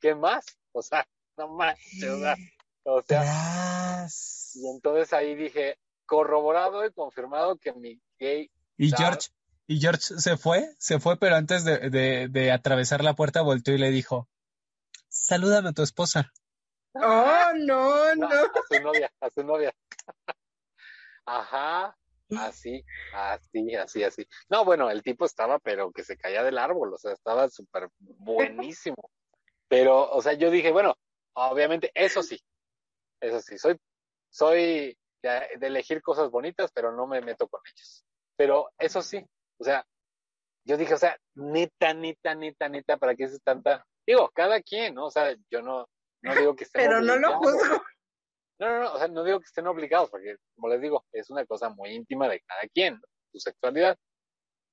¿qué 0.00 0.14
más? 0.14 0.46
O 0.70 0.80
sea, 0.80 1.04
no 1.36 1.48
manches, 1.48 2.08
o 2.08 2.18
sea, 2.20 2.36
o 2.84 3.02
sea, 3.02 3.20
Tras. 3.22 4.52
y 4.54 4.68
entonces 4.68 5.12
ahí 5.12 5.34
dije, 5.34 5.78
corroborado 6.06 6.86
y 6.86 6.92
confirmado 6.92 7.56
que 7.56 7.72
mi 7.72 8.00
gay, 8.18 8.48
Y. 8.76 8.90
George, 8.96 9.30
y 9.66 9.80
George 9.80 10.02
se 10.02 10.36
fue, 10.36 10.68
se 10.78 11.00
fue, 11.00 11.18
pero 11.18 11.34
antes 11.34 11.64
de, 11.64 11.90
de, 11.90 12.28
de 12.28 12.52
atravesar 12.52 13.02
la 13.02 13.14
puerta 13.14 13.42
volteó 13.42 13.74
y 13.74 13.78
le 13.78 13.90
dijo, 13.90 14.28
salúdame 15.08 15.70
a 15.70 15.72
tu 15.72 15.82
esposa. 15.82 16.32
Oh, 16.94 17.52
no, 17.56 18.14
no, 18.14 18.16
no. 18.16 18.26
a 18.28 18.62
su 18.68 18.82
novia, 18.82 19.12
a 19.20 19.30
su 19.30 19.44
novia. 19.44 19.72
Ajá, 21.26 21.96
así, 22.36 22.84
así, 23.14 23.74
así, 23.76 24.04
así. 24.04 24.26
No, 24.48 24.64
bueno, 24.64 24.90
el 24.90 25.02
tipo 25.02 25.24
estaba, 25.24 25.58
pero 25.58 25.92
que 25.92 26.04
se 26.04 26.16
caía 26.16 26.42
del 26.42 26.58
árbol, 26.58 26.92
o 26.92 26.98
sea, 26.98 27.12
estaba 27.12 27.48
súper 27.48 27.88
buenísimo. 27.98 29.10
Pero, 29.68 30.10
o 30.10 30.20
sea, 30.20 30.34
yo 30.34 30.50
dije, 30.50 30.72
bueno, 30.72 30.94
obviamente, 31.34 31.90
eso 31.94 32.22
sí, 32.22 32.38
eso 33.20 33.40
sí, 33.40 33.56
soy, 33.56 33.78
soy 34.30 34.98
de, 35.22 35.48
de 35.58 35.66
elegir 35.66 36.02
cosas 36.02 36.30
bonitas, 36.30 36.70
pero 36.74 36.92
no 36.92 37.06
me 37.06 37.20
meto 37.20 37.48
con 37.48 37.60
ellos. 37.64 38.04
Pero 38.36 38.70
eso 38.78 39.00
sí, 39.00 39.24
o 39.58 39.64
sea, 39.64 39.86
yo 40.64 40.76
dije, 40.76 40.94
o 40.94 40.98
sea, 40.98 41.16
neta, 41.34 41.94
neta, 41.94 42.34
neta, 42.34 42.68
neta, 42.68 42.96
¿para 42.96 43.14
qué 43.14 43.24
es 43.24 43.40
tanta? 43.42 43.86
Digo, 44.06 44.30
cada 44.34 44.60
quien, 44.60 44.94
¿no? 44.94 45.06
O 45.06 45.10
sea, 45.10 45.34
yo 45.50 45.62
no, 45.62 45.88
no 46.22 46.34
digo 46.34 46.56
que 46.56 46.64
estén 46.64 46.82
Pero 46.82 47.00
no 47.00 47.16
lo 47.16 47.38
juzgo. 47.38 47.82
No, 48.58 48.68
no, 48.68 48.80
no, 48.80 48.92
o 48.94 48.98
sea, 48.98 49.08
no 49.08 49.24
digo 49.24 49.40
que 49.40 49.46
estén 49.46 49.66
obligados, 49.66 50.08
porque, 50.10 50.36
como 50.54 50.68
les 50.68 50.80
digo, 50.80 51.04
es 51.12 51.30
una 51.30 51.44
cosa 51.46 51.68
muy 51.68 51.90
íntima 51.90 52.28
de 52.28 52.40
cada 52.40 52.62
quien, 52.72 53.00
su 53.32 53.40
sexualidad. 53.40 53.98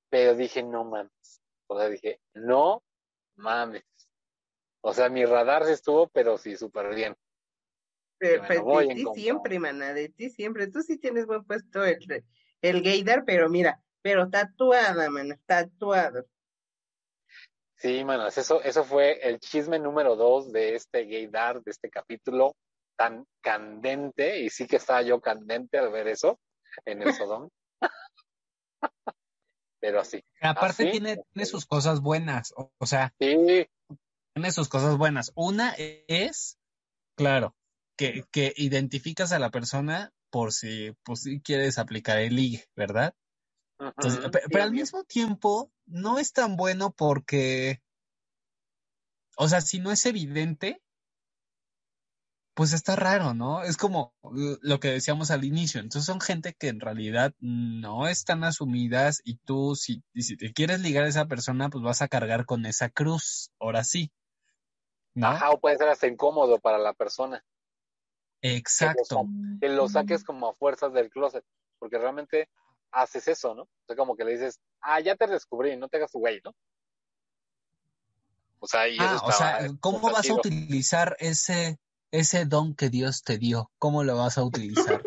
Pero 0.10 0.36
dije, 0.36 0.64
no 0.64 0.84
mames. 0.84 1.42
O 1.68 1.78
sea, 1.78 1.90
dije, 1.90 2.20
no 2.34 2.84
mames. 3.36 3.84
O 4.82 4.94
sea, 4.94 5.10
mi 5.10 5.26
radar 5.26 5.66
sí 5.66 5.72
estuvo, 5.72 6.08
pero 6.10 6.38
sí, 6.38 6.56
súper 6.56 6.94
bien. 6.94 7.16
Pero, 8.18 8.44
pues, 8.46 8.88
de 8.88 8.94
ti 8.94 9.02
encontrar. 9.02 9.24
siempre, 9.24 9.60
mana, 9.60 9.94
de 9.94 10.10
ti 10.10 10.30
siempre. 10.30 10.68
Tú 10.68 10.82
sí 10.82 10.98
tienes 10.98 11.26
buen 11.26 11.44
puesto 11.46 11.84
el, 11.86 12.26
el 12.62 12.82
gaydar, 12.82 13.24
pero 13.26 13.50
mira, 13.50 13.82
pero 14.02 14.30
tatuada, 14.30 15.10
mana, 15.10 15.40
tatuado. 15.46 16.26
Sí, 17.80 18.04
manas, 18.04 18.38
eso, 18.38 18.62
eso 18.62 18.84
fue 18.84 19.20
el 19.28 19.40
chisme 19.40 19.80
número 19.80 20.18
dos 20.18 20.52
de 20.52 20.76
este 20.76 21.06
gaydar, 21.06 21.64
de 21.64 21.72
este 21.72 21.90
capítulo 21.90 22.56
tan 22.98 23.26
candente, 23.42 24.42
y 24.42 24.50
sí 24.50 24.68
que 24.68 24.76
estaba 24.76 25.02
yo 25.02 25.22
candente 25.22 25.78
al 25.78 25.90
ver 25.90 26.10
eso 26.10 26.38
en 26.86 27.02
el 27.02 27.14
Sodom. 27.14 27.48
Pero 29.80 30.04
sí, 30.04 30.22
Aparte 30.42 30.92
tiene, 30.92 31.24
tiene 31.32 31.46
sus 31.46 31.66
cosas 31.66 32.02
buenas, 32.02 32.54
o, 32.58 32.70
o 32.78 32.86
sea, 32.86 33.14
sí, 33.18 33.66
tiene 34.34 34.52
sus 34.52 34.68
cosas 34.68 34.98
buenas. 34.98 35.32
Una 35.36 35.74
es, 35.78 36.60
claro, 37.16 37.56
que, 37.98 38.26
que 38.30 38.54
identificas 38.58 39.32
a 39.32 39.40
la 39.40 39.52
persona 39.52 40.12
por 40.30 40.52
si, 40.52 40.92
pues, 41.04 41.22
si 41.22 41.40
quieres 41.40 41.80
aplicar 41.80 42.20
el 42.20 42.36
ligue, 42.36 42.66
¿verdad? 42.76 43.14
Entonces, 43.80 44.30
pero, 44.52 44.64
al 44.64 44.72
mismo 44.72 45.04
tiempo 45.04 45.72
no 45.86 46.20
es 46.20 46.34
tan 46.34 46.58
bueno 46.58 46.92
porque, 46.92 47.82
o 49.38 49.48
sea, 49.48 49.62
si 49.62 49.80
no 49.80 49.92
es 49.92 50.06
evidente, 50.06 50.82
pues 52.60 52.74
está 52.74 52.98
raro, 52.98 53.34
¿no? 53.34 53.64
Es 53.64 53.78
como 53.78 54.14
lo 54.22 54.82
que 54.82 54.90
decíamos 54.90 55.32
al 55.32 55.46
inicio. 55.46 55.80
Entonces 55.80 56.06
son 56.06 56.20
gente 56.20 56.54
que 56.54 56.68
en 56.68 56.82
realidad 56.82 57.34
no 57.40 58.10
están 58.10 58.44
asumidas 58.44 59.22
y 59.24 59.38
tú, 59.38 59.76
si, 59.78 60.04
y 60.14 60.24
si 60.24 60.36
te 60.36 60.52
quieres 60.52 60.82
ligar 60.82 61.06
a 61.06 61.08
esa 61.08 61.26
persona, 61.28 61.70
pues 61.70 61.82
vas 61.86 62.02
a 62.02 62.10
cargar 62.10 62.46
con 62.46 62.66
esa 62.66 62.90
cruz, 62.90 63.52
ahora 63.60 63.86
sí. 63.86 64.12
¿No? 65.14 65.28
Ajá, 65.28 65.52
o 65.52 65.60
puede 65.62 65.78
ser 65.78 65.88
hasta 65.88 66.08
incómodo 66.08 66.60
para 66.60 66.78
la 66.78 66.94
persona. 66.94 67.46
Exacto. 68.42 69.26
Que 69.62 69.70
lo 69.70 69.88
saques 69.88 70.26
como 70.26 70.50
a 70.50 70.56
fuerzas 70.56 70.92
del 70.92 71.10
closet, 71.10 71.46
porque 71.80 71.98
realmente 71.98 72.50
haces 72.92 73.28
eso, 73.28 73.54
¿no? 73.56 73.64
O 73.64 73.70
sea, 73.88 73.96
como 73.96 74.16
que 74.16 74.24
le 74.26 74.32
dices, 74.34 74.60
ah, 74.82 75.00
ya 75.00 75.16
te 75.16 75.28
descubrí, 75.28 75.76
no 75.78 75.88
te 75.90 75.98
hagas 75.98 76.12
tu 76.12 76.20
güey, 76.20 76.42
¿no? 76.44 76.54
O 78.60 78.68
sea, 78.68 78.88
y 78.88 78.96
eso 78.98 79.06
Ah, 79.06 79.22
o 79.24 79.30
estaba- 79.30 79.60
sea, 79.60 79.70
¿cómo 79.80 80.00
vas 80.12 80.30
a 80.30 80.34
utilizar 80.34 81.16
ese, 81.20 81.80
ese 82.12 82.46
don 82.46 82.76
que 82.76 82.90
Dios 82.90 83.24
te 83.24 83.38
dio? 83.38 83.72
¿Cómo 83.80 84.04
lo 84.04 84.18
vas 84.18 84.38
a 84.38 84.44
utilizar? 84.44 85.02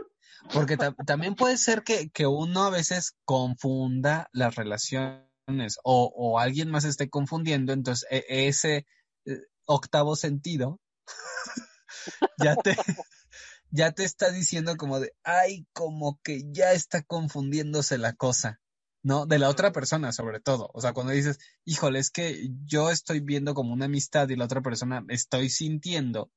Porque 0.53 0.77
ta- 0.77 0.95
también 1.07 1.35
puede 1.35 1.57
ser 1.59 1.83
que, 1.83 2.11
que 2.11 2.27
uno 2.27 2.65
a 2.65 2.71
veces 2.71 3.15
confunda 3.25 4.29
las 4.33 4.55
relaciones 4.57 5.79
o, 5.85 6.13
o 6.17 6.39
alguien 6.39 6.71
más 6.71 6.85
esté 6.85 7.11
confundiendo, 7.11 7.73
entonces 7.73 8.07
e- 8.11 8.25
ese 8.49 8.87
eh, 9.27 9.39
octavo 9.67 10.17
sentido 10.17 10.81
ya 12.39 12.57
te, 12.57 12.77
ya 13.73 13.91
te 13.93 14.05
está 14.05 14.31
diciendo 14.31 14.77
como 14.77 15.01
de, 15.01 15.15
ay, 15.25 15.67
como 15.73 16.21
que 16.23 16.45
ya 16.53 16.73
está 16.73 17.03
confundiéndose 17.03 17.97
la 17.99 18.13
cosa, 18.13 18.61
¿no? 19.03 19.27
De 19.27 19.39
la 19.39 19.49
otra 19.49 19.73
persona 19.73 20.13
sobre 20.13 20.41
todo. 20.41 20.71
O 20.75 20.81
sea, 20.81 20.93
cuando 20.93 21.13
dices, 21.13 21.39
híjole, 21.65 21.99
es 21.99 22.11
que 22.11 22.51
yo 22.67 22.91
estoy 22.91 23.21
viendo 23.21 23.55
como 23.55 23.73
una 23.73 23.87
amistad 23.87 24.29
y 24.29 24.37
la 24.37 24.45
otra 24.45 24.61
persona 24.61 25.03
estoy 25.09 25.49
sintiendo 25.49 26.31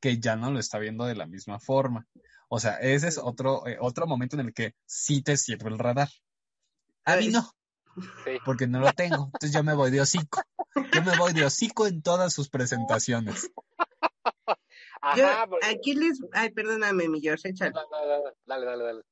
que 0.00 0.20
ya 0.20 0.36
no 0.36 0.52
lo 0.52 0.60
está 0.60 0.78
viendo 0.78 1.04
de 1.04 1.16
la 1.16 1.26
misma 1.26 1.58
forma. 1.58 2.06
O 2.48 2.60
sea, 2.60 2.76
ese 2.76 3.08
es 3.08 3.18
otro, 3.18 3.66
eh, 3.66 3.76
otro 3.80 4.06
momento 4.06 4.36
en 4.36 4.46
el 4.46 4.54
que 4.54 4.74
sí 4.86 5.20
te 5.20 5.36
sirve 5.36 5.68
el 5.70 5.78
radar. 5.78 6.08
A 7.04 7.16
mí 7.16 7.28
no, 7.28 7.52
Sí. 8.24 8.38
porque 8.44 8.68
no 8.68 8.78
lo 8.78 8.92
tengo. 8.92 9.24
Entonces 9.26 9.52
yo 9.52 9.64
me 9.64 9.74
voy 9.74 9.90
de 9.90 10.00
hocico. 10.00 10.42
Yo 10.94 11.02
me 11.02 11.18
voy 11.18 11.32
de 11.32 11.44
hocico 11.44 11.88
en 11.88 12.02
todas 12.02 12.32
sus 12.32 12.48
presentaciones. 12.48 13.50
Yo, 15.16 15.24
pero- 15.50 15.58
aquí 15.72 15.94
les, 15.94 16.18
ay, 16.32 16.50
perdóname, 16.50 17.08
mi 17.08 17.20
George, 17.20 17.48
échale. 17.50 17.72
dale, 17.72 18.34
dale, 18.46 18.66
dale, 18.66 18.84
dale. 18.84 19.02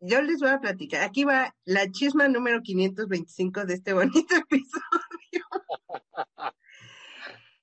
Yo 0.00 0.22
les 0.22 0.38
voy 0.40 0.50
a 0.50 0.60
platicar. 0.60 1.02
Aquí 1.02 1.24
va 1.24 1.54
la 1.64 1.90
chisma 1.90 2.28
número 2.28 2.60
525 2.62 3.64
de 3.64 3.74
este 3.74 3.92
bonito 3.92 4.34
episodio. 4.48 5.44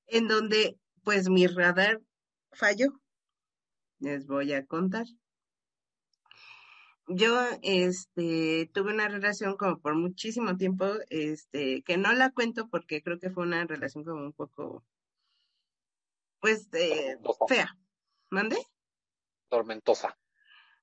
en 0.07 0.27
donde, 0.27 0.77
pues, 1.03 1.29
mi 1.29 1.47
radar 1.47 2.01
falló. 2.51 2.87
Les 3.99 4.27
voy 4.27 4.51
a 4.53 4.65
contar. 4.65 5.05
Yo, 7.07 7.39
este, 7.61 8.69
tuve 8.73 8.91
una 8.93 9.07
relación 9.07 9.55
como 9.57 9.79
por 9.79 9.95
muchísimo 9.95 10.57
tiempo, 10.57 10.85
este, 11.09 11.83
que 11.83 11.97
no 11.97 12.11
la 12.13 12.31
cuento 12.31 12.67
porque 12.67 13.01
creo 13.03 13.19
que 13.19 13.29
fue 13.29 13.43
una 13.43 13.63
relación 13.65 14.03
como 14.03 14.23
un 14.25 14.33
poco, 14.33 14.83
pues, 16.45 16.69
eh, 16.73 17.17
fea. 17.47 17.75
¿Mande? 18.29 18.55
Tormentosa. 19.49 20.15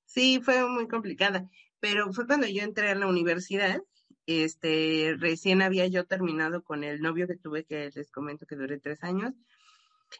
Sí, 0.04 0.40
fue 0.42 0.68
muy 0.68 0.88
complicada, 0.88 1.48
pero 1.78 2.12
fue 2.12 2.26
cuando 2.26 2.48
yo 2.48 2.64
entré 2.64 2.90
a 2.90 2.96
la 2.96 3.06
universidad, 3.06 3.80
este, 4.26 5.14
recién 5.20 5.62
había 5.62 5.86
yo 5.86 6.04
terminado 6.04 6.64
con 6.64 6.82
el 6.82 7.00
novio 7.00 7.28
que 7.28 7.36
tuve, 7.36 7.64
que 7.64 7.90
les 7.94 8.10
comento 8.10 8.44
que 8.44 8.56
duré 8.56 8.80
tres 8.80 9.04
años, 9.04 9.34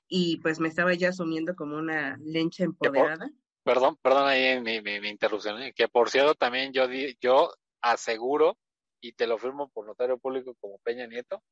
y 0.06 0.36
pues 0.36 0.60
me 0.60 0.68
estaba 0.68 0.94
ya 0.94 1.08
asumiendo 1.08 1.56
como 1.56 1.76
una 1.76 2.16
lencha 2.18 2.62
empoderada. 2.62 3.28
Perdón, 3.64 3.98
perdón 4.00 4.28
ahí 4.28 4.60
mi, 4.60 4.80
mi, 4.80 5.00
mi 5.00 5.08
interrupción, 5.08 5.60
¿eh? 5.60 5.72
que 5.74 5.88
por 5.88 6.08
cierto 6.08 6.36
también 6.36 6.72
yo 6.72 6.86
di, 6.86 7.18
yo 7.20 7.52
aseguro 7.80 8.56
y 9.00 9.14
te 9.14 9.26
lo 9.26 9.38
firmo 9.38 9.70
por 9.70 9.86
notario 9.86 10.18
público 10.18 10.54
como 10.60 10.78
Peña 10.84 11.08
Nieto, 11.08 11.42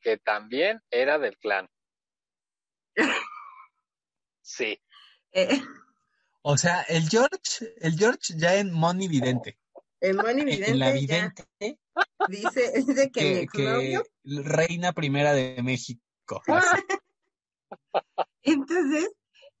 que 0.00 0.16
también 0.16 0.80
era 0.90 1.18
del 1.18 1.36
clan. 1.36 1.68
Sí, 4.42 4.80
Eh, 5.32 5.60
O 6.42 6.56
sea, 6.56 6.82
el 6.82 7.08
George, 7.08 7.74
el 7.80 7.96
George 7.96 8.34
ya 8.36 8.56
en 8.56 8.72
Money 8.72 9.08
Vidente. 9.08 9.58
el 10.00 10.18
En 10.18 10.78
la 10.78 10.92
Vidente 10.92 11.44
ya 11.60 11.76
dice, 12.28 12.72
dice 12.86 13.10
que, 13.10 13.20
mi 13.20 13.30
que, 13.30 13.40
exnovio, 13.42 14.02
que 14.02 14.42
reina 14.42 14.92
primera 14.92 15.32
de 15.32 15.62
México. 15.62 16.42
Entonces, 18.42 19.10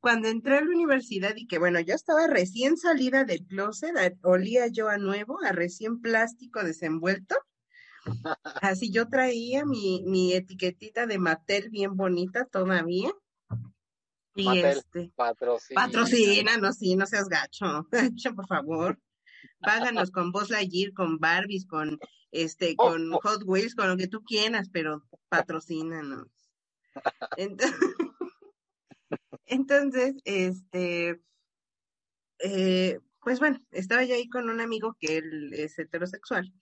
cuando 0.00 0.28
entré 0.28 0.58
a 0.58 0.60
la 0.62 0.66
universidad 0.66 1.34
y 1.36 1.46
que 1.46 1.58
bueno, 1.58 1.80
yo 1.80 1.94
estaba 1.94 2.26
recién 2.26 2.76
salida 2.76 3.24
del 3.24 3.46
closet, 3.46 3.94
olía 4.22 4.66
yo 4.68 4.88
a 4.88 4.98
nuevo, 4.98 5.38
a 5.44 5.52
recién 5.52 6.00
plástico 6.00 6.64
desenvuelto. 6.64 7.36
Así 8.62 8.90
yo 8.90 9.08
traía 9.08 9.64
mi, 9.64 10.02
mi 10.06 10.32
etiquetita 10.32 11.06
de 11.06 11.18
Mattel 11.18 11.70
bien 11.70 11.96
bonita 11.96 12.46
todavía. 12.46 13.10
Y 14.34 14.44
Mattel. 14.44 14.78
este, 14.78 15.12
Patrocina. 15.14 15.84
patrocínanos, 15.84 16.76
sí, 16.76 16.96
no 16.96 17.06
seas 17.06 17.28
gacho, 17.28 17.86
gacho, 17.90 18.34
por 18.34 18.46
favor. 18.46 18.98
Páganos 19.60 20.10
con 20.10 20.32
Buzz 20.32 20.50
Lightyear, 20.50 20.92
con 20.92 21.18
Barbies, 21.18 21.66
con 21.66 21.98
este, 22.30 22.74
Oh, 22.78 22.90
con 22.90 23.12
oh. 23.12 23.20
Hot 23.22 23.42
Wheels, 23.44 23.74
con 23.74 23.88
lo 23.88 23.96
que 23.96 24.08
tú 24.08 24.22
quieras, 24.22 24.68
pero 24.72 25.02
patrocínanos. 25.28 26.28
Entonces, 27.36 27.78
entonces, 29.46 30.14
este, 30.24 31.20
eh, 32.38 33.00
pues 33.22 33.38
bueno, 33.38 33.58
estaba 33.70 34.04
yo 34.04 34.14
ahí 34.14 34.28
con 34.28 34.48
un 34.48 34.60
amigo 34.60 34.96
que 34.98 35.18
él 35.18 35.52
es 35.52 35.78
heterosexual 35.78 36.52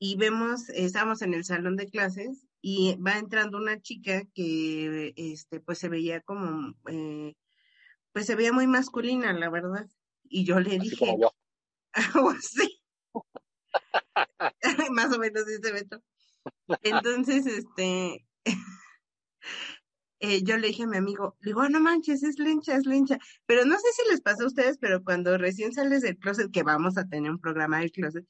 y 0.00 0.16
vemos, 0.16 0.70
estábamos 0.70 1.22
en 1.22 1.34
el 1.34 1.44
salón 1.44 1.76
de 1.76 1.88
clases 1.88 2.46
y 2.62 2.96
va 3.06 3.18
entrando 3.18 3.58
una 3.58 3.80
chica 3.82 4.24
que, 4.34 5.12
este, 5.16 5.60
pues 5.60 5.78
se 5.78 5.90
veía 5.90 6.22
como, 6.22 6.74
eh, 6.88 7.34
pues 8.12 8.26
se 8.26 8.36
veía 8.36 8.52
muy 8.52 8.66
masculina, 8.66 9.32
la 9.34 9.50
verdad. 9.50 9.86
Y 10.24 10.44
yo 10.44 10.60
le 10.60 10.78
Así 10.78 10.90
dije, 10.90 11.06
algo 11.92 12.30
así. 12.30 12.82
Más 14.92 15.12
o 15.14 15.18
menos 15.18 15.46
dice 15.46 15.72
Beto. 15.72 16.02
Entonces, 16.82 17.46
este, 17.46 18.26
eh, 20.20 20.42
yo 20.42 20.56
le 20.58 20.68
dije 20.68 20.82
a 20.84 20.86
mi 20.86 20.96
amigo, 20.98 21.36
le 21.40 21.50
digo, 21.50 21.62
"Ah, 21.62 21.68
no 21.70 21.80
manches, 21.80 22.22
es 22.22 22.38
lencha, 22.38 22.76
es 22.76 22.86
lencha. 22.86 23.18
Pero 23.46 23.64
no 23.64 23.76
sé 23.76 23.86
si 23.94 24.10
les 24.10 24.20
pasó 24.20 24.44
a 24.44 24.48
ustedes, 24.48 24.78
pero 24.78 25.02
cuando 25.02 25.38
recién 25.38 25.72
sales 25.72 26.02
del 26.02 26.18
closet, 26.18 26.50
que 26.52 26.62
vamos 26.62 26.98
a 26.98 27.06
tener 27.08 27.30
un 27.30 27.40
programa 27.40 27.80
del 27.80 27.92
closet, 27.92 28.26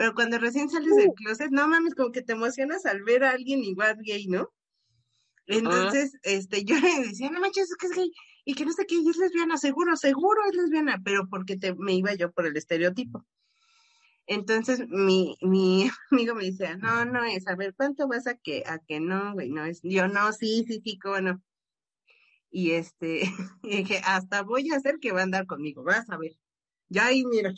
pero 0.00 0.14
cuando 0.14 0.38
recién 0.38 0.70
sales 0.70 0.96
del 0.96 1.12
closet, 1.12 1.50
no 1.50 1.68
mames, 1.68 1.94
como 1.94 2.10
que 2.10 2.22
te 2.22 2.32
emocionas 2.32 2.86
al 2.86 3.02
ver 3.02 3.22
a 3.22 3.32
alguien 3.32 3.62
igual 3.62 3.98
gay, 4.00 4.28
¿no? 4.28 4.50
Entonces, 5.44 6.16
este, 6.22 6.64
yo 6.64 6.80
le 6.80 7.08
decía, 7.08 7.28
no 7.28 7.38
manches, 7.38 7.70
es 7.70 7.76
que 7.76 7.88
es 7.88 7.92
gay, 7.92 8.10
y 8.46 8.54
que 8.54 8.64
no 8.64 8.72
sé 8.72 8.86
qué, 8.86 8.94
y 8.94 9.06
es 9.06 9.18
lesbiana, 9.18 9.58
seguro, 9.58 9.94
seguro 9.98 10.40
es 10.48 10.56
lesbiana, 10.56 11.02
pero 11.04 11.28
porque 11.28 11.58
te, 11.58 11.74
me 11.74 11.92
iba 11.92 12.14
yo 12.14 12.32
por 12.32 12.46
el 12.46 12.56
estereotipo. 12.56 13.26
Entonces, 14.26 14.88
mi, 14.88 15.36
mi 15.42 15.90
amigo 16.10 16.34
me 16.34 16.46
decía, 16.46 16.78
no, 16.78 17.04
no 17.04 17.22
es, 17.24 17.46
a 17.46 17.54
ver, 17.54 17.74
¿cuánto 17.74 18.08
vas 18.08 18.26
a 18.26 18.38
que, 18.38 18.62
a 18.66 18.78
que 18.78 19.00
no, 19.00 19.34
güey? 19.34 19.50
No 19.50 19.66
es, 19.66 19.80
yo 19.82 20.08
no, 20.08 20.32
sí, 20.32 20.64
sí, 20.66 20.80
sí, 20.82 20.98
cómo 20.98 21.20
no. 21.20 21.42
Y 22.50 22.70
este, 22.70 23.20
y 23.62 23.76
dije, 23.76 24.00
hasta 24.06 24.44
voy 24.44 24.70
a 24.70 24.76
hacer 24.76 24.98
que 24.98 25.12
va 25.12 25.20
a 25.20 25.24
andar 25.24 25.44
conmigo, 25.44 25.84
vas 25.84 26.08
a 26.08 26.16
ver. 26.16 26.38
Ya 26.88 27.04
ahí, 27.04 27.22
mira, 27.26 27.52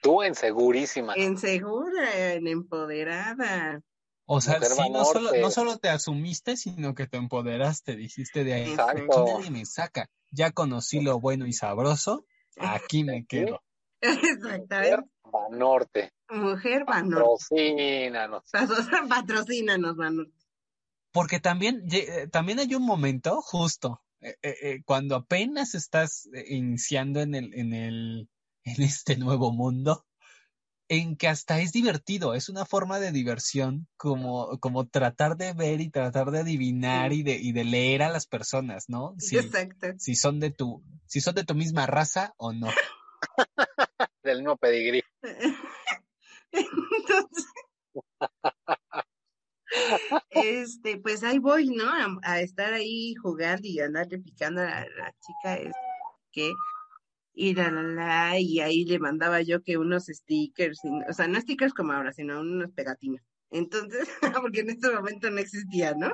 Tú 0.00 0.22
en 0.22 0.34
segurísima. 0.34 1.14
en 1.16 1.38
segura, 1.38 2.32
en 2.32 2.46
empoderada. 2.46 3.82
O 4.26 4.40
sea, 4.40 4.60
Mujer 4.60 4.70
sí, 4.70 4.90
no 4.90 5.04
solo, 5.04 5.30
no 5.40 5.50
solo 5.50 5.78
te 5.78 5.88
asumiste, 5.88 6.56
sino 6.56 6.94
que 6.94 7.06
te 7.06 7.16
empoderaste, 7.16 7.96
dijiste 7.96 8.44
de 8.44 8.54
ahí. 8.54 8.70
Exacto. 8.70 9.22
Aquí 9.22 9.32
nadie 9.32 9.50
me 9.50 9.66
saca. 9.66 10.08
Ya 10.30 10.52
conocí 10.52 11.00
lo 11.00 11.18
bueno 11.18 11.46
y 11.46 11.52
sabroso, 11.52 12.24
aquí 12.56 13.02
me 13.02 13.26
quedo. 13.26 13.60
Exactamente. 14.00 15.10
Banorte. 15.24 16.12
Mujer 16.28 16.84
Banorte. 16.84 17.24
Patrocínanos. 17.50 18.44
Patrocínanos, 19.08 19.96
Banorte. 19.96 20.32
Porque 21.12 21.40
también, 21.40 21.82
eh, 21.90 22.28
también 22.30 22.60
hay 22.60 22.74
un 22.74 22.84
momento 22.84 23.40
justo, 23.42 24.00
eh, 24.20 24.36
eh, 24.42 24.82
cuando 24.84 25.16
apenas 25.16 25.74
estás 25.74 26.28
iniciando 26.46 27.20
en 27.20 27.34
el, 27.34 27.54
en 27.54 27.72
el, 27.72 28.28
en 28.64 28.82
este 28.82 29.16
nuevo 29.16 29.52
mundo, 29.52 30.04
en 30.88 31.16
que 31.16 31.28
hasta 31.28 31.60
es 31.60 31.72
divertido, 31.72 32.34
es 32.34 32.48
una 32.48 32.66
forma 32.66 32.98
de 32.98 33.12
diversión, 33.12 33.86
como, 33.96 34.58
como 34.58 34.88
tratar 34.88 35.36
de 35.36 35.52
ver 35.52 35.80
y 35.80 35.88
tratar 35.88 36.32
de 36.32 36.40
adivinar 36.40 37.12
y 37.12 37.22
de, 37.22 37.36
y 37.36 37.52
de 37.52 37.64
leer 37.64 38.02
a 38.02 38.08
las 38.08 38.26
personas, 38.26 38.88
¿no? 38.88 39.14
Si, 39.18 39.38
Exacto. 39.38 39.86
si 39.98 40.16
son 40.16 40.40
de 40.40 40.50
tu, 40.50 40.82
si 41.06 41.20
son 41.20 41.36
de 41.36 41.44
tu 41.44 41.54
misma 41.54 41.86
raza 41.86 42.34
o 42.36 42.52
no. 42.52 42.68
Del 44.24 44.38
mismo 44.38 44.56
pedigrí. 44.56 45.02
Entonces, 46.52 47.46
este, 50.30 50.98
pues 50.98 51.22
ahí 51.22 51.38
voy, 51.38 51.68
¿no? 51.68 51.84
A, 51.88 52.18
a 52.22 52.40
estar 52.40 52.72
ahí 52.72 53.14
jugando 53.14 53.68
y 53.68 53.78
andarle 53.80 54.18
picando 54.18 54.60
a 54.60 54.64
la, 54.64 54.80
la 54.80 55.14
chica, 55.20 55.56
es 55.56 55.72
que, 56.32 56.52
y 57.40 57.54
la, 57.54 57.70
la, 57.70 57.82
la, 57.82 58.38
y 58.38 58.60
ahí 58.60 58.84
le 58.84 58.98
mandaba 58.98 59.40
yo 59.40 59.62
que 59.62 59.78
unos 59.78 60.08
stickers, 60.08 60.78
o 61.08 61.12
sea, 61.14 61.26
no 61.26 61.40
stickers 61.40 61.72
como 61.72 61.94
ahora, 61.94 62.12
sino 62.12 62.38
unos 62.38 62.70
pegatinas. 62.72 63.24
Entonces, 63.50 64.06
porque 64.42 64.60
en 64.60 64.68
ese 64.68 64.92
momento 64.92 65.30
no 65.30 65.38
existía, 65.38 65.94
¿no? 65.94 66.12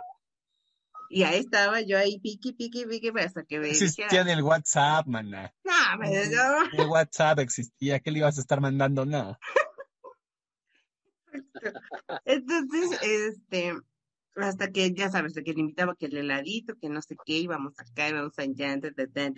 Y 1.10 1.24
ahí 1.24 1.40
estaba 1.40 1.80
yo 1.80 1.98
ahí 1.98 2.20
piqui, 2.20 2.52
piqui, 2.52 2.86
piqui, 2.86 3.10
hasta 3.18 3.42
que 3.42 3.58
me 3.58 3.70
Existía 3.70 4.20
en 4.20 4.28
el 4.28 4.40
WhatsApp, 4.40 5.08
maná. 5.08 5.52
no, 5.64 5.98
me, 5.98 6.28
no, 6.28 6.82
El 6.84 6.88
WhatsApp 6.88 7.40
existía, 7.40 7.98
¿qué 7.98 8.12
le 8.12 8.20
ibas 8.20 8.38
a 8.38 8.40
estar 8.40 8.60
mandando? 8.60 9.04
No. 9.04 9.36
Entonces, 12.24 13.00
este, 13.02 13.74
hasta 14.36 14.70
que 14.70 14.94
ya 14.94 15.10
sabes, 15.10 15.34
que 15.34 15.52
le 15.52 15.60
invitaba 15.60 15.96
que 15.96 16.06
el 16.06 16.18
heladito, 16.18 16.76
que 16.80 16.88
no 16.88 17.02
sé 17.02 17.16
qué, 17.24 17.38
íbamos 17.38 17.74
acá, 17.80 18.10
íbamos 18.10 18.38
allá, 18.38 18.78
ta, 18.80 18.90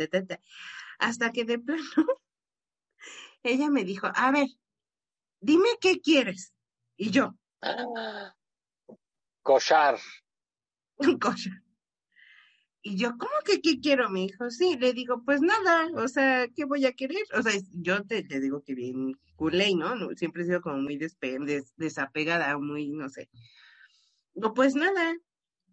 ta, 0.07 0.27
ta. 0.27 0.41
Hasta 0.99 1.33
que 1.33 1.45
de 1.45 1.59
plano 1.59 1.83
ella 3.43 3.71
me 3.71 3.85
dijo, 3.85 4.09
a 4.15 4.31
ver, 4.33 4.49
dime 5.41 5.69
qué 5.81 6.01
quieres. 6.01 6.53
Y 6.97 7.11
yo, 7.11 7.35
Cochar. 9.43 9.99
cosa. 11.21 11.51
Y 12.83 12.97
yo, 12.97 13.11
¿cómo 13.19 13.33
que 13.45 13.61
qué 13.61 13.81
quiero? 13.81 14.09
Me 14.09 14.21
dijo, 14.21 14.51
sí, 14.51 14.77
le 14.79 14.93
digo, 14.93 15.23
pues 15.25 15.41
nada, 15.41 15.89
o 15.97 16.09
sea, 16.09 16.49
¿qué 16.55 16.65
voy 16.65 16.87
a 16.87 16.93
querer? 16.93 17.23
O 17.37 17.43
sea, 17.43 17.53
yo 17.73 18.05
te, 18.05 18.23
te 18.23 18.41
digo 18.41 18.63
que 18.63 18.75
bien 18.75 19.13
culé, 19.37 19.75
¿no? 19.75 19.95
No, 19.97 20.09
Siempre 20.17 20.43
he 20.43 20.47
sido 20.47 20.61
como 20.61 20.79
muy 20.79 20.97
despe- 20.97 21.45
des- 21.45 21.75
desapegada, 21.77 22.57
muy, 22.59 22.89
no 22.91 23.09
sé. 23.09 23.29
Digo, 24.35 24.55
pues 24.55 24.75
nada, 24.75 25.17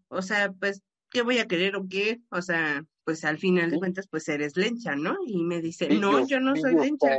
o 0.07 0.21
sea, 0.21 0.51
pues, 0.53 0.81
¿qué 1.09 1.21
voy 1.21 1.37
a 1.37 1.47
querer 1.47 1.75
o 1.75 1.87
qué? 1.87 2.19
O 2.31 2.41
sea, 2.41 2.83
pues 3.05 3.23
al 3.23 3.37
final 3.37 3.69
de 3.69 3.75
Sí. 3.75 3.79
cuentas, 3.79 4.07
pues 4.07 4.27
eres 4.27 4.57
lencha, 4.57 4.95
¿no? 4.95 5.17
Y 5.25 5.43
me 5.43 5.61
dice, 5.61 5.87
no, 5.89 6.27
yo 6.27 6.39
no 6.39 6.55
soy 6.55 6.75
lencha. 6.75 7.17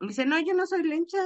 Me 0.00 0.08
dice, 0.08 0.24
no, 0.24 0.38
yo 0.40 0.54
no 0.54 0.66
soy 0.66 0.84
lencha. 0.84 1.18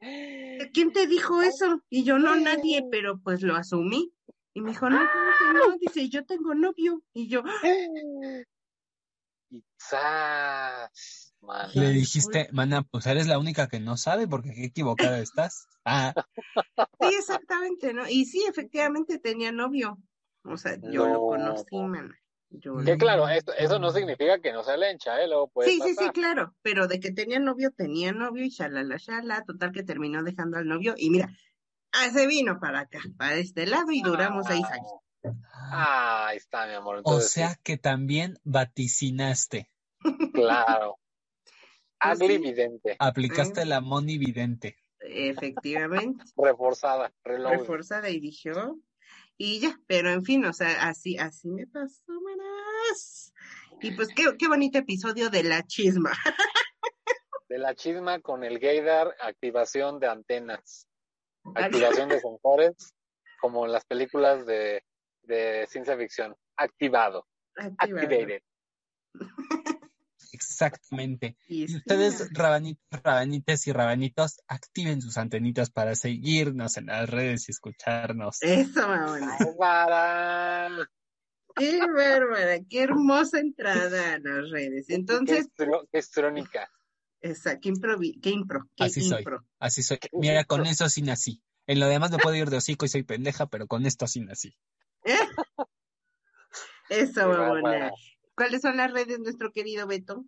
¿Quién 0.72 0.92
te 0.92 1.06
dijo 1.06 1.42
eso? 1.42 1.82
Y 1.90 2.04
yo, 2.04 2.18
no, 2.18 2.34
nadie, 2.34 2.82
pero 2.90 3.20
pues 3.20 3.42
lo 3.42 3.54
asumí. 3.54 4.12
Y 4.54 4.62
me 4.62 4.70
dijo, 4.70 4.88
no, 4.88 4.98
¿cómo 4.98 5.30
que 5.38 5.58
no? 5.58 5.78
Dice, 5.78 6.08
yo 6.08 6.24
tengo 6.24 6.54
novio. 6.54 7.02
Y 7.12 7.28
yo, 7.28 7.42
¡zas! 9.78 11.34
Man. 11.42 11.70
Le 11.74 11.90
dijiste, 11.90 12.48
mana, 12.52 12.82
pues 12.82 13.06
eres 13.06 13.26
la 13.28 13.38
única 13.38 13.68
que 13.68 13.78
no 13.78 13.96
sabe 13.96 14.26
porque 14.26 14.54
qué 14.54 14.64
equivocada 14.64 15.20
estás. 15.20 15.68
Ah, 15.84 16.14
sí, 17.00 17.14
exactamente, 17.16 17.92
¿no? 17.92 18.08
Y 18.08 18.24
sí, 18.24 18.44
efectivamente 18.48 19.18
tenía 19.18 19.52
novio. 19.52 19.98
O 20.48 20.56
sea, 20.56 20.76
yo 20.80 21.06
lo 21.06 21.14
No. 21.14 21.20
conocí, 21.26 21.76
mana. 21.76 22.18
Yo 22.48 22.76
Que 22.78 22.96
claro, 22.96 23.28
esto, 23.28 23.52
eso 23.54 23.78
no 23.80 23.90
significa 23.90 24.40
que 24.40 24.52
no 24.52 24.62
sea 24.62 24.76
lencha, 24.76 25.20
¿eh? 25.20 25.26
Luego 25.26 25.48
puede 25.48 25.68
Sí, 25.68 25.80
sí, 25.82 25.94
sí, 25.98 26.08
claro, 26.10 26.54
pero 26.62 26.86
de 26.86 27.00
que 27.00 27.10
tenía 27.10 27.40
novio, 27.40 27.72
tenía 27.72 28.12
novio 28.12 28.44
y 28.44 28.50
shalala, 28.50 28.96
shala, 28.98 29.42
total 29.44 29.72
que 29.72 29.82
terminó 29.82 30.22
dejando 30.22 30.56
al 30.56 30.66
novio 30.68 30.94
y 30.96 31.10
mira, 31.10 31.28
ah, 31.92 32.08
se 32.12 32.26
vino 32.28 32.60
para 32.60 32.80
acá, 32.80 33.00
para 33.18 33.34
este 33.34 33.66
lado 33.66 33.90
y 33.90 34.00
duramos 34.00 34.46
seis 34.46 34.64
años. 34.70 34.92
Ah, 35.52 36.28
ahí 36.28 36.36
está, 36.36 36.66
mi 36.68 36.74
amor. 36.74 37.00
o 37.04 37.20
sea 37.20 37.56
que 37.64 37.76
también 37.78 38.38
vaticinaste, 38.44 39.68
claro. 40.32 40.98
Pues 41.98 42.20
Ugly 42.20 42.36
sí. 42.36 42.42
vidente, 42.42 42.96
aplicaste 42.98 43.62
Sí. 43.62 43.68
la 43.68 43.80
moni 43.80 44.18
vidente. 44.18 44.76
Efectivamente, 45.00 46.24
reforzada, 46.36 47.12
reload. 47.24 47.52
reforzada 47.60 48.10
y 48.10 48.20
dije, 48.20 48.52
oh, 48.52 48.78
y 49.38 49.60
ya, 49.60 49.78
pero 49.86 50.10
en 50.10 50.24
fin, 50.24 50.44
o 50.44 50.52
sea, 50.52 50.88
así, 50.88 51.18
así 51.18 51.48
me 51.48 51.66
pasó, 51.66 52.12
manas. 52.20 53.32
Y 53.80 53.92
pues 53.92 54.08
qué, 54.14 54.24
qué 54.38 54.48
bonito 54.48 54.78
episodio 54.78 55.28
de 55.30 55.42
la 55.42 55.62
chisma. 55.62 56.12
De 57.48 57.58
la 57.58 57.76
chisma 57.76 58.18
con 58.18 58.42
el 58.42 58.58
gaydar, 58.58 59.14
activación 59.20 60.00
de 60.00 60.08
antenas, 60.08 60.88
activación 61.54 62.08
de 62.08 62.18
sensores, 62.18 62.92
como 63.40 63.66
en 63.66 63.70
las 63.72 63.84
películas 63.84 64.44
de, 64.46 64.82
de 65.22 65.64
ciencia 65.68 65.96
ficción. 65.96 66.34
Activado, 66.56 67.24
Activado. 67.56 68.02
activated. 68.02 68.42
Exactamente. 70.56 71.36
Y 71.48 71.64
Y 71.64 71.68
sí, 71.68 71.76
ustedes, 71.76 72.28
rabanitos, 72.32 73.02
rabanites 73.02 73.66
y 73.66 73.72
rabanitos, 73.72 74.40
activen 74.48 75.02
sus 75.02 75.18
antenitas 75.18 75.70
para 75.70 75.94
seguirnos 75.94 76.78
en 76.78 76.86
las 76.86 77.10
redes 77.10 77.48
y 77.48 77.52
escucharnos. 77.52 78.42
Eso, 78.42 78.88
mamona. 78.88 79.36
Para. 79.58 80.90
Qué 81.54 81.78
bárbara, 81.80 82.58
qué 82.68 82.82
hermosa 82.82 83.38
entrada 83.38 84.14
a 84.14 84.18
las 84.18 84.50
redes. 84.50 84.88
Entonces, 84.90 85.46
Qué, 85.56 85.66
qué 85.92 85.98
estrónica. 85.98 86.70
esa, 87.20 87.58
qué, 87.60 87.70
improvi- 87.70 88.18
qué 88.22 88.30
impro, 88.30 88.68
qué 88.76 88.84
Así 88.84 89.02
soy. 89.02 89.18
impro. 89.18 89.44
Así 89.58 89.82
soy. 89.82 89.98
Mira, 90.12 90.44
con 90.44 90.66
eso 90.66 90.88
sí 90.88 91.02
nací. 91.02 91.42
En 91.66 91.80
lo 91.80 91.86
demás 91.86 92.10
me 92.10 92.18
puedo 92.18 92.36
ir 92.36 92.48
de 92.50 92.58
hocico 92.58 92.84
y 92.84 92.88
soy 92.88 93.02
pendeja, 93.04 93.46
pero 93.46 93.66
con 93.66 93.84
esto 93.86 94.06
sí 94.06 94.20
nací. 94.20 94.54
Eso, 96.88 97.20
Qué 97.20 97.26
mamona. 97.26 97.90
¿Cuáles 98.36 98.60
son 98.60 98.76
las 98.76 98.92
redes, 98.92 99.18
nuestro 99.18 99.50
querido 99.50 99.86
Beto? 99.86 100.24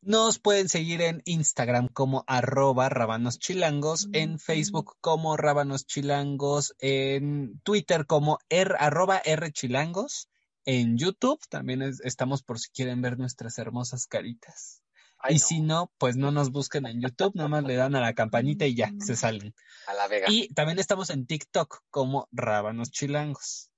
Nos 0.00 0.38
pueden 0.38 0.68
seguir 0.68 1.02
en 1.02 1.22
Instagram 1.24 1.88
como 1.88 2.24
arroba 2.26 2.88
rabanoschilangos, 2.88 4.08
en 4.12 4.38
Facebook 4.38 4.96
como 5.00 5.36
rabanoschilangos, 5.36 6.74
en 6.78 7.60
Twitter 7.64 8.06
como 8.06 8.38
r, 8.48 8.76
arroba 8.78 9.20
rchilangos, 9.24 10.28
en 10.64 10.98
YouTube 10.98 11.40
también 11.48 11.80
estamos 11.82 12.42
por 12.42 12.58
si 12.58 12.70
quieren 12.70 13.00
ver 13.00 13.18
nuestras 13.18 13.58
hermosas 13.58 14.06
caritas. 14.06 14.82
Y 15.28 15.38
si 15.38 15.60
no, 15.60 15.90
pues 15.98 16.16
no 16.16 16.30
nos 16.30 16.50
busquen 16.52 16.86
en 16.86 17.00
YouTube, 17.00 17.34
nomás 17.34 17.64
le 17.64 17.74
dan 17.74 17.96
a 17.96 18.00
la 18.00 18.14
campanita 18.14 18.66
y 18.66 18.76
ya, 18.76 18.92
se 19.00 19.16
salen. 19.16 19.54
A 19.86 19.94
la 19.94 20.06
vega. 20.06 20.26
Y 20.28 20.48
también 20.54 20.78
estamos 20.78 21.10
en 21.10 21.26
TikTok 21.26 21.84
como 21.90 22.28
Rábanos 22.32 22.90
Chilangos. 22.90 23.70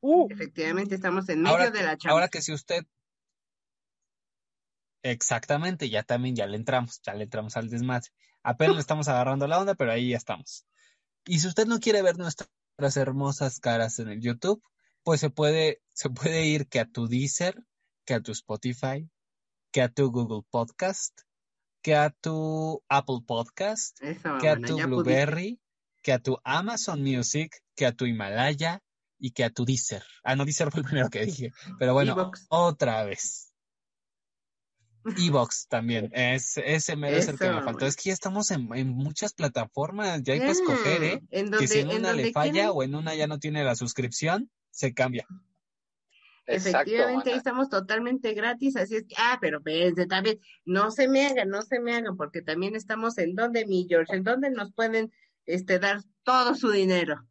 Uh. 0.00 0.28
Efectivamente, 0.30 0.94
estamos 0.94 1.28
en 1.30 1.42
medio 1.42 1.70
de 1.70 1.82
la 1.82 1.96
charla. 1.96 2.12
Ahora 2.12 2.28
que 2.28 2.42
si 2.42 2.52
usted 2.52 2.84
Exactamente, 5.02 5.90
ya 5.90 6.02
también 6.02 6.36
ya 6.36 6.46
le 6.46 6.56
entramos, 6.56 7.00
ya 7.02 7.14
le 7.14 7.24
entramos 7.24 7.56
al 7.56 7.68
desmadre. 7.68 8.08
Apenas 8.42 8.74
le 8.76 8.80
estamos 8.86 9.08
agarrando 9.08 9.46
la 9.46 9.58
onda, 9.58 9.74
pero 9.74 9.92
ahí 9.92 10.10
ya 10.10 10.16
estamos. 10.16 10.66
Y 11.26 11.40
si 11.40 11.48
usted 11.48 11.66
no 11.66 11.80
quiere 11.80 12.02
ver 12.02 12.18
nuestras 12.18 12.96
hermosas 12.96 13.60
caras 13.60 13.98
en 13.98 14.08
el 14.08 14.20
YouTube, 14.20 14.62
pues 15.02 15.20
se 15.20 15.30
puede, 15.30 15.82
se 15.92 16.10
puede 16.10 16.46
ir 16.46 16.68
que 16.68 16.80
a 16.80 16.86
tu 16.86 17.08
Deezer, 17.08 17.62
que 18.04 18.14
a 18.14 18.20
tu 18.20 18.32
Spotify, 18.32 19.08
que 19.72 19.82
a 19.82 19.88
tu 19.88 20.10
Google 20.10 20.42
Podcast, 20.50 21.20
que 21.82 21.96
a 21.96 22.10
tu 22.10 22.82
Apple 22.88 23.20
Podcast, 23.26 23.98
que 24.40 24.48
a 24.48 24.56
tu 24.56 24.60
pudiste. 24.60 24.86
Blueberry, 24.86 25.60
que 26.02 26.12
a 26.12 26.18
tu 26.18 26.38
Amazon 26.44 27.02
Music, 27.02 27.62
que 27.74 27.86
a 27.86 27.92
tu 27.92 28.06
Himalaya 28.06 28.82
y 29.18 29.32
que 29.32 29.44
a 29.44 29.50
tu 29.50 29.64
Deezer. 29.64 30.04
Ah, 30.24 30.36
no, 30.36 30.44
Deezer 30.44 30.70
fue 30.70 30.80
el 30.80 30.86
primero 30.86 31.10
que 31.10 31.26
dije, 31.26 31.52
pero 31.78 31.94
bueno, 31.94 32.30
otra 32.48 33.04
vez. 33.04 33.51
Evox 35.18 35.66
también, 35.68 36.10
es, 36.12 36.56
ese 36.58 36.96
mero 36.96 37.16
es 37.16 37.28
el 37.28 37.38
que 37.38 37.50
me 37.50 37.62
faltó. 37.62 37.86
Es 37.86 37.96
que 37.96 38.10
ya 38.10 38.12
estamos 38.12 38.50
en, 38.50 38.68
en 38.74 38.88
muchas 38.88 39.32
plataformas, 39.32 40.22
ya 40.22 40.34
hay 40.34 40.40
para 40.40 40.52
escoger, 40.52 41.04
¿eh? 41.04 41.20
Mm, 41.22 41.26
En 41.30 41.50
Que 41.50 41.68
si 41.68 41.80
donde, 41.80 41.80
en 41.80 41.90
en 41.90 41.98
una 41.98 42.08
donde 42.08 42.22
le 42.24 42.32
falla 42.32 42.72
o 42.72 42.82
en 42.82 42.94
una 42.94 43.14
ya 43.14 43.26
no 43.26 43.38
tiene 43.38 43.64
la 43.64 43.74
suscripción, 43.74 44.50
se 44.70 44.94
cambia. 44.94 45.26
Exacto, 46.46 46.68
Efectivamente, 46.68 47.30
ahí 47.30 47.34
mana. 47.34 47.38
estamos 47.38 47.68
totalmente 47.68 48.34
gratis, 48.34 48.76
así 48.76 48.96
es 48.96 49.04
que, 49.06 49.14
ah, 49.16 49.38
pero 49.40 49.60
desde 49.60 50.06
también, 50.06 50.40
no 50.64 50.90
se 50.90 51.08
me 51.08 51.26
hagan, 51.26 51.48
no 51.48 51.62
se 51.62 51.78
me 51.78 51.94
hagan, 51.94 52.16
porque 52.16 52.42
también 52.42 52.74
estamos 52.74 53.16
en 53.18 53.34
donde, 53.34 53.64
mi 53.66 53.86
George, 53.88 54.14
en 54.14 54.24
donde 54.24 54.50
nos 54.50 54.72
pueden 54.72 55.12
este, 55.46 55.78
dar 55.78 56.00
todo 56.24 56.54
su 56.54 56.70
dinero. 56.70 57.24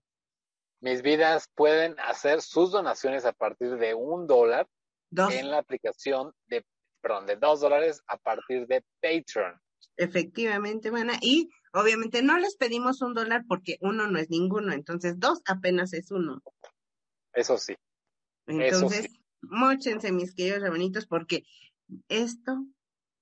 Mis 0.80 1.02
vidas 1.02 1.50
pueden 1.56 2.00
hacer 2.00 2.42
sus 2.42 2.72
donaciones 2.72 3.26
a 3.26 3.34
partir 3.34 3.78
de 3.78 3.94
un 3.94 4.28
dólar 4.28 4.68
Dos, 5.10 5.34
en 5.34 5.52
la 5.52 5.58
aplicación 5.58 6.34
de, 6.48 6.66
perdón, 7.02 7.26
de 7.26 7.36
dos 7.36 7.62
dólares 7.62 8.02
a 8.08 8.18
partir 8.18 8.68
de 8.68 8.84
Patreon. 9.02 9.60
efectivamente, 9.98 10.92
mana, 10.92 11.18
y 11.22 11.50
obviamente 11.74 12.22
no 12.22 12.38
les 12.38 12.56
pedimos 12.56 13.02
un 13.02 13.14
dólar 13.14 13.44
porque 13.48 13.78
uno 13.82 14.08
no 14.08 14.20
es 14.20 14.30
ninguno, 14.30 14.74
entonces 14.74 15.20
dos 15.20 15.42
apenas 15.46 15.94
es 15.94 16.12
uno. 16.12 16.42
Eso 17.34 17.58
sí. 17.58 17.76
Eso 18.48 18.86
Entonces, 18.86 19.12
móchense, 19.42 20.12
mis 20.12 20.34
queridos 20.34 20.64
hermanitos, 20.64 21.08
porque 21.08 21.44
esto, 22.08 22.66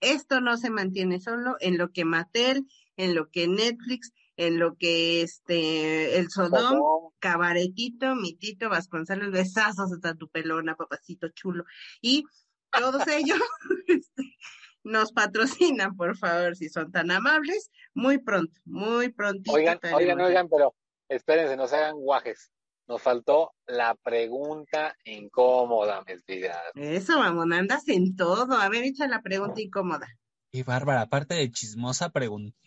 esto 0.01 0.41
no 0.41 0.57
se 0.57 0.69
mantiene 0.69 1.19
solo 1.19 1.55
en 1.59 1.77
lo 1.77 1.91
que 1.91 2.05
Mattel, 2.05 2.67
en 2.97 3.15
lo 3.15 3.29
que 3.29 3.47
Netflix, 3.47 4.11
en 4.35 4.57
lo 4.57 4.75
que 4.75 5.21
este, 5.21 6.17
el 6.17 6.29
Sodom, 6.29 7.11
Cabaretito, 7.19 8.15
mi 8.15 8.35
Tito 8.35 8.69
Vasconcelos, 8.69 9.31
besazos 9.31 9.91
hasta 9.91 10.15
tu 10.15 10.29
pelona, 10.29 10.77
papacito 10.77 11.27
chulo. 11.29 11.65
Y 12.01 12.23
todos 12.71 13.07
ellos 13.07 13.39
este, 13.87 14.35
nos 14.83 15.11
patrocinan, 15.11 15.95
por 15.95 16.17
favor, 16.17 16.55
si 16.55 16.69
son 16.69 16.91
tan 16.91 17.11
amables, 17.11 17.71
muy 17.93 18.17
pronto, 18.17 18.59
muy 18.65 19.09
prontito. 19.09 19.53
Oigan, 19.53 19.79
oigan, 19.93 20.19
oigan, 20.21 20.49
pero 20.49 20.75
espérense, 21.09 21.55
no 21.57 21.67
se 21.67 21.75
hagan 21.77 21.95
guajes. 21.95 22.51
Nos 22.87 23.01
faltó 23.01 23.53
la 23.67 23.93
pregunta 23.95 24.95
incómoda, 25.03 26.03
mis 26.07 26.25
vidas. 26.25 26.57
Eso, 26.73 27.19
vamos, 27.19 27.45
andas 27.51 27.87
en 27.87 28.15
todo. 28.15 28.55
A 28.55 28.67
ver, 28.67 28.83
echa 28.83 29.07
la 29.07 29.21
pregunta 29.21 29.61
incómoda. 29.61 30.07
Y 30.51 30.63
Bárbara, 30.63 31.01
aparte 31.01 31.35
de 31.35 31.51
chismosa 31.51 32.09
pregunta, 32.09 32.57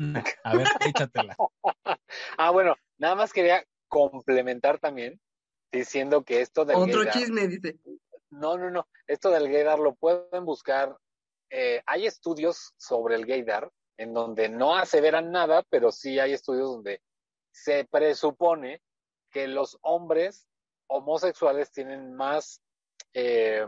a 0.45 0.57
ver, 0.57 0.69
échatela. 0.87 1.37
Ah, 2.39 2.51
bueno, 2.53 2.77
nada 2.99 3.17
más 3.17 3.33
quería 3.33 3.65
complementar 3.89 4.79
también 4.79 5.21
diciendo 5.73 6.23
que 6.23 6.41
esto 6.41 6.65
del 6.65 6.77
Otro 6.77 7.05
chisme, 7.11 7.49
dice. 7.49 7.81
No, 8.33 8.57
no, 8.59 8.71
no. 8.71 8.89
Esto 9.07 9.31
del 9.31 9.51
gaydar 9.51 9.79
lo 9.79 9.95
pueden 9.95 10.45
buscar. 10.45 10.97
eh, 11.51 11.83
hay 11.87 12.07
estudios 12.07 12.73
sobre 12.79 13.15
el 13.15 13.27
gaydar 13.27 13.71
en 13.99 14.15
donde 14.15 14.49
no 14.49 14.75
aseveran 14.75 15.31
nada, 15.31 15.63
pero 15.69 15.93
sí 15.93 16.19
hay 16.19 16.33
estudios 16.33 16.71
donde 16.71 17.03
se 17.53 17.85
presupone 17.85 18.81
que 19.31 19.47
los 19.49 19.79
hombres 19.83 20.49
homosexuales 20.89 21.71
tienen 21.71 22.15
más, 22.15 22.63
eh, 23.13 23.67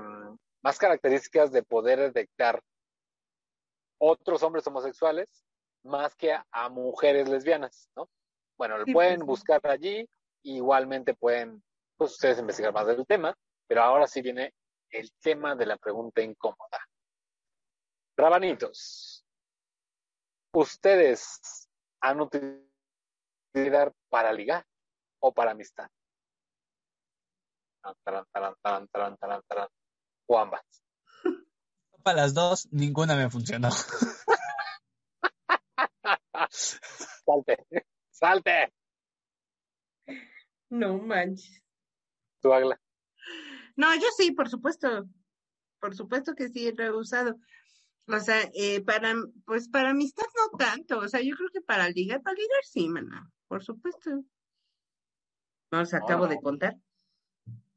más 0.62 0.79
características 0.79 1.53
de 1.53 1.62
poder 1.62 1.99
detectar 2.01 2.62
otros 4.01 4.43
hombres 4.43 4.67
homosexuales 4.67 5.29
más 5.85 6.15
que 6.17 6.33
a, 6.33 6.47
a 6.53 6.71
mujeres 6.71 7.29
lesbianas, 7.29 7.91
¿no? 7.95 8.09
Bueno, 8.57 8.79
lo 8.79 8.87
Sí, 8.87 8.93
pueden 8.95 9.21
pues, 9.21 9.27
sí. 9.27 9.27
buscar 9.27 9.61
allí, 9.71 10.09
igualmente 10.43 11.15
pueden, 11.15 11.62
pues 11.99 12.12
ustedes 12.12 12.39
investigar 12.39 12.73
más 12.73 12.87
del 12.87 13.07
tema, 13.07 13.37
pero 13.67 13.83
ahora 13.83 14.07
sí 14.07 14.23
viene 14.23 14.55
el 14.91 15.12
tema 15.21 15.55
de 15.55 15.67
la 15.67 15.77
pregunta 15.77 16.23
incómoda. 16.23 16.79
Rabanitos, 18.17 19.25
¿ustedes 20.53 21.69
han 22.01 22.21
utilizado 22.21 23.95
para 24.09 24.33
ligar 24.33 24.65
o 25.21 25.33
para 25.33 25.53
amistad? 25.53 25.89
Taran, 27.83 27.97
taran, 28.03 28.25
taran, 28.33 28.55
taran, 28.62 28.89
taran, 28.89 29.17
taran, 29.19 29.43
taran. 29.47 29.69
O 30.27 30.39
ambas. 30.39 30.62
Para 32.03 32.23
las 32.23 32.33
dos, 32.35 32.67
ninguna 32.71 33.15
me 33.17 33.29
funcionó. 33.31 33.69
Salte, 36.51 37.67
salte, 38.11 38.73
No 40.71 40.99
manches. 40.99 41.62
tú 42.41 42.53
Agla. 42.53 42.79
No, 43.77 43.95
yo 43.95 44.07
sí, 44.16 44.33
por 44.33 44.49
supuesto. 44.49 45.07
Por 45.81 45.95
supuesto 45.95 46.35
que 46.35 46.49
sí, 46.49 46.72
lo 46.72 46.85
he 46.85 46.93
usado. 46.93 47.39
O 48.07 48.18
sea, 48.20 48.51
eh, 48.55 48.81
para, 48.83 49.14
pues 49.47 49.68
para 49.68 49.91
amistad 49.91 50.25
no 50.37 50.59
tanto. 50.59 50.99
O 50.99 51.09
sea, 51.09 51.20
yo 51.20 51.35
creo 51.37 51.49
que 51.53 51.61
para 51.61 51.89
ligar, 51.89 52.22
para 52.22 52.35
ligar 52.35 52.61
sí, 52.64 52.89
mana. 52.89 53.31
Por 53.49 53.62
supuesto. 53.64 54.22
No, 55.70 55.81
os 55.81 55.95
acabo 55.95 56.25
no. 56.25 56.31
de 56.31 56.41
contar. 56.41 56.77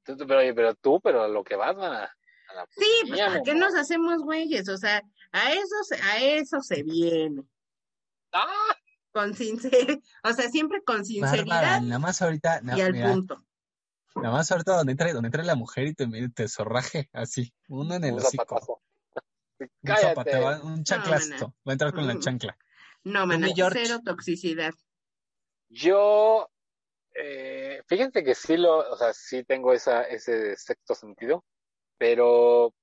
Pero, 0.03 0.37
oye, 0.37 0.53
pero 0.53 0.75
tú, 0.75 1.01
pero 1.01 1.23
a 1.23 1.27
lo 1.27 1.43
que 1.43 1.55
vas, 1.55 1.75
man. 1.75 1.91
a 1.93 2.53
la 2.53 2.65
Sí, 2.69 2.85
pues 3.07 3.19
¿para 3.19 3.41
qué 3.43 3.55
nos 3.55 3.75
hacemos 3.75 4.21
güeyes? 4.21 4.69
O 4.69 4.77
sea, 4.77 5.01
a 5.31 5.51
eso, 5.51 5.83
se- 5.83 6.01
a 6.01 6.23
eso 6.23 6.61
se 6.61 6.83
viene. 6.83 7.43
¡Ah! 8.31 8.75
Con 9.11 9.33
sincer, 9.33 9.99
o 10.23 10.31
sea, 10.33 10.49
siempre 10.49 10.83
con 10.83 10.97
Bárbara, 10.97 11.31
sinceridad 11.31 11.81
nada 11.81 11.99
más 11.99 12.21
ahorita, 12.21 12.61
y 12.75 12.81
al 12.81 12.93
mira, 12.93 13.11
punto. 13.11 13.46
Nada 14.21 14.35
más 14.35 14.51
ahorita 14.51 14.77
donde 14.77 14.91
entre, 14.91 15.13
donde 15.13 15.27
entre 15.27 15.43
la 15.43 15.55
mujer 15.55 15.87
y 15.87 15.93
te, 15.93 16.07
te 16.33 16.47
zorraje, 16.47 17.09
así, 17.13 17.53
uno 17.67 17.95
en 17.95 18.03
el 18.03 18.13
Un 18.13 18.19
hocico. 18.19 18.79
Un 19.59 19.59
va- 20.43 20.61
un 20.61 20.83
va 20.83 21.71
a 21.71 21.71
entrar 21.71 21.93
con 21.93 22.07
la 22.07 22.13
Mm. 22.15 22.19
chancla. 22.19 22.57
No, 23.03 23.25
George. 23.55 23.79
cero 23.85 23.99
toxicidad. 24.03 24.73
Yo, 25.69 26.49
eh, 27.15 27.81
fíjense 27.87 28.23
que 28.23 28.35
sí 28.35 28.57
lo, 28.57 28.77
o 28.91 28.97
sea, 28.97 29.13
sí 29.13 29.43
tengo 29.43 29.73
esa, 29.73 30.03
ese 30.03 30.55
sexto 30.57 30.95
sentido, 30.95 31.43
pero, 31.97 32.73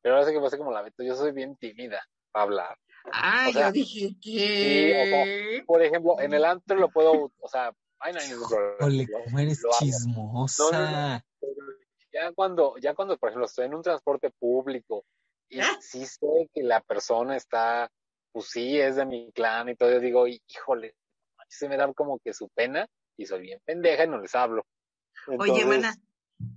pero 0.00 0.14
ahora 0.16 0.26
sí 0.26 0.32
que 0.34 0.40
pasa 0.40 0.58
como 0.58 0.72
la 0.72 0.82
meto, 0.82 1.02
yo 1.02 1.14
soy 1.14 1.32
bien 1.32 1.56
tímida 1.56 2.02
para 2.30 2.44
hablar. 2.44 2.78
Ah, 3.12 3.46
O 3.48 3.52
sea, 3.52 3.66
yo 3.68 3.72
dije 3.72 4.14
sí, 4.22 4.92
o 4.92 5.04
sea, 5.06 5.24
que... 5.24 5.64
Por 5.66 5.82
ejemplo, 5.82 6.20
en 6.20 6.32
el 6.34 6.44
antro 6.44 6.76
lo 6.76 6.90
puedo, 6.90 7.32
o 7.38 7.48
sea, 7.48 7.72
hay 8.02 8.28
ningún 8.28 8.48
problema. 8.48 8.86
Ole, 8.86 9.08
cómo 9.10 9.38
eres 9.38 9.62
chismosa. 9.78 10.64
No, 10.70 10.80
no, 10.80 10.90
no. 11.14 11.22
pero 11.40 11.66
ya 12.12 12.32
cuando, 12.32 12.74
ya 12.78 12.94
cuando, 12.94 13.16
por 13.16 13.30
ejemplo, 13.30 13.46
estoy 13.46 13.66
en 13.66 13.74
un 13.74 13.82
transporte 13.82 14.30
público 14.30 15.04
y 15.48 15.60
¿Ah? 15.60 15.78
sí 15.80 16.04
sé 16.06 16.50
que 16.54 16.62
la 16.62 16.80
persona 16.80 17.36
está, 17.36 17.90
pues 18.32 18.46
sí, 18.46 18.78
es 18.80 18.96
de 18.96 19.06
mi 19.06 19.32
clan 19.32 19.68
y 19.68 19.76
todo, 19.76 19.90
yo 19.90 20.00
digo, 20.00 20.26
híjole, 20.26 20.94
se 21.48 21.68
me 21.68 21.76
da 21.76 21.92
como 21.92 22.18
que 22.18 22.32
su 22.32 22.48
pena 22.48 22.86
y 23.16 23.26
soy 23.26 23.42
bien 23.42 23.60
pendeja 23.64 24.04
y 24.04 24.08
no 24.08 24.18
les 24.18 24.34
hablo. 24.34 24.66
Oye, 25.38 25.64
mana, 25.64 25.94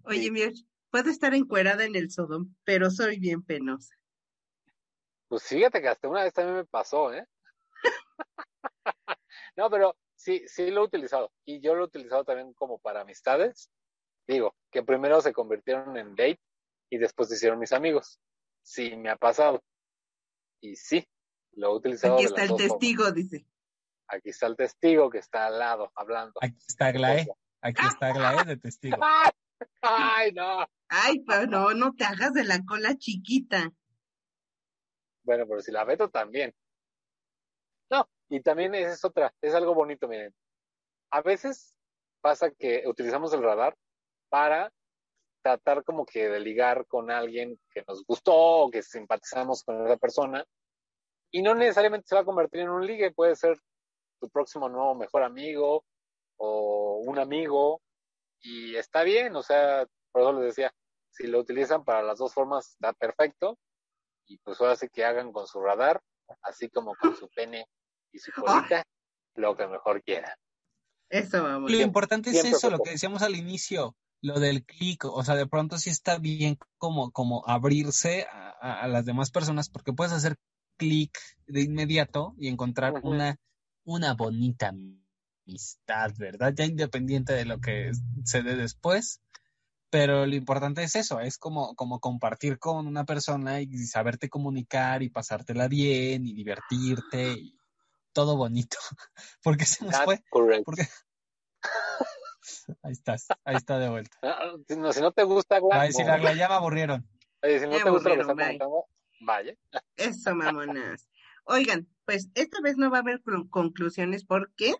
Oye, 0.03 0.23
Sí. 0.23 0.31
Mir, 0.31 0.53
puedo 0.89 1.09
estar 1.09 1.33
encuerada 1.33 1.83
en 1.85 1.95
el 1.95 2.09
Sodom, 2.09 2.55
pero 2.63 2.89
soy 2.89 3.19
bien 3.19 3.43
penosa. 3.43 3.95
Pues 5.27 5.43
fíjate 5.43 5.81
que 5.81 5.89
hasta 5.89 6.07
una 6.07 6.23
vez 6.23 6.33
también 6.33 6.57
me 6.57 6.65
pasó, 6.65 7.13
¿eh? 7.13 7.27
no, 9.57 9.69
pero 9.69 9.95
sí, 10.25 10.43
sí 10.47 10.71
lo 10.71 10.81
he 10.81 10.85
utilizado. 10.85 11.31
Y 11.45 11.61
yo 11.61 11.75
lo 11.75 11.83
he 11.83 11.85
utilizado 11.85 12.25
también 12.25 12.53
como 12.53 12.79
para 12.79 13.01
amistades. 13.01 13.69
Digo, 14.27 14.55
que 14.71 14.81
primero 14.81 15.21
se 15.21 15.33
convirtieron 15.33 15.95
en 15.97 16.15
date 16.15 16.41
y 16.89 16.97
después 16.97 17.29
se 17.29 17.35
hicieron 17.35 17.59
mis 17.59 17.71
amigos. 17.71 18.19
Sí, 18.63 18.95
me 18.97 19.11
ha 19.11 19.17
pasado. 19.17 19.63
Y 20.61 20.75
sí, 20.75 21.07
lo 21.51 21.67
he 21.67 21.75
utilizado 21.75 22.15
Aquí 22.15 22.25
está 22.25 22.41
el 22.41 22.49
formas. 22.49 22.67
testigo, 22.67 23.11
dice. 23.11 23.45
Aquí 24.07 24.29
está 24.29 24.47
el 24.47 24.55
testigo 24.55 25.09
que 25.11 25.19
está 25.19 25.45
al 25.45 25.59
lado 25.59 25.91
hablando. 25.93 26.39
Aquí 26.41 26.57
está 26.67 26.87
Aglaé. 26.87 27.27
Aquí 27.61 27.85
está 27.85 28.07
Aglaé 28.07 28.45
de 28.45 28.57
testigo. 28.57 28.97
¡Ay! 29.01 29.31
¡Ay, 29.81 30.31
no! 30.33 30.67
Ay, 30.89 31.19
pero 31.19 31.45
no, 31.45 31.73
no 31.73 31.93
te 31.93 32.03
hagas 32.03 32.33
de 32.33 32.43
la 32.43 32.63
cola 32.65 32.95
chiquita. 32.97 33.71
Bueno, 35.23 35.45
pero 35.47 35.61
si 35.61 35.71
la 35.71 35.83
veto 35.83 36.09
también. 36.09 36.53
Y 38.29 38.41
también 38.41 38.73
es 38.75 39.03
otra, 39.05 39.33
es 39.41 39.53
algo 39.53 39.73
bonito, 39.73 40.07
miren. 40.07 40.33
A 41.11 41.21
veces 41.21 41.75
pasa 42.21 42.49
que 42.51 42.83
utilizamos 42.87 43.33
el 43.33 43.43
radar 43.43 43.75
para 44.29 44.71
tratar 45.43 45.83
como 45.83 46.05
que 46.05 46.27
de 46.27 46.39
ligar 46.39 46.87
con 46.87 47.11
alguien 47.11 47.59
que 47.69 47.83
nos 47.87 48.03
gustó 48.03 48.33
o 48.35 48.71
que 48.71 48.81
simpatizamos 48.81 49.63
con 49.63 49.85
esa 49.85 49.97
persona 49.97 50.43
y 51.31 51.43
no 51.43 51.53
necesariamente 51.53 52.07
se 52.07 52.15
va 52.15 52.21
a 52.21 52.25
convertir 52.25 52.61
en 52.61 52.69
un 52.69 52.85
ligue, 52.85 53.11
puede 53.11 53.35
ser 53.35 53.59
tu 54.19 54.29
próximo 54.29 54.69
nuevo 54.69 54.95
mejor 54.95 55.21
amigo 55.21 55.85
o 56.37 57.01
un 57.05 57.19
amigo 57.19 57.81
y 58.41 58.75
está 58.75 59.03
bien, 59.03 59.35
o 59.35 59.43
sea, 59.43 59.85
por 60.11 60.21
eso 60.23 60.33
les 60.33 60.45
decía, 60.45 60.73
si 61.11 61.27
lo 61.27 61.39
utilizan 61.39 61.83
para 61.83 62.01
las 62.01 62.17
dos 62.17 62.33
formas 62.33 62.71
está 62.71 62.93
perfecto 62.93 63.59
y 64.27 64.39
pues 64.39 64.59
ahora 64.59 64.75
sí 64.75 64.87
que 64.89 65.05
hagan 65.05 65.31
con 65.31 65.45
su 65.45 65.61
radar, 65.61 66.01
así 66.41 66.69
como 66.69 66.95
con 66.95 67.15
su 67.15 67.29
pene 67.29 67.67
y 68.15 68.19
su 68.19 68.31
colita, 68.31 68.83
lo 69.35 69.55
que 69.55 69.67
mejor 69.67 70.01
quieran. 70.01 70.31
Eso 71.09 71.43
vamos. 71.43 71.71
Lo 71.71 71.81
importante 71.81 72.29
es 72.31 72.43
eso, 72.45 72.69
lo 72.69 72.79
que 72.79 72.91
decíamos 72.91 73.21
al 73.21 73.35
inicio, 73.35 73.95
lo 74.21 74.39
del 74.39 74.63
clic, 74.65 75.05
o 75.05 75.23
sea, 75.23 75.35
de 75.35 75.47
pronto 75.47 75.77
sí 75.77 75.89
está 75.89 76.17
bien 76.17 76.57
como, 76.77 77.11
como 77.11 77.43
abrirse 77.47 78.25
a, 78.31 78.49
a- 78.61 78.81
a 78.81 78.87
las 78.87 79.05
demás 79.05 79.31
personas, 79.31 79.69
porque 79.69 79.93
puedes 79.93 80.13
hacer 80.13 80.37
clic 80.77 81.17
de 81.47 81.61
inmediato 81.61 82.33
y 82.37 82.47
encontrar 82.47 82.93
una, 83.03 83.37
una 83.83 84.13
bonita 84.13 84.73
amistad, 85.47 86.11
¿verdad? 86.17 86.53
Ya 86.55 86.65
independiente 86.65 87.33
de 87.33 87.45
lo 87.45 87.59
que 87.59 87.91
se 88.23 88.41
dé 88.41 88.55
después. 88.55 89.21
Pero 89.91 90.25
lo 90.25 90.35
importante 90.35 90.83
es 90.83 90.95
eso, 90.95 91.19
es 91.21 91.37
como, 91.37 91.75
como 91.75 91.99
compartir 91.99 92.59
con 92.59 92.87
una 92.87 93.05
persona 93.05 93.61
y 93.61 93.77
saberte 93.85 94.27
comunicar 94.29 95.03
y 95.03 95.09
pasártela 95.09 95.67
bien 95.69 96.25
y 96.25 96.33
divertirte 96.33 97.31
y 97.33 97.54
todo 98.15 98.37
bonito. 98.37 98.77
porque 99.43 99.65
se 99.65 99.83
nos 99.83 99.91
That's 99.93 100.05
fue? 100.05 100.23
Porque... 100.63 100.87
ahí 102.83 102.93
estás, 102.93 103.27
ahí 103.43 103.57
está 103.57 103.77
de 103.77 103.89
vuelta. 103.89 104.17
Ah, 104.23 104.53
Si 104.67 104.75
no, 104.77 104.91
si 104.93 105.01
no 105.01 105.11
te 105.11 105.23
gusta, 105.23 105.59
Va 105.59 105.67
a 105.67 105.71
Agla, 105.81 105.83
decir, 105.85 106.05
no. 106.07 106.13
Agla, 106.13 106.33
ya 106.33 106.47
me 106.47 106.55
aburrieron. 106.55 107.07
Si 107.43 107.67
no 107.67 107.77
te 107.77 107.89
gusta 107.89 108.09
lo 108.15 108.35
que 108.35 108.43
está 108.43 108.65
vaya. 109.19 109.55
Eso, 109.97 110.33
mamonas. 110.33 111.07
Oigan, 111.43 111.87
pues 112.05 112.29
esta 112.33 112.59
vez 112.61 112.77
no 112.77 112.89
va 112.89 112.97
a 112.97 113.01
haber 113.01 113.21
clu- 113.21 113.49
conclusiones 113.49 114.25
porque 114.25 114.73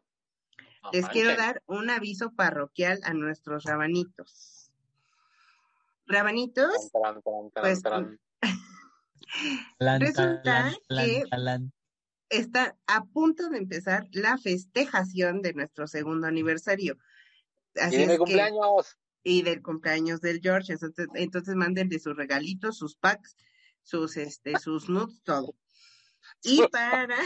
No 0.81 0.89
les 0.93 1.07
quiero 1.09 1.35
dar 1.35 1.61
un 1.67 1.89
aviso 1.89 2.31
parroquial 2.31 3.01
a 3.03 3.13
nuestros 3.13 3.65
rabanitos. 3.65 4.71
Rabanitos, 6.07 6.91
Pues, 7.61 7.81
Resulta 9.79 10.71
que-. 10.87 11.23
Está 12.37 12.77
a 12.87 13.05
punto 13.05 13.49
de 13.49 13.57
empezar 13.57 14.07
la 14.11 14.37
festejación 14.37 15.41
de 15.41 15.53
nuestro 15.53 15.87
segundo 15.87 16.27
aniversario. 16.27 16.97
Así 17.75 17.95
Y 17.95 17.97
de 17.99 18.03
es 18.05 18.09
que- 18.11 18.17
cumpleaños. 18.17 18.97
y 19.23 19.41
del 19.41 19.61
cumpleaños 19.61 20.21
del 20.21 20.39
George. 20.41 20.73
Entonces, 20.73 21.07
entonces 21.15 21.55
mándenle 21.55 21.99
sus 21.99 22.15
regalitos, 22.15 22.77
sus 22.77 22.95
packs, 22.95 23.35
sus 23.83 24.17
este, 24.17 24.57
sus 24.59 24.87
nudes, 24.89 25.21
todo. 25.23 25.55
Y 26.43 26.61
para 26.71 27.17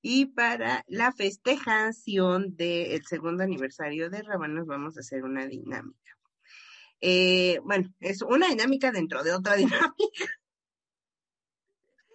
y 0.00 0.26
para 0.26 0.84
la 0.86 1.12
festejación 1.12 2.56
del 2.56 3.04
segundo 3.06 3.42
aniversario 3.42 4.08
de 4.10 4.22
Rabanos 4.22 4.66
vamos 4.66 4.96
a 4.96 5.00
hacer 5.00 5.24
una 5.24 5.46
dinámica. 5.46 6.16
Eh, 7.00 7.58
bueno, 7.64 7.92
es 8.00 8.22
una 8.22 8.48
dinámica 8.48 8.90
dentro 8.92 9.22
de 9.24 9.32
otra 9.32 9.54
dinámica. 9.56 10.37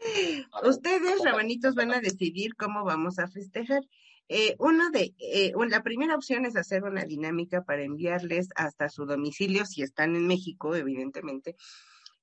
Ustedes, 0.64 1.24
rabanitos, 1.24 1.76
van 1.76 1.92
a 1.92 2.00
decidir 2.00 2.56
cómo 2.56 2.84
vamos 2.84 3.20
a 3.20 3.28
festejar. 3.28 3.82
Eh, 4.30 4.56
uno 4.60 4.90
de, 4.90 5.14
eh, 5.20 5.54
la 5.70 5.84
primera 5.84 6.16
opción 6.16 6.46
es 6.46 6.56
hacer 6.56 6.84
una 6.84 7.04
dinámica 7.06 7.64
para 7.64 7.84
enviarles 7.84 8.50
hasta 8.56 8.90
su 8.90 9.06
domicilio, 9.06 9.66
si 9.66 9.82
están 9.82 10.16
en 10.16 10.28
México, 10.28 10.76
evidentemente, 10.76 11.56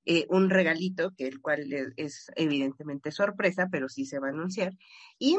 eh, 0.07 0.27
un 0.31 0.49
regalito, 0.49 1.13
que 1.17 1.27
el 1.27 1.41
cual 1.41 1.73
es, 1.73 1.93
es 1.97 2.31
evidentemente 2.37 3.13
sorpresa, 3.13 3.69
pero 3.71 3.89
sí 3.89 4.07
se 4.07 4.19
va 4.19 4.29
a 4.29 4.31
anunciar. 4.31 4.73
Y, 5.19 5.39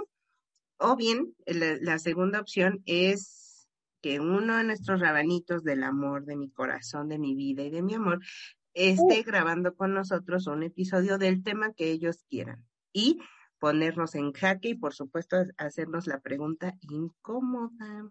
o 0.78 0.96
bien, 0.96 1.36
la, 1.46 1.78
la 1.82 2.00
segunda 2.00 2.40
opción 2.40 2.82
es 2.86 3.68
que 4.02 4.20
uno 4.20 4.58
de 4.58 4.64
nuestros 4.64 5.00
rabanitos 5.00 5.64
del 5.64 5.84
amor, 5.84 6.26
de 6.26 6.36
mi 6.36 6.50
corazón, 6.50 7.08
de 7.08 7.20
mi 7.20 7.36
vida 7.36 7.64
y 7.64 7.70
de 7.70 7.82
mi 7.82 7.96
amor, 7.96 8.20
esté 8.74 9.24
grabando 9.24 9.76
con 9.76 9.94
nosotros 9.94 10.48
un 10.48 10.64
episodio 10.64 11.18
del 11.18 11.44
tema 11.44 11.74
que 11.74 11.92
ellos 11.92 12.24
quieran. 12.30 12.66
Y 12.94 13.20
ponernos 13.60 14.16
en 14.16 14.34
jaque 14.34 14.70
y, 14.70 14.76
por 14.76 14.94
supuesto, 14.94 15.38
hacernos 15.58 16.08
la 16.08 16.20
pregunta 16.20 16.76
incómoda. 16.82 18.10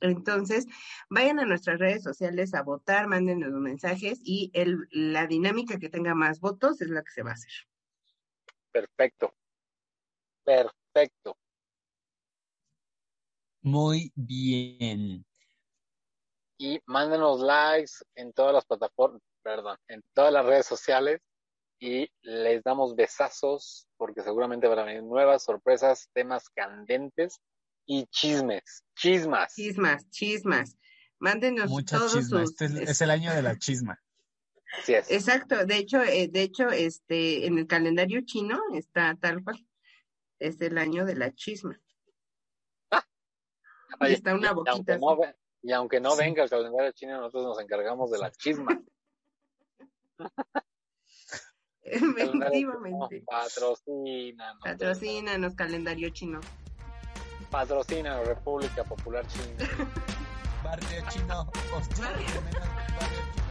Entonces, 0.00 0.66
vayan 1.08 1.38
a 1.38 1.44
nuestras 1.44 1.78
redes 1.78 2.02
sociales 2.02 2.54
a 2.54 2.62
votar, 2.62 3.06
mándenos 3.06 3.50
los 3.50 3.60
mensajes 3.60 4.20
y 4.24 4.50
el, 4.54 4.88
la 4.90 5.26
dinámica 5.26 5.78
que 5.78 5.88
tenga 5.88 6.14
más 6.14 6.40
votos 6.40 6.80
es 6.80 6.88
la 6.88 7.02
que 7.02 7.12
se 7.12 7.22
va 7.22 7.30
a 7.30 7.34
hacer. 7.34 7.52
Perfecto. 8.72 9.34
Perfecto. 10.44 11.36
Muy 13.62 14.12
bien. 14.14 15.26
Y 16.58 16.80
mándenos 16.86 17.40
likes 17.40 17.92
en 18.14 18.32
todas 18.32 18.54
las 18.54 18.64
plataformas, 18.64 19.20
perdón, 19.46 19.78
en 19.86 20.02
todas 20.12 20.32
las 20.32 20.44
redes 20.44 20.66
sociales 20.66 21.20
y 21.78 22.10
les 22.22 22.64
damos 22.64 22.96
besazos 22.96 23.86
porque 23.96 24.22
seguramente 24.22 24.66
van 24.66 24.80
a 24.80 24.84
venir 24.84 25.04
nuevas 25.04 25.44
sorpresas, 25.44 26.10
temas 26.12 26.48
candentes 26.48 27.40
y 27.86 28.06
chismes, 28.06 28.82
chismas. 28.96 29.54
Chismas, 29.54 30.10
chismas. 30.10 30.76
Mándenos 31.20 31.70
Mucha 31.70 31.96
todos 31.98 32.14
chisma. 32.14 32.40
sus... 32.40 32.50
Este 32.60 32.64
es, 32.82 32.90
es 32.90 33.00
el 33.02 33.10
año 33.10 33.32
de 33.32 33.42
la 33.42 33.56
chisma. 33.56 34.02
Es. 34.88 35.08
Exacto, 35.12 35.64
de 35.64 35.76
hecho, 35.76 36.02
eh, 36.02 36.26
de 36.28 36.42
hecho, 36.42 36.68
este, 36.70 37.46
en 37.46 37.58
el 37.58 37.68
calendario 37.68 38.22
chino 38.24 38.58
está 38.74 39.16
tal 39.20 39.44
cual. 39.44 39.64
Es 40.40 40.60
el 40.60 40.76
año 40.76 41.04
de 41.06 41.14
la 41.14 41.32
chisma. 41.32 41.80
y 42.90 44.04
Oye, 44.04 44.14
está 44.14 44.34
una 44.34 44.50
y 44.50 44.54
boquita 44.54 44.72
aunque 44.72 44.98
no, 44.98 45.18
y 45.62 45.72
aunque 45.72 46.00
no 46.00 46.10
Sí. 46.10 46.18
venga 46.18 46.42
el 46.42 46.50
calendario 46.50 46.90
chino, 46.92 47.20
nosotros 47.20 47.44
nos 47.44 47.60
encargamos 47.60 48.10
de 48.10 48.18
la 48.18 48.32
chisma. 48.32 48.82
Efectivamente. 51.82 53.22
Patrocínanos. 53.26 54.60
Patrocínanos, 54.62 55.54
calendario 55.54 56.10
chino. 56.10 56.40
Patrocina 57.50 58.20
República 58.22 58.82
Popular 58.84 59.24
China. 59.28 59.68
Barrio 60.64 61.04
chino. 61.10 61.44
barrio 61.98 62.26
chino. 62.26 63.45